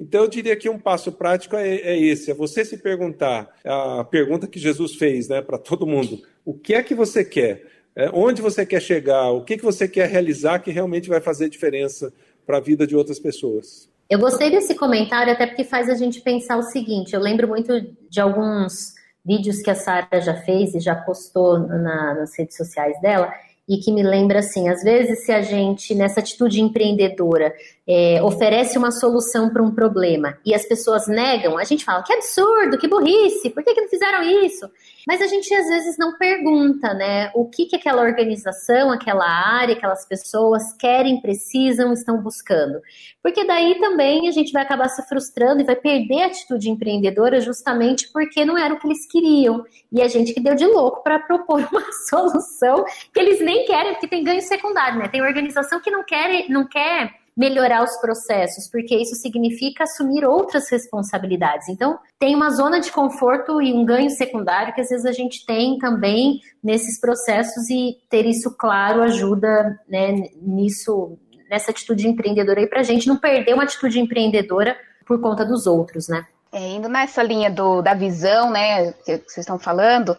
Então, 0.00 0.22
eu 0.22 0.28
diria 0.28 0.56
que 0.56 0.68
um 0.68 0.78
passo 0.78 1.12
prático 1.12 1.56
é, 1.56 1.76
é 1.76 1.98
esse: 1.98 2.30
é 2.30 2.34
você 2.34 2.64
se 2.64 2.76
perguntar, 2.76 3.48
a 3.64 4.04
pergunta 4.04 4.46
que 4.46 4.58
Jesus 4.58 4.94
fez 4.96 5.28
né, 5.28 5.40
para 5.40 5.58
todo 5.58 5.86
mundo: 5.86 6.20
o 6.44 6.52
que 6.52 6.74
é 6.74 6.82
que 6.82 6.94
você 6.94 7.24
quer? 7.24 7.64
É, 7.94 8.10
onde 8.12 8.42
você 8.42 8.66
quer 8.66 8.82
chegar? 8.82 9.30
O 9.30 9.42
que, 9.42 9.56
que 9.56 9.64
você 9.64 9.88
quer 9.88 10.08
realizar 10.08 10.58
que 10.58 10.70
realmente 10.70 11.08
vai 11.08 11.20
fazer 11.20 11.48
diferença 11.48 12.12
para 12.44 12.58
a 12.58 12.60
vida 12.60 12.86
de 12.86 12.94
outras 12.94 13.18
pessoas? 13.18 13.88
Eu 14.08 14.18
gostei 14.18 14.50
desse 14.50 14.74
comentário 14.74 15.32
até 15.32 15.46
porque 15.46 15.64
faz 15.64 15.88
a 15.88 15.94
gente 15.94 16.20
pensar 16.20 16.58
o 16.58 16.62
seguinte: 16.62 17.14
eu 17.14 17.20
lembro 17.20 17.48
muito 17.48 17.72
de 18.10 18.20
alguns 18.20 18.95
vídeos 19.26 19.60
que 19.60 19.70
a 19.70 19.74
Sara 19.74 20.20
já 20.20 20.34
fez 20.34 20.74
e 20.74 20.80
já 20.80 20.94
postou 20.94 21.58
na, 21.58 22.14
nas 22.14 22.38
redes 22.38 22.56
sociais 22.56 23.00
dela, 23.00 23.32
e 23.68 23.78
que 23.78 23.90
me 23.90 24.02
lembra 24.02 24.38
assim, 24.38 24.68
às 24.68 24.82
vezes 24.82 25.24
se 25.24 25.32
a 25.32 25.42
gente 25.42 25.92
nessa 25.94 26.20
atitude 26.20 26.60
empreendedora 26.60 27.52
é, 27.86 28.22
oferece 28.22 28.78
uma 28.78 28.92
solução 28.92 29.50
para 29.50 29.62
um 29.62 29.74
problema 29.74 30.38
e 30.44 30.54
as 30.54 30.64
pessoas 30.64 31.08
negam, 31.08 31.58
a 31.58 31.64
gente 31.64 31.84
fala 31.84 32.04
que 32.04 32.12
absurdo, 32.12 32.78
que 32.78 32.86
burrice, 32.86 33.50
por 33.50 33.64
que, 33.64 33.74
que 33.74 33.80
não 33.80 33.88
fizeram 33.88 34.22
isso? 34.22 34.70
Mas 35.06 35.22
a 35.22 35.26
gente 35.28 35.54
às 35.54 35.68
vezes 35.68 35.96
não 35.96 36.18
pergunta, 36.18 36.92
né, 36.92 37.30
o 37.32 37.48
que, 37.48 37.66
que 37.66 37.76
aquela 37.76 38.02
organização, 38.02 38.90
aquela 38.90 39.24
área, 39.24 39.76
aquelas 39.76 40.04
pessoas 40.04 40.72
querem, 40.76 41.20
precisam, 41.20 41.92
estão 41.92 42.20
buscando. 42.20 42.80
Porque 43.22 43.44
daí 43.44 43.78
também 43.78 44.28
a 44.28 44.32
gente 44.32 44.52
vai 44.52 44.62
acabar 44.62 44.88
se 44.88 45.06
frustrando 45.06 45.62
e 45.62 45.64
vai 45.64 45.76
perder 45.76 46.22
a 46.22 46.26
atitude 46.26 46.68
empreendedora 46.68 47.40
justamente 47.40 48.10
porque 48.12 48.44
não 48.44 48.58
era 48.58 48.74
o 48.74 48.80
que 48.80 48.86
eles 48.88 49.06
queriam. 49.06 49.64
E 49.92 50.02
a 50.02 50.08
gente 50.08 50.34
que 50.34 50.40
deu 50.40 50.56
de 50.56 50.66
louco 50.66 51.04
para 51.04 51.20
propor 51.20 51.60
uma 51.70 51.92
solução 52.08 52.84
que 53.14 53.20
eles 53.20 53.40
nem 53.40 53.64
querem, 53.64 53.92
porque 53.92 54.08
tem 54.08 54.24
ganho 54.24 54.42
secundário, 54.42 54.98
né? 54.98 55.08
Tem 55.08 55.22
organização 55.22 55.80
que 55.80 55.90
não 55.90 56.04
quer, 56.04 56.48
não 56.48 56.66
quer 56.66 57.25
melhorar 57.36 57.84
os 57.84 57.96
processos, 57.98 58.68
porque 58.70 58.96
isso 58.96 59.14
significa 59.16 59.84
assumir 59.84 60.24
outras 60.24 60.70
responsabilidades. 60.70 61.68
Então, 61.68 61.98
tem 62.18 62.34
uma 62.34 62.50
zona 62.50 62.80
de 62.80 62.90
conforto 62.90 63.60
e 63.60 63.74
um 63.74 63.84
ganho 63.84 64.08
secundário 64.08 64.72
que 64.72 64.80
às 64.80 64.88
vezes 64.88 65.04
a 65.04 65.12
gente 65.12 65.44
tem 65.44 65.76
também 65.78 66.40
nesses 66.64 66.98
processos 66.98 67.68
e 67.68 67.98
ter 68.08 68.24
isso 68.24 68.56
claro 68.56 69.02
ajuda 69.02 69.78
né, 69.86 70.12
nisso, 70.40 71.18
nessa 71.50 71.70
atitude 71.70 72.08
empreendedora 72.08 72.60
aí 72.60 72.66
para 72.66 72.80
a 72.80 72.84
gente 72.84 73.06
não 73.06 73.18
perder 73.18 73.52
uma 73.52 73.64
atitude 73.64 74.00
empreendedora 74.00 74.74
por 75.04 75.20
conta 75.20 75.44
dos 75.44 75.66
outros, 75.66 76.08
né? 76.08 76.26
É, 76.50 76.70
indo 76.70 76.88
nessa 76.88 77.22
linha 77.22 77.50
do, 77.50 77.82
da 77.82 77.92
visão, 77.92 78.50
né, 78.50 78.92
que 78.92 79.18
vocês 79.18 79.38
estão 79.38 79.58
falando, 79.58 80.16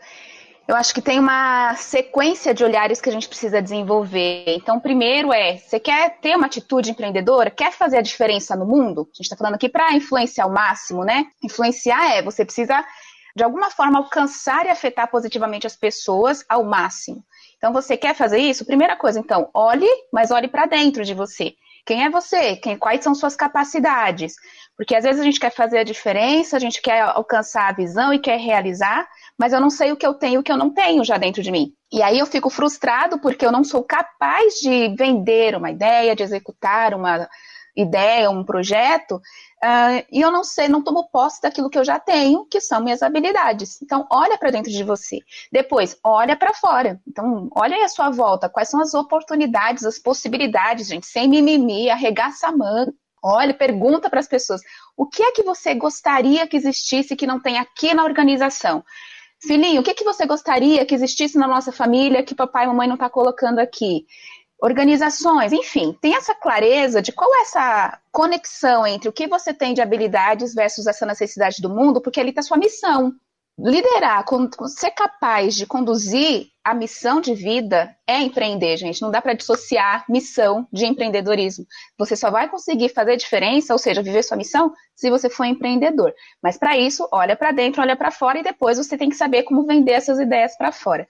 eu 0.68 0.76
acho 0.76 0.93
que 0.93 1.01
tem 1.01 1.18
uma 1.18 1.76
sequência 1.76 2.53
de 2.53 2.61
olhares 2.61 2.99
que 2.99 3.07
a 3.07 3.11
gente 3.11 3.30
precisa 3.30 3.61
desenvolver. 3.61 4.43
Então, 4.47 4.80
primeiro 4.82 5.32
é, 5.32 5.57
você 5.57 5.80
quer 5.80 6.20
ter 6.20 6.36
uma 6.36 6.47
atitude 6.47 6.91
empreendedora? 6.91 7.49
Quer 7.49 7.72
fazer 7.72 7.97
a 7.97 8.01
diferença 8.01 8.53
no 8.53 8.65
mundo? 8.65 9.01
A 9.03 9.15
gente 9.15 9.22
está 9.22 9.38
falando 9.38 9.55
aqui 9.55 9.70
para 9.70 9.93
influenciar 9.93 10.45
o 10.45 10.53
máximo, 10.53 11.05
né? 11.05 11.28
Influenciar 11.41 12.18
é, 12.18 12.22
você 12.22 12.43
precisa, 12.43 12.84
de 13.34 13.43
alguma 13.45 13.72
forma, 13.72 13.97
alcançar 13.97 14.65
e 14.65 14.70
afetar 14.70 15.09
positivamente 15.09 15.65
as 15.65 15.76
pessoas 15.76 16.43
ao 16.49 16.65
máximo. 16.65 17.24
Então, 17.57 17.72
você 17.72 17.95
quer 17.95 18.13
fazer 18.13 18.39
isso? 18.39 18.65
Primeira 18.65 18.97
coisa, 18.97 19.20
então, 19.20 19.49
olhe, 19.53 19.88
mas 20.11 20.32
olhe 20.32 20.49
para 20.49 20.65
dentro 20.65 21.05
de 21.05 21.13
você. 21.13 21.53
Quem 21.88 22.03
é 22.03 22.09
você? 22.09 22.57
Quem, 22.57 22.77
quais 22.77 23.01
são 23.01 23.15
suas 23.15 23.33
capacidades? 23.33 24.35
Porque 24.75 24.93
às 24.93 25.05
vezes 25.05 25.21
a 25.21 25.23
gente 25.23 25.39
quer 25.39 25.51
fazer 25.51 25.77
a 25.77 25.83
diferença, 25.83 26.57
a 26.57 26.59
gente 26.59 26.81
quer 26.81 26.99
alcançar 26.99 27.69
a 27.69 27.73
visão 27.73 28.13
e 28.13 28.19
quer 28.19 28.38
realizar, 28.38 29.07
mas 29.39 29.53
eu 29.53 29.61
não 29.61 29.69
sei 29.69 29.93
o 29.93 29.95
que 29.95 30.05
eu 30.05 30.13
tenho 30.13 30.33
e 30.33 30.38
o 30.39 30.43
que 30.43 30.51
eu 30.51 30.57
não 30.57 30.69
tenho 30.69 31.05
já 31.05 31.17
dentro 31.17 31.41
de 31.41 31.49
mim. 31.49 31.71
E 31.89 32.03
aí 32.03 32.19
eu 32.19 32.25
fico 32.25 32.49
frustrado 32.49 33.19
porque 33.19 33.45
eu 33.45 33.53
não 33.53 33.63
sou 33.63 33.85
capaz 33.85 34.55
de 34.55 34.93
vender 34.97 35.55
uma 35.55 35.71
ideia, 35.71 36.13
de 36.13 36.23
executar 36.23 36.93
uma 36.93 37.25
ideia, 37.73 38.29
um 38.29 38.43
projeto, 38.43 39.21
uh, 39.63 40.05
e 40.11 40.21
eu 40.21 40.31
não 40.31 40.43
sei, 40.43 40.67
não 40.67 40.83
tomo 40.83 41.09
posse 41.09 41.41
daquilo 41.41 41.69
que 41.69 41.77
eu 41.77 41.83
já 41.83 41.99
tenho, 41.99 42.45
que 42.45 42.61
são 42.61 42.81
minhas 42.81 43.01
habilidades. 43.01 43.81
Então, 43.81 44.07
olha 44.11 44.37
para 44.37 44.51
dentro 44.51 44.71
de 44.71 44.83
você. 44.83 45.19
Depois, 45.51 45.97
olha 46.03 46.35
para 46.35 46.53
fora. 46.53 46.99
Então, 47.07 47.49
olha 47.55 47.75
aí 47.75 47.83
a 47.83 47.89
sua 47.89 48.09
volta, 48.09 48.49
quais 48.49 48.69
são 48.69 48.81
as 48.81 48.93
oportunidades, 48.93 49.85
as 49.85 49.99
possibilidades, 49.99 50.87
gente, 50.87 51.07
sem 51.07 51.27
mimimi, 51.27 51.89
arregaça 51.89 52.47
a 52.47 52.51
mão. 52.51 52.93
Olha, 53.23 53.53
pergunta 53.53 54.09
para 54.09 54.19
as 54.19 54.27
pessoas: 54.27 54.61
o 54.95 55.05
que 55.05 55.23
é 55.23 55.31
que 55.31 55.43
você 55.43 55.73
gostaria 55.73 56.47
que 56.47 56.55
existisse 56.55 57.15
que 57.15 57.27
não 57.27 57.39
tem 57.39 57.57
aqui 57.57 57.93
na 57.93 58.03
organização? 58.03 58.83
Filhinho, 59.39 59.81
o 59.81 59.83
que, 59.83 59.93
que 59.93 60.03
você 60.03 60.25
gostaria 60.25 60.85
que 60.85 60.95
existisse 60.95 61.37
na 61.37 61.47
nossa 61.47 61.71
família 61.71 62.23
que 62.23 62.33
papai 62.33 62.65
e 62.65 62.67
mamãe 62.67 62.87
não 62.87 62.95
está 62.95 63.09
colocando 63.09 63.59
aqui? 63.59 64.05
Organizações, 64.59 65.53
enfim, 65.53 65.95
tem 66.01 66.15
essa 66.15 66.33
clareza 66.33 67.01
de 67.01 67.11
qual 67.11 67.31
é 67.35 67.41
essa 67.41 67.99
conexão 68.11 68.87
entre 68.87 69.07
o 69.07 69.13
que 69.13 69.27
você 69.27 69.53
tem 69.53 69.73
de 69.73 69.81
habilidades 69.81 70.55
versus 70.55 70.87
essa 70.87 71.05
necessidade 71.05 71.61
do 71.61 71.69
mundo, 71.69 72.01
porque 72.01 72.19
ali 72.19 72.29
está 72.29 72.41
sua 72.41 72.57
missão 72.57 73.13
liderar, 73.59 74.23
ser 74.67 74.91
capaz 74.91 75.55
de 75.55 75.65
conduzir 75.65 76.47
a 76.63 76.75
missão 76.75 77.19
de 77.19 77.33
vida 77.33 77.95
é 78.05 78.19
empreender, 78.21 78.77
gente. 78.77 79.01
Não 79.01 79.09
dá 79.09 79.21
para 79.21 79.33
dissociar 79.33 80.05
missão 80.07 80.67
de 80.71 80.85
empreendedorismo. 80.85 81.65
Você 81.97 82.15
só 82.15 82.29
vai 82.29 82.49
conseguir 82.49 82.89
fazer 82.89 83.15
diferença, 83.15 83.73
ou 83.73 83.79
seja, 83.79 84.03
viver 84.03 84.23
sua 84.23 84.37
missão, 84.37 84.73
se 84.95 85.09
você 85.09 85.29
for 85.29 85.45
empreendedor. 85.45 86.13
Mas 86.43 86.57
para 86.57 86.77
isso, 86.77 87.07
olha 87.11 87.35
para 87.35 87.51
dentro, 87.51 87.81
olha 87.81 87.95
para 87.95 88.11
fora 88.11 88.39
e 88.39 88.43
depois 88.43 88.77
você 88.77 88.97
tem 88.97 89.09
que 89.09 89.15
saber 89.15 89.43
como 89.43 89.65
vender 89.65 89.93
essas 89.93 90.19
ideias 90.19 90.55
para 90.55 90.71
fora. 90.71 91.07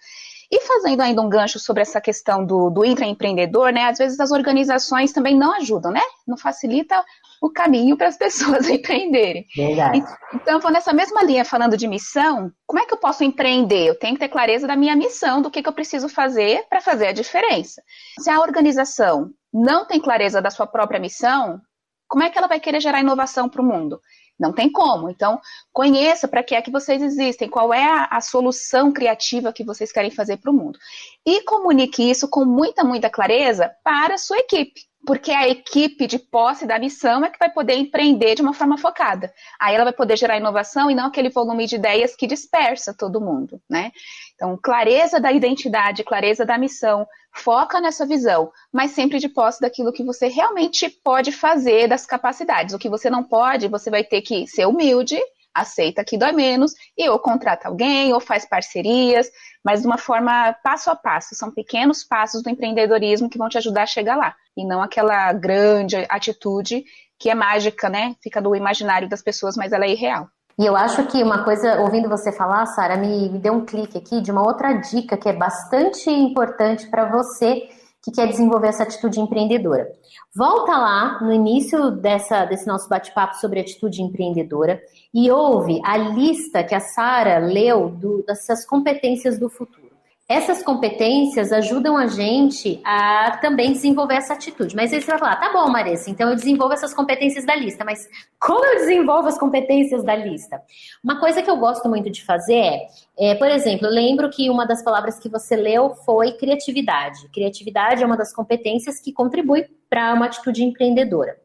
E 0.49 0.61
fazendo 0.61 1.01
ainda 1.01 1.21
um 1.21 1.27
gancho 1.27 1.59
sobre 1.59 1.81
essa 1.81 1.99
questão 1.99 2.45
do, 2.45 2.69
do 2.69 2.85
intraempreendedor, 2.85 3.71
né? 3.71 3.83
Às 3.83 3.97
vezes 3.97 4.19
as 4.19 4.31
organizações 4.31 5.11
também 5.11 5.35
não 5.35 5.53
ajudam, 5.55 5.91
né? 5.91 6.01
Não 6.25 6.37
facilita 6.37 7.03
o 7.41 7.49
caminho 7.49 7.97
para 7.97 8.07
as 8.07 8.17
pessoas 8.17 8.67
empreenderem. 8.69 9.45
Verdade. 9.55 10.03
Então, 10.33 10.59
vou 10.59 10.71
nessa 10.71 10.93
mesma 10.93 11.21
linha 11.23 11.43
falando 11.43 11.75
de 11.75 11.87
missão, 11.87 12.51
como 12.65 12.81
é 12.81 12.85
que 12.85 12.93
eu 12.93 12.97
posso 12.97 13.23
empreender? 13.23 13.87
Eu 13.87 13.99
tenho 13.99 14.13
que 14.13 14.21
ter 14.21 14.29
clareza 14.29 14.65
da 14.65 14.75
minha 14.75 14.95
missão, 14.95 15.41
do 15.41 15.51
que, 15.51 15.61
que 15.61 15.67
eu 15.67 15.73
preciso 15.73 16.07
fazer 16.07 16.65
para 16.69 16.81
fazer 16.81 17.07
a 17.07 17.13
diferença. 17.13 17.81
Se 18.19 18.29
a 18.29 18.39
organização 18.39 19.29
não 19.53 19.85
tem 19.85 19.99
clareza 19.99 20.41
da 20.41 20.49
sua 20.49 20.65
própria 20.65 20.99
missão, 20.99 21.59
como 22.07 22.23
é 22.23 22.29
que 22.29 22.37
ela 22.37 22.47
vai 22.47 22.59
querer 22.59 22.79
gerar 22.79 23.01
inovação 23.01 23.49
para 23.49 23.61
o 23.61 23.65
mundo? 23.65 23.99
Não 24.39 24.53
tem 24.53 24.71
como. 24.71 25.09
Então, 25.09 25.39
conheça 25.73 26.27
para 26.27 26.43
que 26.43 26.55
é 26.55 26.61
que 26.61 26.71
vocês 26.71 27.01
existem, 27.01 27.49
qual 27.49 27.73
é 27.73 27.83
a, 27.83 28.05
a 28.11 28.21
solução 28.21 28.91
criativa 28.91 29.53
que 29.53 29.63
vocês 29.63 29.91
querem 29.91 30.11
fazer 30.11 30.37
para 30.37 30.51
o 30.51 30.53
mundo. 30.53 30.77
E 31.25 31.41
comunique 31.43 32.09
isso 32.09 32.27
com 32.29 32.45
muita, 32.45 32.83
muita 32.83 33.09
clareza 33.09 33.71
para 33.83 34.15
a 34.15 34.17
sua 34.17 34.37
equipe 34.37 34.87
porque 35.05 35.31
a 35.31 35.47
equipe 35.47 36.05
de 36.07 36.19
posse 36.19 36.65
da 36.65 36.77
missão 36.77 37.23
é 37.23 37.29
que 37.29 37.39
vai 37.39 37.49
poder 37.49 37.75
empreender 37.75 38.35
de 38.35 38.41
uma 38.41 38.53
forma 38.53 38.77
focada. 38.77 39.33
Aí 39.59 39.73
ela 39.73 39.85
vai 39.85 39.93
poder 39.93 40.17
gerar 40.17 40.37
inovação 40.37 40.91
e 40.91 40.95
não 40.95 41.05
aquele 41.05 41.29
volume 41.29 41.65
de 41.65 41.75
ideias 41.75 42.15
que 42.15 42.27
dispersa 42.27 42.93
todo 42.93 43.21
mundo, 43.21 43.61
né? 43.69 43.91
Então, 44.35 44.59
clareza 44.61 45.19
da 45.19 45.31
identidade, 45.31 46.03
clareza 46.03 46.45
da 46.45 46.57
missão, 46.57 47.07
foca 47.31 47.79
nessa 47.79 48.05
visão, 48.05 48.51
mas 48.71 48.91
sempre 48.91 49.19
de 49.19 49.29
posse 49.29 49.61
daquilo 49.61 49.93
que 49.93 50.03
você 50.03 50.27
realmente 50.27 50.89
pode 50.89 51.31
fazer, 51.31 51.87
das 51.87 52.05
capacidades. 52.05 52.73
O 52.73 52.79
que 52.79 52.89
você 52.89 53.09
não 53.09 53.23
pode, 53.23 53.67
você 53.67 53.89
vai 53.89 54.03
ter 54.03 54.21
que 54.21 54.45
ser 54.47 54.65
humilde, 54.65 55.17
aceita 55.61 56.03
que 56.03 56.17
dói 56.17 56.31
menos, 56.31 56.73
e 56.97 57.09
ou 57.09 57.19
contrata 57.19 57.67
alguém, 57.67 58.13
ou 58.13 58.19
faz 58.19 58.45
parcerias, 58.45 59.29
mas 59.63 59.81
de 59.81 59.87
uma 59.87 59.97
forma 59.97 60.55
passo 60.63 60.89
a 60.89 60.95
passo. 60.95 61.35
São 61.35 61.51
pequenos 61.51 62.03
passos 62.03 62.41
do 62.41 62.49
empreendedorismo 62.49 63.29
que 63.29 63.37
vão 63.37 63.49
te 63.49 63.57
ajudar 63.57 63.83
a 63.83 63.87
chegar 63.87 64.15
lá, 64.15 64.35
e 64.55 64.65
não 64.65 64.81
aquela 64.81 65.33
grande 65.33 65.95
atitude 66.09 66.83
que 67.19 67.29
é 67.29 67.35
mágica, 67.35 67.89
né? 67.89 68.15
Fica 68.21 68.41
do 68.41 68.55
imaginário 68.55 69.09
das 69.09 69.21
pessoas, 69.21 69.57
mas 69.57 69.71
ela 69.71 69.85
é 69.85 69.91
irreal. 69.91 70.27
E 70.59 70.65
eu 70.65 70.75
acho 70.75 71.05
que 71.05 71.21
uma 71.21 71.43
coisa, 71.43 71.79
ouvindo 71.81 72.09
você 72.09 72.31
falar, 72.31 72.65
Sara, 72.65 72.97
me, 72.97 73.29
me 73.29 73.37
deu 73.37 73.53
um 73.53 73.65
clique 73.65 73.97
aqui 73.97 74.21
de 74.21 74.31
uma 74.31 74.41
outra 74.41 74.73
dica 74.73 75.15
que 75.15 75.29
é 75.29 75.33
bastante 75.33 76.09
importante 76.09 76.87
para 76.87 77.05
você 77.05 77.69
que 78.07 78.11
quer 78.11 78.27
desenvolver 78.27 78.69
essa 78.69 78.83
atitude 78.83 79.19
empreendedora. 79.19 79.85
Volta 80.33 80.77
lá 80.77 81.21
no 81.21 81.33
início 81.33 81.91
dessa, 81.91 82.45
desse 82.45 82.65
nosso 82.65 82.87
bate-papo 82.87 83.35
sobre 83.35 83.59
atitude 83.59 84.01
empreendedora 84.01 84.81
e 85.13 85.29
ouve 85.29 85.81
a 85.83 85.97
lista 85.97 86.63
que 86.63 86.73
a 86.73 86.79
Sara 86.79 87.37
leu 87.39 87.89
do, 87.89 88.23
dessas 88.25 88.65
competências 88.65 89.37
do 89.37 89.49
futuro. 89.49 89.86
Essas 90.29 90.61
competências 90.61 91.53
ajudam 91.53 91.95
a 91.95 92.05
gente 92.05 92.81
a 92.83 93.37
também 93.37 93.71
desenvolver 93.71 94.15
essa 94.15 94.33
atitude. 94.33 94.75
Mas 94.75 94.91
aí 94.91 95.01
você 95.01 95.07
vai 95.07 95.19
falar, 95.19 95.37
tá 95.37 95.53
bom, 95.53 95.69
Marissa, 95.69 96.09
então 96.09 96.29
eu 96.29 96.35
desenvolvo 96.35 96.73
essas 96.73 96.93
competências 96.93 97.45
da 97.45 97.55
lista, 97.55 97.85
mas 97.85 98.09
como 98.37 98.65
eu 98.65 98.75
desenvolvo 98.79 99.29
as 99.29 99.39
competências 99.39 100.03
da 100.03 100.15
lista? 100.15 100.61
Uma 101.01 101.17
coisa 101.17 101.41
que 101.41 101.49
eu 101.49 101.55
gosto 101.55 101.87
muito 101.87 102.09
de 102.09 102.25
fazer 102.25 102.55
é, 102.55 102.87
é 103.17 103.35
por 103.35 103.47
exemplo, 103.47 103.87
eu 103.87 103.91
lembro 103.91 104.29
que 104.29 104.49
uma 104.49 104.65
das 104.67 104.83
palavras 104.83 105.17
que 105.17 105.29
você 105.29 105.55
leu 105.55 105.95
foi 106.05 106.33
criatividade. 106.33 107.29
Criatividade 107.29 108.03
é 108.03 108.05
uma 108.05 108.17
das 108.17 108.33
competências 108.33 108.99
que 108.99 109.13
contribui 109.13 109.65
para 109.89 110.13
uma 110.13 110.25
atitude 110.25 110.61
empreendedora. 110.61 111.37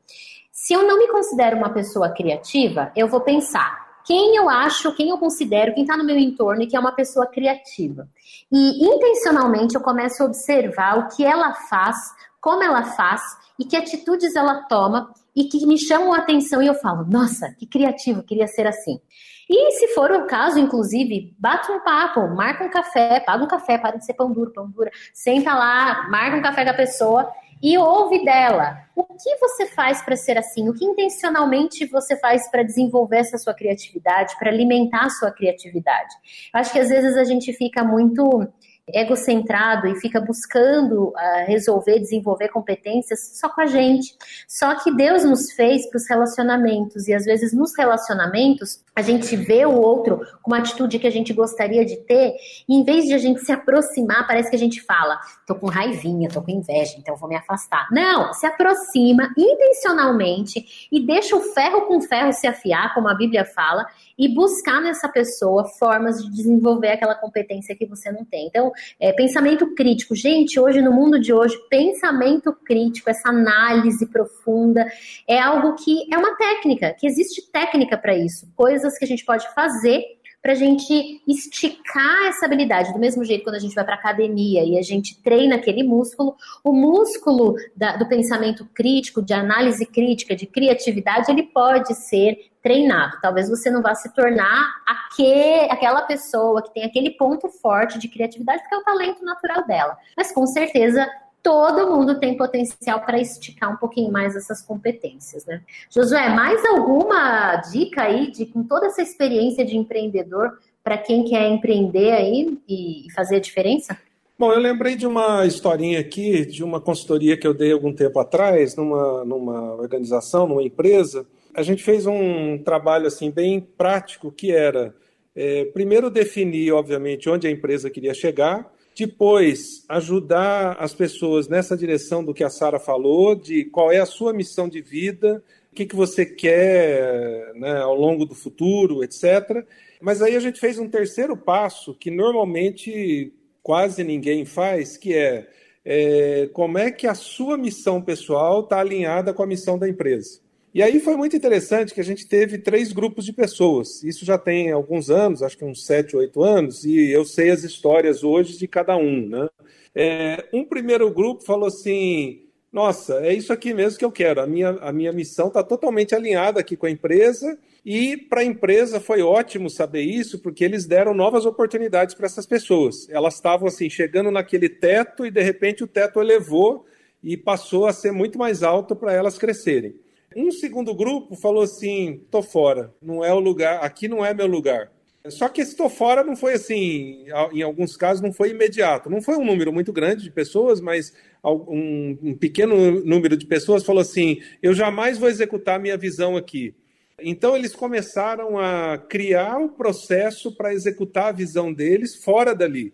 Se 0.51 0.75
eu 0.75 0.87
não 0.87 0.99
me 0.99 1.09
considero 1.09 1.57
uma 1.57 1.71
pessoa 1.71 2.11
criativa, 2.11 2.93
eu 2.97 3.09
vou 3.09 3.21
pensar, 3.21 3.82
quem 4.05 4.37
eu 4.37 4.49
acho, 4.49 4.95
quem 4.95 5.11
eu 5.11 5.19
considero, 5.19 5.75
quem 5.75 5.85
está 5.85 5.97
no 5.97 6.05
meu 6.05 6.19
entorno 6.19 6.63
e 6.63 6.67
que 6.67 6.77
é 6.77 6.81
uma 6.81 6.93
pessoa 6.93 7.27
criativa. 7.27 8.09
E 8.51 8.85
intencionalmente 8.85 9.75
eu 9.75 9.81
começo 9.81 10.23
a 10.23 10.27
observar 10.27 10.99
o 10.99 11.09
que 11.09 11.25
ela 11.25 11.55
faz, 11.55 11.97
como 12.41 12.63
ela 12.63 12.83
faz 12.83 13.23
e 13.59 13.65
que 13.65 13.77
atitudes 13.77 14.35
ela 14.35 14.63
toma 14.65 15.13
e 15.35 15.45
que 15.45 15.65
me 15.67 15.79
chamam 15.79 16.13
a 16.13 16.19
atenção 16.19 16.63
e 16.63 16.67
eu 16.67 16.75
falo, 16.75 17.05
nossa, 17.05 17.55
que 17.59 17.67
criativo, 17.67 18.23
queria 18.23 18.47
ser 18.47 18.67
assim. 18.67 19.01
E 19.49 19.73
se 19.73 19.89
for 19.89 20.11
o 20.11 20.27
caso, 20.27 20.59
inclusive, 20.59 21.35
bate 21.39 21.71
um 21.71 21.81
papo, 21.81 22.27
marca 22.29 22.65
um 22.65 22.71
café, 22.71 23.21
paga 23.21 23.45
um 23.45 23.49
café, 23.49 23.77
para 23.77 23.99
de 23.99 24.05
ser 24.05 24.15
pão 24.15 24.33
duro, 24.33 24.53
pão 24.53 24.71
dura, 24.71 24.91
senta 25.13 25.55
lá, 25.55 26.09
marca 26.09 26.37
um 26.37 26.43
café 26.43 26.65
com 26.65 26.71
a 26.71 26.75
pessoa 26.75 27.31
e 27.63 27.79
ouve 27.79 28.25
dela. 28.25 28.79
O 28.97 29.05
que 29.05 29.37
você 29.39 29.67
faz 29.67 30.03
para 30.03 30.17
ser 30.17 30.37
assim? 30.37 30.69
O 30.69 30.75
que 30.75 30.85
intencionalmente 30.85 31.87
você 31.87 32.17
faz 32.19 32.51
para 32.51 32.63
desenvolver 32.63 33.19
essa 33.19 33.39
sua 33.39 33.55
criatividade, 33.55 34.37
para 34.39 34.51
alimentar 34.51 35.05
a 35.05 35.11
sua 35.11 35.31
criatividade? 35.31 36.15
Eu 36.53 36.61
acho 36.61 36.73
que 36.73 36.79
às 36.79 36.89
vezes 36.89 37.17
a 37.17 37.25
gente 37.25 37.53
fica 37.53 37.85
muito 37.85 38.49
egocentrado 38.89 39.87
e 39.87 40.01
fica 40.01 40.21
buscando 40.21 41.09
uh, 41.09 41.15
resolver, 41.47 42.01
desenvolver 42.01 42.49
competências 42.49 43.39
só 43.39 43.49
com 43.49 43.61
a 43.61 43.67
gente. 43.67 44.17
Só 44.49 44.75
que 44.75 44.95
Deus 44.95 45.25
nos 45.25 45.53
fez 45.53 45.89
para 45.89 45.99
os 45.99 46.09
relacionamentos 46.09 47.07
e 47.07 47.15
às 47.15 47.25
vezes 47.25 47.53
nos 47.53 47.77
relacionamentos 47.77 48.83
a 48.95 49.01
gente 49.01 49.37
vê 49.37 49.65
o 49.65 49.73
outro 49.73 50.21
com 50.43 50.51
uma 50.51 50.59
atitude 50.59 50.99
que 50.99 51.07
a 51.07 51.11
gente 51.11 51.33
gostaria 51.33 51.85
de 51.85 51.97
ter 51.97 52.35
e 52.69 52.75
em 52.75 52.85
vez 52.85 53.05
de 53.05 53.15
a 53.15 53.19
gente 53.19 53.41
se 53.41 53.53
aproximar, 53.53 54.27
parece 54.27 54.51
que 54.51 54.57
a 54.57 54.59
gente 54.59 54.83
fala, 54.83 55.19
tô 55.47 55.55
com 55.55 55.67
raivinha, 55.67 56.29
tô 56.29 56.43
com 56.43 56.51
inveja, 56.51 56.97
então 56.99 57.17
vou 57.17 57.29
me 57.29 57.37
afastar. 57.37 57.87
Não, 57.91 58.35
se 58.35 58.47
aproxima 58.47 59.33
intencionalmente 59.39 60.89
e 60.91 61.01
deixa 61.01 61.37
o 61.37 61.41
ferro 61.41 61.83
com 61.83 62.01
ferro 62.01 62.33
se 62.33 62.47
afiar, 62.47 62.93
como 62.95 63.09
a 63.09 63.15
Bíblia 63.15 63.45
fala, 63.45 63.87
e 64.23 64.29
buscar 64.29 64.81
nessa 64.81 65.09
pessoa 65.09 65.65
formas 65.65 66.23
de 66.23 66.31
desenvolver 66.31 66.93
aquela 66.93 67.17
competência 67.17 67.75
que 67.75 67.85
você 67.85 68.13
não 68.13 68.25
tem. 68.25 68.47
Então, 68.47 68.71
é, 69.01 69.13
pensamento 69.13 69.75
crítico. 69.75 70.15
Gente, 70.15 70.61
hoje, 70.61 70.81
no 70.81 70.93
mundo 70.93 71.19
de 71.19 71.33
hoje, 71.33 71.59
pensamento 71.69 72.53
crítico, 72.65 73.11
essa 73.11 73.31
análise 73.31 74.07
profunda, 74.07 74.87
é 75.27 75.41
algo 75.41 75.75
que 75.75 76.07
é 76.15 76.17
uma 76.17 76.37
técnica, 76.37 76.95
que 76.97 77.05
existe 77.05 77.51
técnica 77.51 77.99
para 77.99 78.17
isso. 78.17 78.47
Coisas 78.55 78.97
que 78.97 79.05
a 79.05 79.09
gente 79.09 79.25
pode 79.25 79.53
fazer 79.53 80.05
para 80.41 80.53
a 80.53 80.57
gente 80.57 81.21
esticar 81.27 82.27
essa 82.27 82.47
habilidade. 82.47 82.93
Do 82.93 82.99
mesmo 83.01 83.25
jeito, 83.25 83.43
quando 83.43 83.57
a 83.57 83.61
gente 83.61 83.75
vai 83.75 83.85
para 83.85 83.95
academia 83.95 84.65
e 84.65 84.79
a 84.79 84.83
gente 84.83 85.21
treina 85.21 85.57
aquele 85.57 85.83
músculo, 85.83 86.37
o 86.63 86.73
músculo 86.73 87.57
da, 87.77 87.97
do 87.97 88.07
pensamento 88.07 88.65
crítico, 88.73 89.21
de 89.21 89.33
análise 89.33 89.85
crítica, 89.85 90.37
de 90.37 90.47
criatividade, 90.47 91.31
ele 91.31 91.43
pode 91.43 91.93
ser 91.95 92.52
treinado. 92.63 93.19
Talvez 93.21 93.49
você 93.49 93.71
não 93.71 93.83
vá 93.83 93.95
se 93.95 94.15
tornar 94.15 94.75
aquele, 94.87 95.71
aquela 95.71 96.03
pessoa 96.03 96.63
que 96.63 96.73
tem 96.73 96.85
aquele 96.85 97.11
ponto 97.11 97.49
forte 97.49 97.99
de 97.99 98.09
criatividade, 98.09 98.63
porque 98.63 98.75
é 98.75 98.79
o 98.79 98.85
talento 98.85 99.25
natural 99.25 99.67
dela. 99.67 99.97
Mas 100.17 100.33
com 100.33 100.47
certeza 100.47 101.07
todo 101.43 101.91
mundo 101.91 102.21
tem 102.21 102.37
potencial 102.37 103.01
para 103.01 103.21
esticar 103.21 103.73
um 103.73 103.77
pouquinho 103.77 104.13
mais 104.13 104.37
essas 104.37 104.63
competências, 104.63 105.45
né? 105.45 105.61
Josué, 105.91 106.29
mais 106.29 106.65
alguma 106.65 107.57
dica 107.57 108.03
aí 108.03 108.31
de 108.31 108.47
com 108.47 108.63
toda 108.63 108.87
essa 108.87 109.03
experiência 109.03 109.65
de 109.65 109.77
empreendedor 109.77 110.59
para 110.85 110.97
quem 110.97 111.25
quer 111.25 111.49
empreender 111.49 112.13
aí 112.13 112.59
e 112.69 113.07
fazer 113.15 113.37
a 113.37 113.41
diferença? 113.41 113.99
Bom, 114.39 114.53
eu 114.53 114.59
lembrei 114.59 114.97
de 114.97 115.07
uma 115.07 115.47
historinha 115.47 116.01
aqui, 116.01 116.45
de 116.45 116.65
uma 116.65 116.81
consultoria 116.81 117.37
que 117.37 117.47
eu 117.47 117.55
dei 117.55 117.73
algum 117.73 117.93
tempo 117.93 118.19
atrás, 118.19 118.75
numa, 118.75 119.25
numa 119.25 119.75
organização, 119.75 120.47
numa 120.47 120.63
empresa. 120.63 121.27
A 121.55 121.63
gente 121.63 121.83
fez 121.83 122.07
um 122.07 122.59
trabalho 122.59 123.07
assim 123.07 123.31
bem 123.31 123.61
prático, 123.61 124.33
que 124.33 124.53
era, 124.53 124.95
é, 125.35 125.67
primeiro 125.67 126.11
definir, 126.11 126.73
obviamente, 126.73 127.29
onde 127.29 127.47
a 127.47 127.51
empresa 127.51 127.91
queria 127.91 128.15
chegar, 128.15 128.73
depois, 128.95 129.85
ajudar 129.89 130.77
as 130.79 130.95
pessoas 130.95 131.49
nessa 131.49 131.77
direção 131.77 132.23
do 132.23 132.35
que 132.35 132.45
a 132.45 132.51
Sara 132.51 132.79
falou, 132.79 133.35
de 133.35 133.65
qual 133.67 133.91
é 133.91 133.99
a 133.99 134.07
sua 134.07 134.33
missão 134.33 134.69
de 134.69 134.83
vida, 134.83 135.43
o 135.71 135.75
que, 135.75 135.87
que 135.87 135.97
você 135.97 136.27
quer 136.27 137.55
né, 137.55 137.79
ao 137.79 137.97
longo 137.97 138.27
do 138.27 138.35
futuro, 138.35 139.03
etc. 139.03 139.67
Mas 140.01 140.21
aí 140.21 140.37
a 140.37 140.41
gente 140.41 140.61
fez 140.61 140.79
um 140.79 140.89
terceiro 140.89 141.37
passo 141.37 141.95
que 141.95 142.11
normalmente 142.11 143.33
quase 143.63 144.05
ninguém 144.05 144.45
faz, 144.45 144.97
que 144.99 145.15
é, 145.15 145.49
é 145.85 146.51
como 146.53 146.77
é 146.77 146.91
que 146.91 147.07
a 147.07 147.15
sua 147.15 147.57
missão 147.57 148.03
pessoal 148.03 148.61
está 148.61 148.81
alinhada 148.81 149.33
com 149.33 149.43
a 149.43 149.47
missão 149.47 149.79
da 149.79 149.89
empresa. 149.89 150.41
E 150.75 150.83
aí 150.83 151.01
foi 151.01 151.17
muito 151.17 151.37
interessante 151.37 151.93
que 151.93 152.01
a 152.01 152.05
gente 152.05 152.27
teve 152.27 152.57
três 152.57 152.93
grupos 152.93 153.27
de 153.27 153.33
pessoas. 153.33 154.03
Isso 154.03 154.25
já 154.25 154.39
tem 154.39 154.71
alguns 154.71 155.11
anos, 155.11 155.43
acho 155.43 155.59
que 155.59 155.65
uns 155.65 155.85
sete, 155.85 156.17
oito 156.17 156.43
anos, 156.43 156.85
e 156.85 157.11
eu 157.11 157.27
sei 157.27 157.51
as 157.51 157.63
histórias 157.63 158.25
hoje 158.25 158.57
de 158.57 158.67
cada 158.67 158.97
um. 158.97 159.29
Né? 159.29 159.49
É, 159.95 160.49
um 160.51 160.65
primeiro 160.65 161.11
grupo 161.11 161.45
falou 161.45 161.67
assim: 161.67 162.47
nossa, 162.73 163.17
é 163.17 163.35
isso 163.35 163.53
aqui 163.53 163.75
mesmo 163.75 163.99
que 163.99 164.05
eu 164.05 164.11
quero. 164.11 164.41
A 164.41 164.47
minha, 164.47 164.71
a 164.81 164.91
minha 164.91 165.13
missão 165.13 165.49
está 165.49 165.63
totalmente 165.63 166.15
alinhada 166.15 166.59
aqui 166.59 166.75
com 166.75 166.87
a 166.87 166.91
empresa. 166.91 167.59
E 167.85 168.17
para 168.17 168.41
a 168.41 168.45
empresa 168.45 168.99
foi 168.99 169.21
ótimo 169.21 169.69
saber 169.69 170.03
isso, 170.03 170.39
porque 170.39 170.65
eles 170.65 170.87
deram 170.87 171.13
novas 171.13 171.45
oportunidades 171.45 172.15
para 172.15 172.25
essas 172.25 172.47
pessoas. 172.47 173.07
Elas 173.11 173.35
estavam 173.35 173.69
assim 173.69 173.91
chegando 173.91 174.31
naquele 174.31 174.71
teto 174.71 175.27
e 175.27 175.31
de 175.31 175.43
repente 175.43 175.85
o 175.85 175.87
teto 175.87 176.19
elevou 176.19 176.87
e 177.23 177.37
passou 177.37 177.87
a 177.87 177.93
ser 177.93 178.11
muito 178.11 178.39
mais 178.39 178.63
alto 178.63 178.97
para 178.97 179.13
elas 179.13 179.37
crescerem. 179.37 179.95
Um 180.37 180.51
segundo 180.51 180.95
grupo 180.95 181.35
falou 181.37 181.63
assim: 181.63 182.25
tô 182.31 182.43
fora, 182.43 182.95
não 183.01 183.25
é 183.25 183.33
o 183.33 183.39
lugar, 183.39 183.83
aqui 183.83 184.09
não 184.09 184.25
é 184.25 184.33
meu 184.33 184.47
lugar. 184.47 184.91
Só 185.29 185.49
que 185.49 185.61
esse 185.61 185.77
tô 185.77 185.89
fora 185.89 186.25
não 186.25 186.35
foi 186.35 186.55
assim, 186.55 187.27
em 187.53 187.63
alguns 187.63 187.97
casos 187.97 188.21
não 188.21 188.33
foi 188.33 188.51
imediato. 188.51 189.09
Não 189.09 189.23
foi 189.23 189.37
um 189.37 189.45
número 189.45 189.73
muito 189.73 189.93
grande 189.93 190.25
de 190.25 190.33
pessoas, 190.33 190.81
mas 190.81 191.13
um, 191.45 192.37
pequeno 192.41 193.01
número 193.05 193.37
de 193.37 193.47
pessoas 193.47 193.85
falou 193.85 194.03
assim: 194.03 194.41
eu 194.61 194.75
jamais 194.75 195.19
vou 195.19 195.29
executar 195.29 195.79
minha 195.79 195.97
visão 195.97 196.37
aqui. 196.37 196.75
Então 197.21 197.57
eles 197.57 197.75
começaram 197.75 198.59
a 198.59 198.99
criar 198.99 199.59
o 199.59 199.69
processo 199.69 200.57
para 200.57 200.75
executar 200.75 201.27
a 201.27 201.33
visão 201.33 201.73
deles 201.73 202.17
fora 202.17 202.53
dali. 202.53 202.93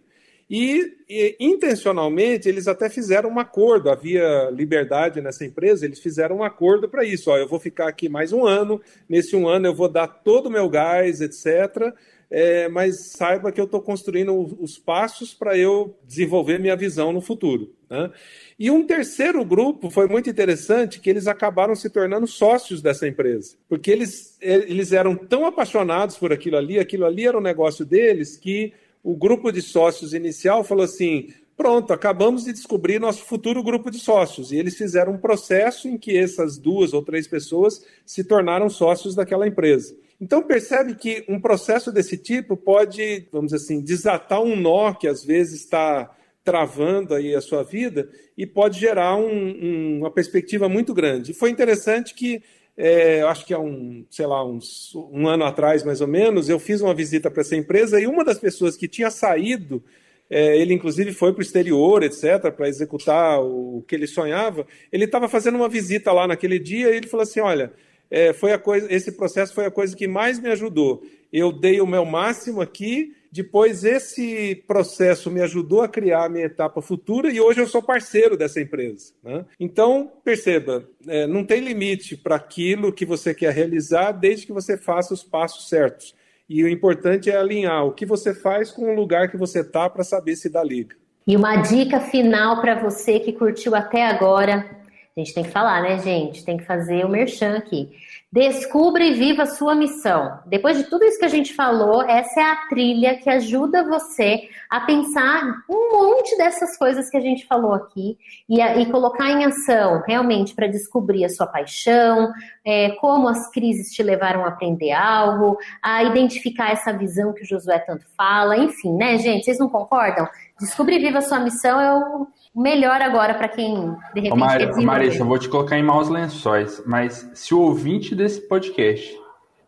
E, 0.50 0.96
e, 1.08 1.36
intencionalmente 1.38 2.48
eles 2.48 2.66
até 2.66 2.88
fizeram 2.88 3.30
um 3.30 3.38
acordo, 3.38 3.90
havia 3.90 4.48
liberdade 4.50 5.20
nessa 5.20 5.44
empresa, 5.44 5.84
eles 5.84 6.00
fizeram 6.00 6.38
um 6.38 6.42
acordo 6.42 6.88
para 6.88 7.04
isso. 7.04 7.30
Ó, 7.30 7.36
eu 7.36 7.46
vou 7.46 7.60
ficar 7.60 7.88
aqui 7.88 8.08
mais 8.08 8.32
um 8.32 8.46
ano, 8.46 8.80
nesse 9.08 9.36
um 9.36 9.46
ano 9.46 9.66
eu 9.66 9.74
vou 9.74 9.88
dar 9.88 10.08
todo 10.08 10.46
o 10.46 10.50
meu 10.50 10.68
gás, 10.68 11.20
etc. 11.20 11.92
É, 12.30 12.68
mas 12.68 13.12
saiba 13.12 13.50
que 13.50 13.60
eu 13.60 13.64
estou 13.64 13.80
construindo 13.80 14.34
os 14.60 14.78
passos 14.78 15.32
para 15.32 15.56
eu 15.56 15.96
desenvolver 16.06 16.58
minha 16.58 16.76
visão 16.76 17.12
no 17.12 17.22
futuro. 17.22 17.74
Né? 17.88 18.10
E 18.58 18.70
um 18.70 18.86
terceiro 18.86 19.42
grupo 19.44 19.88
foi 19.88 20.06
muito 20.06 20.28
interessante, 20.28 21.00
que 21.00 21.08
eles 21.08 21.26
acabaram 21.26 21.74
se 21.74 21.88
tornando 21.88 22.26
sócios 22.26 22.82
dessa 22.82 23.08
empresa, 23.08 23.56
porque 23.66 23.90
eles, 23.90 24.36
eles 24.42 24.92
eram 24.92 25.16
tão 25.16 25.46
apaixonados 25.46 26.18
por 26.18 26.32
aquilo 26.32 26.58
ali, 26.58 26.78
aquilo 26.78 27.06
ali 27.06 27.26
era 27.26 27.38
um 27.38 27.42
negócio 27.42 27.84
deles, 27.84 28.36
que 28.36 28.74
o 29.02 29.16
grupo 29.16 29.50
de 29.50 29.62
sócios 29.62 30.12
inicial 30.12 30.64
falou 30.64 30.84
assim: 30.84 31.28
pronto, 31.56 31.92
acabamos 31.92 32.44
de 32.44 32.52
descobrir 32.52 33.00
nosso 33.00 33.24
futuro 33.24 33.62
grupo 33.62 33.90
de 33.90 33.98
sócios. 33.98 34.52
E 34.52 34.56
eles 34.56 34.76
fizeram 34.76 35.14
um 35.14 35.18
processo 35.18 35.88
em 35.88 35.98
que 35.98 36.16
essas 36.16 36.56
duas 36.56 36.92
ou 36.92 37.02
três 37.02 37.26
pessoas 37.26 37.84
se 38.06 38.22
tornaram 38.22 38.70
sócios 38.70 39.14
daquela 39.14 39.46
empresa. 39.46 39.96
Então 40.20 40.42
percebe 40.42 40.94
que 40.94 41.24
um 41.28 41.40
processo 41.40 41.92
desse 41.92 42.16
tipo 42.16 42.56
pode, 42.56 43.28
vamos 43.32 43.52
dizer 43.52 43.64
assim, 43.64 43.80
desatar 43.80 44.42
um 44.42 44.56
nó 44.56 44.92
que 44.94 45.06
às 45.06 45.24
vezes 45.24 45.60
está 45.60 46.10
travando 46.44 47.14
aí 47.14 47.34
a 47.34 47.40
sua 47.40 47.62
vida 47.62 48.08
e 48.36 48.46
pode 48.46 48.80
gerar 48.80 49.16
um, 49.16 49.28
um, 49.28 49.98
uma 49.98 50.10
perspectiva 50.10 50.68
muito 50.68 50.94
grande. 50.94 51.32
E 51.32 51.34
foi 51.34 51.50
interessante 51.50 52.14
que 52.14 52.42
é, 52.80 53.22
acho 53.22 53.44
que 53.44 53.52
há 53.52 53.58
um, 53.58 54.06
sei 54.08 54.24
lá, 54.24 54.44
uns, 54.46 54.94
um 54.94 55.26
ano 55.26 55.42
atrás, 55.42 55.82
mais 55.82 56.00
ou 56.00 56.06
menos, 56.06 56.48
eu 56.48 56.60
fiz 56.60 56.80
uma 56.80 56.94
visita 56.94 57.28
para 57.28 57.40
essa 57.40 57.56
empresa 57.56 58.00
e 58.00 58.06
uma 58.06 58.24
das 58.24 58.38
pessoas 58.38 58.76
que 58.76 58.86
tinha 58.86 59.10
saído, 59.10 59.82
é, 60.30 60.56
ele 60.56 60.74
inclusive 60.74 61.12
foi 61.12 61.32
para 61.32 61.40
o 61.40 61.42
exterior, 61.42 62.04
etc., 62.04 62.52
para 62.56 62.68
executar 62.68 63.42
o, 63.42 63.84
que 63.88 63.96
ele 63.96 64.06
sonhava, 64.06 64.64
ele 64.92 65.06
estava 65.06 65.28
fazendo 65.28 65.56
uma 65.56 65.68
visita 65.68 66.12
lá 66.12 66.28
naquele 66.28 66.60
dia 66.60 66.90
e 66.92 66.96
ele 66.96 67.08
falou 67.08 67.24
assim: 67.24 67.40
olha. 67.40 67.72
é, 68.10 68.32
foi 68.32 68.52
a 68.52 68.58
coisa, 68.58 68.86
esse 68.92 69.12
processo 69.12 69.52
foi 69.52 69.66
a 69.66 69.70
coisa 69.70 69.96
que 69.96 70.06
mais 70.06 70.38
me 70.38 70.48
ajudou. 70.48 71.02
Eu 71.32 71.52
dei 71.52 71.80
o 71.80 71.86
meu 71.86 72.04
máximo 72.04 72.60
aqui, 72.60 73.12
depois 73.38 73.84
esse 73.84 74.64
processo 74.66 75.30
me 75.30 75.40
ajudou 75.40 75.80
a 75.80 75.88
criar 75.88 76.24
a 76.24 76.28
minha 76.28 76.46
etapa 76.46 76.82
futura 76.82 77.30
e 77.30 77.40
hoje 77.40 77.60
eu 77.60 77.68
sou 77.68 77.80
parceiro 77.80 78.36
dessa 78.36 78.60
empresa. 78.60 79.12
Né? 79.22 79.44
Então, 79.60 80.10
perceba, 80.24 80.84
é, 81.06 81.24
não 81.24 81.44
tem 81.44 81.60
limite 81.60 82.16
para 82.16 82.34
aquilo 82.34 82.92
que 82.92 83.06
você 83.06 83.32
quer 83.32 83.54
realizar, 83.54 84.10
desde 84.10 84.44
que 84.44 84.52
você 84.52 84.76
faça 84.76 85.14
os 85.14 85.22
passos 85.22 85.68
certos. 85.68 86.16
E 86.48 86.64
o 86.64 86.68
importante 86.68 87.30
é 87.30 87.36
alinhar 87.36 87.84
o 87.84 87.92
que 87.92 88.04
você 88.04 88.34
faz 88.34 88.72
com 88.72 88.90
o 88.90 88.94
lugar 88.96 89.30
que 89.30 89.36
você 89.36 89.60
está 89.60 89.88
para 89.88 90.02
saber 90.02 90.34
se 90.34 90.48
dá 90.48 90.64
liga. 90.64 90.96
E 91.24 91.36
uma 91.36 91.58
dica 91.58 92.00
final 92.00 92.60
para 92.60 92.74
você 92.74 93.20
que 93.20 93.32
curtiu 93.32 93.76
até 93.76 94.04
agora. 94.04 94.68
A 95.16 95.20
gente 95.20 95.32
tem 95.32 95.44
que 95.44 95.50
falar, 95.50 95.80
né, 95.82 96.00
gente? 96.00 96.44
Tem 96.44 96.56
que 96.56 96.64
fazer 96.64 97.04
o 97.04 97.08
merchan 97.08 97.56
aqui. 97.56 97.88
Descubra 98.30 99.02
e 99.02 99.14
viva 99.14 99.46
sua 99.46 99.74
missão. 99.74 100.40
Depois 100.44 100.76
de 100.76 100.84
tudo 100.84 101.02
isso 101.02 101.18
que 101.18 101.24
a 101.24 101.30
gente 101.30 101.54
falou, 101.54 102.02
essa 102.02 102.38
é 102.38 102.44
a 102.44 102.56
trilha 102.68 103.16
que 103.16 103.30
ajuda 103.30 103.88
você 103.88 104.50
a 104.68 104.80
pensar 104.80 105.42
um 105.66 105.92
monte 105.92 106.36
dessas 106.36 106.76
coisas 106.76 107.08
que 107.08 107.16
a 107.16 107.22
gente 107.22 107.46
falou 107.46 107.72
aqui 107.72 108.18
e, 108.46 108.60
a, 108.60 108.76
e 108.76 108.84
colocar 108.90 109.30
em 109.30 109.46
ação 109.46 110.02
realmente 110.06 110.54
para 110.54 110.66
descobrir 110.66 111.24
a 111.24 111.30
sua 111.30 111.46
paixão, 111.46 112.30
é, 112.62 112.90
como 113.00 113.28
as 113.28 113.50
crises 113.50 113.94
te 113.94 114.02
levaram 114.02 114.44
a 114.44 114.48
aprender 114.48 114.92
algo, 114.92 115.56
a 115.82 116.04
identificar 116.04 116.70
essa 116.70 116.92
visão 116.92 117.32
que 117.32 117.44
o 117.44 117.46
Josué 117.46 117.78
tanto 117.78 118.04
fala, 118.14 118.58
enfim, 118.58 118.94
né, 118.94 119.16
gente? 119.16 119.46
Vocês 119.46 119.58
não 119.58 119.70
concordam? 119.70 120.28
Descobrir 120.60 120.96
e 120.96 121.06
viva 121.06 121.22
sua 121.22 121.40
missão 121.40 121.80
é 121.80 121.94
o 121.94 122.26
melhor 122.54 123.00
agora 123.00 123.34
para 123.34 123.48
quem 123.48 123.74
de 124.14 124.20
repente. 124.20 124.32
Ô, 124.32 124.36
Mar 124.36 124.58
quer 124.58 124.84
Marissa, 124.84 125.22
eu 125.22 125.26
vou 125.26 125.38
te 125.38 125.48
colocar 125.48 125.78
em 125.78 125.82
maus 125.82 126.08
lençóis, 126.08 126.82
mas 126.86 127.30
se 127.34 127.54
o 127.54 127.60
ouvinte 127.60 128.14
desse 128.14 128.40
podcast 128.40 129.18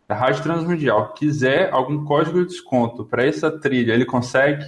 da 0.09 0.15
Rádio 0.15 0.43
Transmundial 0.43 1.15
quiser 1.15 1.73
algum 1.73 2.05
código 2.05 2.41
de 2.41 2.47
desconto 2.47 3.05
para 3.05 3.25
essa 3.25 3.51
trilha, 3.51 3.93
ele 3.93 4.05
consegue? 4.05 4.65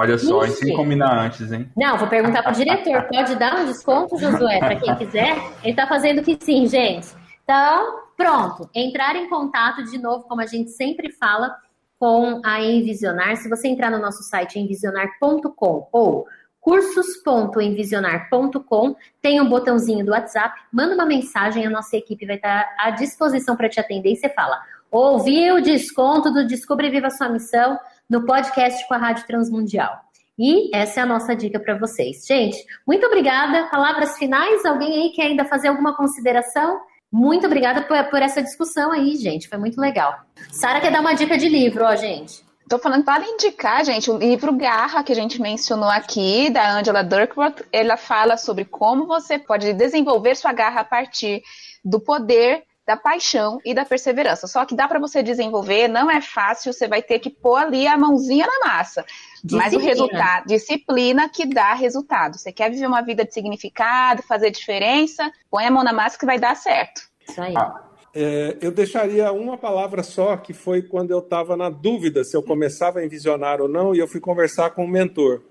Olha 0.00 0.16
só, 0.16 0.44
Ixi. 0.44 0.56
sem 0.56 0.76
combinar 0.76 1.12
antes, 1.12 1.50
hein? 1.52 1.68
Não, 1.76 1.98
vou 1.98 2.06
perguntar 2.06 2.42
pro 2.42 2.52
diretor, 2.52 3.02
pode 3.08 3.34
dar 3.34 3.58
um 3.58 3.66
desconto, 3.66 4.16
Josué, 4.16 4.60
para 4.60 4.76
quem 4.76 4.94
quiser? 4.94 5.36
Ele 5.62 5.74
tá 5.74 5.88
fazendo 5.88 6.22
que 6.22 6.38
sim, 6.40 6.68
gente. 6.68 7.08
Então, 7.42 8.00
pronto. 8.16 8.70
Entrar 8.72 9.16
em 9.16 9.28
contato 9.28 9.82
de 9.84 9.98
novo, 9.98 10.24
como 10.24 10.40
a 10.40 10.46
gente 10.46 10.70
sempre 10.70 11.12
fala, 11.12 11.52
com 11.98 12.40
a 12.44 12.62
Envisionar. 12.62 13.36
Se 13.36 13.48
você 13.48 13.68
entrar 13.68 13.90
no 13.90 13.98
nosso 13.98 14.22
site 14.22 14.58
envisionar.com 14.58 15.88
ou 15.90 16.26
cursos.envisionar.com, 16.68 18.94
tem 19.22 19.40
um 19.40 19.48
botãozinho 19.48 20.04
do 20.04 20.10
WhatsApp, 20.10 20.54
manda 20.70 20.94
uma 20.94 21.06
mensagem, 21.06 21.66
a 21.66 21.70
nossa 21.70 21.96
equipe 21.96 22.26
vai 22.26 22.36
estar 22.36 22.68
à 22.78 22.90
disposição 22.90 23.56
para 23.56 23.70
te 23.70 23.80
atender 23.80 24.12
e 24.12 24.16
você 24.16 24.28
fala: 24.28 24.60
ouviu 24.90 25.54
o 25.54 25.62
desconto 25.62 26.30
do 26.30 26.46
Descobre 26.46 26.90
Viva 26.90 27.08
Sua 27.08 27.30
Missão 27.30 27.78
no 28.06 28.26
podcast 28.26 28.86
com 28.86 28.92
a 28.92 28.98
Rádio 28.98 29.26
Transmundial. 29.26 29.98
E 30.38 30.68
essa 30.76 31.00
é 31.00 31.02
a 31.02 31.06
nossa 31.06 31.34
dica 31.34 31.58
para 31.58 31.78
vocês. 31.78 32.26
Gente, 32.26 32.62
muito 32.86 33.06
obrigada. 33.06 33.70
Palavras 33.70 34.18
finais? 34.18 34.62
Alguém 34.66 35.02
aí 35.02 35.08
quer 35.12 35.28
ainda 35.28 35.46
fazer 35.46 35.68
alguma 35.68 35.96
consideração? 35.96 36.82
Muito 37.10 37.46
obrigada 37.46 37.80
por, 37.80 37.96
por 38.10 38.20
essa 38.20 38.42
discussão 38.42 38.92
aí, 38.92 39.16
gente. 39.16 39.48
Foi 39.48 39.56
muito 39.56 39.80
legal. 39.80 40.14
Sara 40.52 40.82
quer 40.82 40.92
dar 40.92 41.00
uma 41.00 41.14
dica 41.14 41.38
de 41.38 41.48
livro, 41.48 41.82
ó, 41.82 41.96
gente. 41.96 42.46
Tô 42.68 42.78
falando 42.78 43.04
para 43.04 43.24
indicar, 43.24 43.82
gente, 43.82 44.10
o 44.10 44.18
livro 44.18 44.52
Garra 44.52 45.02
que 45.02 45.12
a 45.12 45.14
gente 45.14 45.40
mencionou 45.40 45.88
aqui, 45.88 46.50
da 46.50 46.72
Angela 46.72 47.02
Duckworth. 47.02 47.66
Ela 47.72 47.96
fala 47.96 48.36
sobre 48.36 48.64
como 48.66 49.06
você 49.06 49.38
pode 49.38 49.72
desenvolver 49.72 50.34
sua 50.34 50.52
garra 50.52 50.82
a 50.82 50.84
partir 50.84 51.42
do 51.82 51.98
poder 51.98 52.64
da 52.86 52.96
paixão 52.96 53.58
e 53.64 53.74
da 53.74 53.84
perseverança. 53.84 54.46
Só 54.46 54.64
que 54.64 54.74
dá 54.74 54.86
para 54.86 54.98
você 54.98 55.22
desenvolver, 55.22 55.88
não 55.88 56.10
é 56.10 56.20
fácil, 56.20 56.72
você 56.72 56.86
vai 56.86 57.02
ter 57.02 57.18
que 57.18 57.30
pôr 57.30 57.56
ali 57.56 57.86
a 57.86 57.96
mãozinha 57.96 58.46
na 58.46 58.66
massa. 58.66 59.04
Disciplina. 59.44 59.64
Mas 59.64 59.74
o 59.74 59.78
resultado, 59.78 60.46
disciplina 60.46 61.28
que 61.28 61.46
dá 61.46 61.74
resultado. 61.74 62.38
Você 62.38 62.50
quer 62.52 62.70
viver 62.70 62.86
uma 62.86 63.02
vida 63.02 63.24
de 63.24 63.32
significado, 63.32 64.22
fazer 64.22 64.50
diferença, 64.50 65.30
põe 65.50 65.66
a 65.66 65.70
mão 65.70 65.84
na 65.84 65.92
massa 65.92 66.18
que 66.18 66.26
vai 66.26 66.38
dar 66.38 66.56
certo. 66.56 67.02
Isso 67.28 67.40
aí. 67.40 67.54
Ah, 67.56 67.87
é, 68.20 68.56
eu 68.60 68.72
deixaria 68.72 69.30
uma 69.30 69.56
palavra 69.56 70.02
só, 70.02 70.36
que 70.36 70.52
foi 70.52 70.82
quando 70.82 71.12
eu 71.12 71.20
estava 71.20 71.56
na 71.56 71.70
dúvida 71.70 72.24
se 72.24 72.36
eu 72.36 72.42
começava 72.42 72.98
a 72.98 73.04
envisionar 73.04 73.60
ou 73.60 73.68
não, 73.68 73.94
e 73.94 74.00
eu 74.00 74.08
fui 74.08 74.20
conversar 74.20 74.70
com 74.70 74.84
o 74.84 74.88
mentor. 74.88 75.42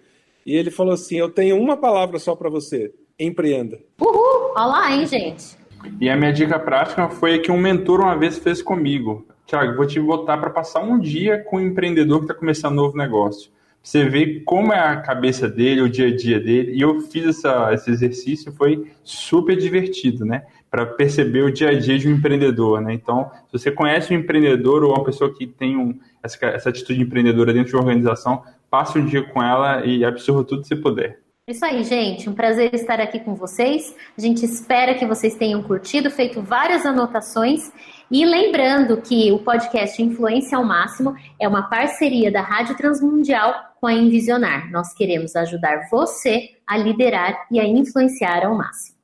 E 0.46 0.54
ele 0.54 0.70
falou 0.70 0.94
assim: 0.94 1.16
Eu 1.16 1.30
tenho 1.30 1.58
uma 1.58 1.78
palavra 1.78 2.20
só 2.20 2.36
para 2.36 2.50
você: 2.50 2.94
empreenda. 3.18 3.80
Uhul! 4.02 4.52
Olha 4.54 4.66
lá, 4.66 4.92
hein, 4.92 5.08
gente? 5.08 5.56
E 6.02 6.10
a 6.10 6.18
minha 6.18 6.34
dica 6.34 6.60
prática 6.60 7.08
foi 7.08 7.40
que 7.40 7.50
um 7.50 7.58
mentor 7.58 8.02
uma 8.02 8.18
vez 8.18 8.38
fez 8.38 8.62
comigo. 8.62 9.26
Tiago, 9.46 9.78
vou 9.78 9.88
te 9.88 9.98
botar 10.02 10.38
para 10.38 10.50
passar 10.50 10.82
um 10.82 11.00
dia 11.00 11.42
com 11.50 11.56
um 11.56 11.62
empreendedor 11.62 12.20
que 12.20 12.26
está 12.26 12.34
começando 12.34 12.74
um 12.74 12.76
novo 12.76 12.98
negócio. 12.98 13.50
Você 13.82 14.04
vê 14.04 14.42
como 14.42 14.74
é 14.74 14.80
a 14.80 14.98
cabeça 14.98 15.48
dele, 15.48 15.80
o 15.80 15.90
dia 15.90 16.08
a 16.08 16.16
dia 16.16 16.38
dele. 16.38 16.74
E 16.74 16.82
eu 16.82 17.00
fiz 17.00 17.26
essa, 17.26 17.74
esse 17.74 17.90
exercício, 17.90 18.52
foi 18.52 18.92
super 19.06 19.56
divertido, 19.56 20.26
né? 20.26 20.44
Para 20.70 20.86
perceber 20.86 21.44
o 21.44 21.52
dia 21.52 21.70
a 21.70 21.80
dia 21.80 21.98
de 21.98 22.08
um 22.08 22.12
empreendedor, 22.12 22.82
né? 22.82 22.94
Então, 22.94 23.32
se 23.48 23.58
você 23.60 23.72
conhece 23.72 24.14
um 24.14 24.20
empreendedor 24.20 24.84
ou 24.84 24.92
uma 24.92 25.04
pessoa 25.04 25.34
que 25.34 25.48
tem 25.48 25.78
um, 25.78 25.98
essa, 26.22 26.46
essa 26.48 26.70
atitude 26.70 27.02
empreendedora 27.02 27.54
dentro 27.54 27.70
de 27.70 27.76
uma 27.76 27.84
organização, 27.84 28.44
passe 28.70 28.98
um 29.00 29.06
dia 29.06 29.24
com 29.24 29.42
ela 29.42 29.86
e 29.86 30.04
absorva 30.04 30.44
tudo 30.44 30.62
que 30.62 30.68
você 30.68 30.76
puder. 30.76 31.20
Isso 31.50 31.64
aí, 31.64 31.82
gente. 31.86 32.30
Um 32.30 32.34
prazer 32.34 32.76
estar 32.76 33.00
aqui 33.00 33.22
com 33.22 33.34
vocês. 33.34 33.96
A 34.18 34.22
gente 34.22 34.44
espera 34.44 34.94
que 34.94 35.06
vocês 35.06 35.34
tenham 35.36 35.64
curtido, 35.64 36.12
feito 36.12 36.42
várias 36.42 36.86
anotações. 36.86 37.72
E 38.12 38.26
lembrando 38.26 38.98
que 38.98 39.32
o 39.32 39.40
podcast 39.40 40.02
Influência 40.04 40.58
ao 40.58 40.66
Máximo 40.66 41.16
é 41.40 41.48
uma 41.48 41.70
parceria 41.70 42.30
da 42.30 42.42
Rádio 42.42 42.76
Transmundial 42.76 43.54
com 43.80 43.88
a 43.88 43.94
Envisionar. 43.94 44.70
Nós 44.70 44.94
queremos 44.94 45.38
ajudar 45.38 45.88
você 45.90 46.50
a 46.68 46.78
liderar 46.78 47.48
e 47.50 47.62
a 47.62 47.66
influenciar 47.66 48.46
ao 48.46 48.54
máximo. 48.54 48.97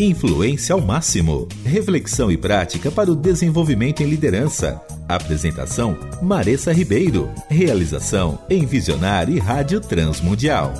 Influência 0.00 0.74
ao 0.74 0.80
máximo. 0.80 1.48
Reflexão 1.64 2.30
e 2.30 2.36
prática 2.36 2.88
para 2.88 3.10
o 3.10 3.16
desenvolvimento 3.16 4.00
em 4.00 4.06
liderança. 4.06 4.80
Apresentação: 5.08 5.98
Maressa 6.22 6.72
Ribeiro. 6.72 7.28
Realização: 7.48 8.38
Envisionar 8.48 9.28
e 9.28 9.40
Rádio 9.40 9.80
Transmundial. 9.80 10.72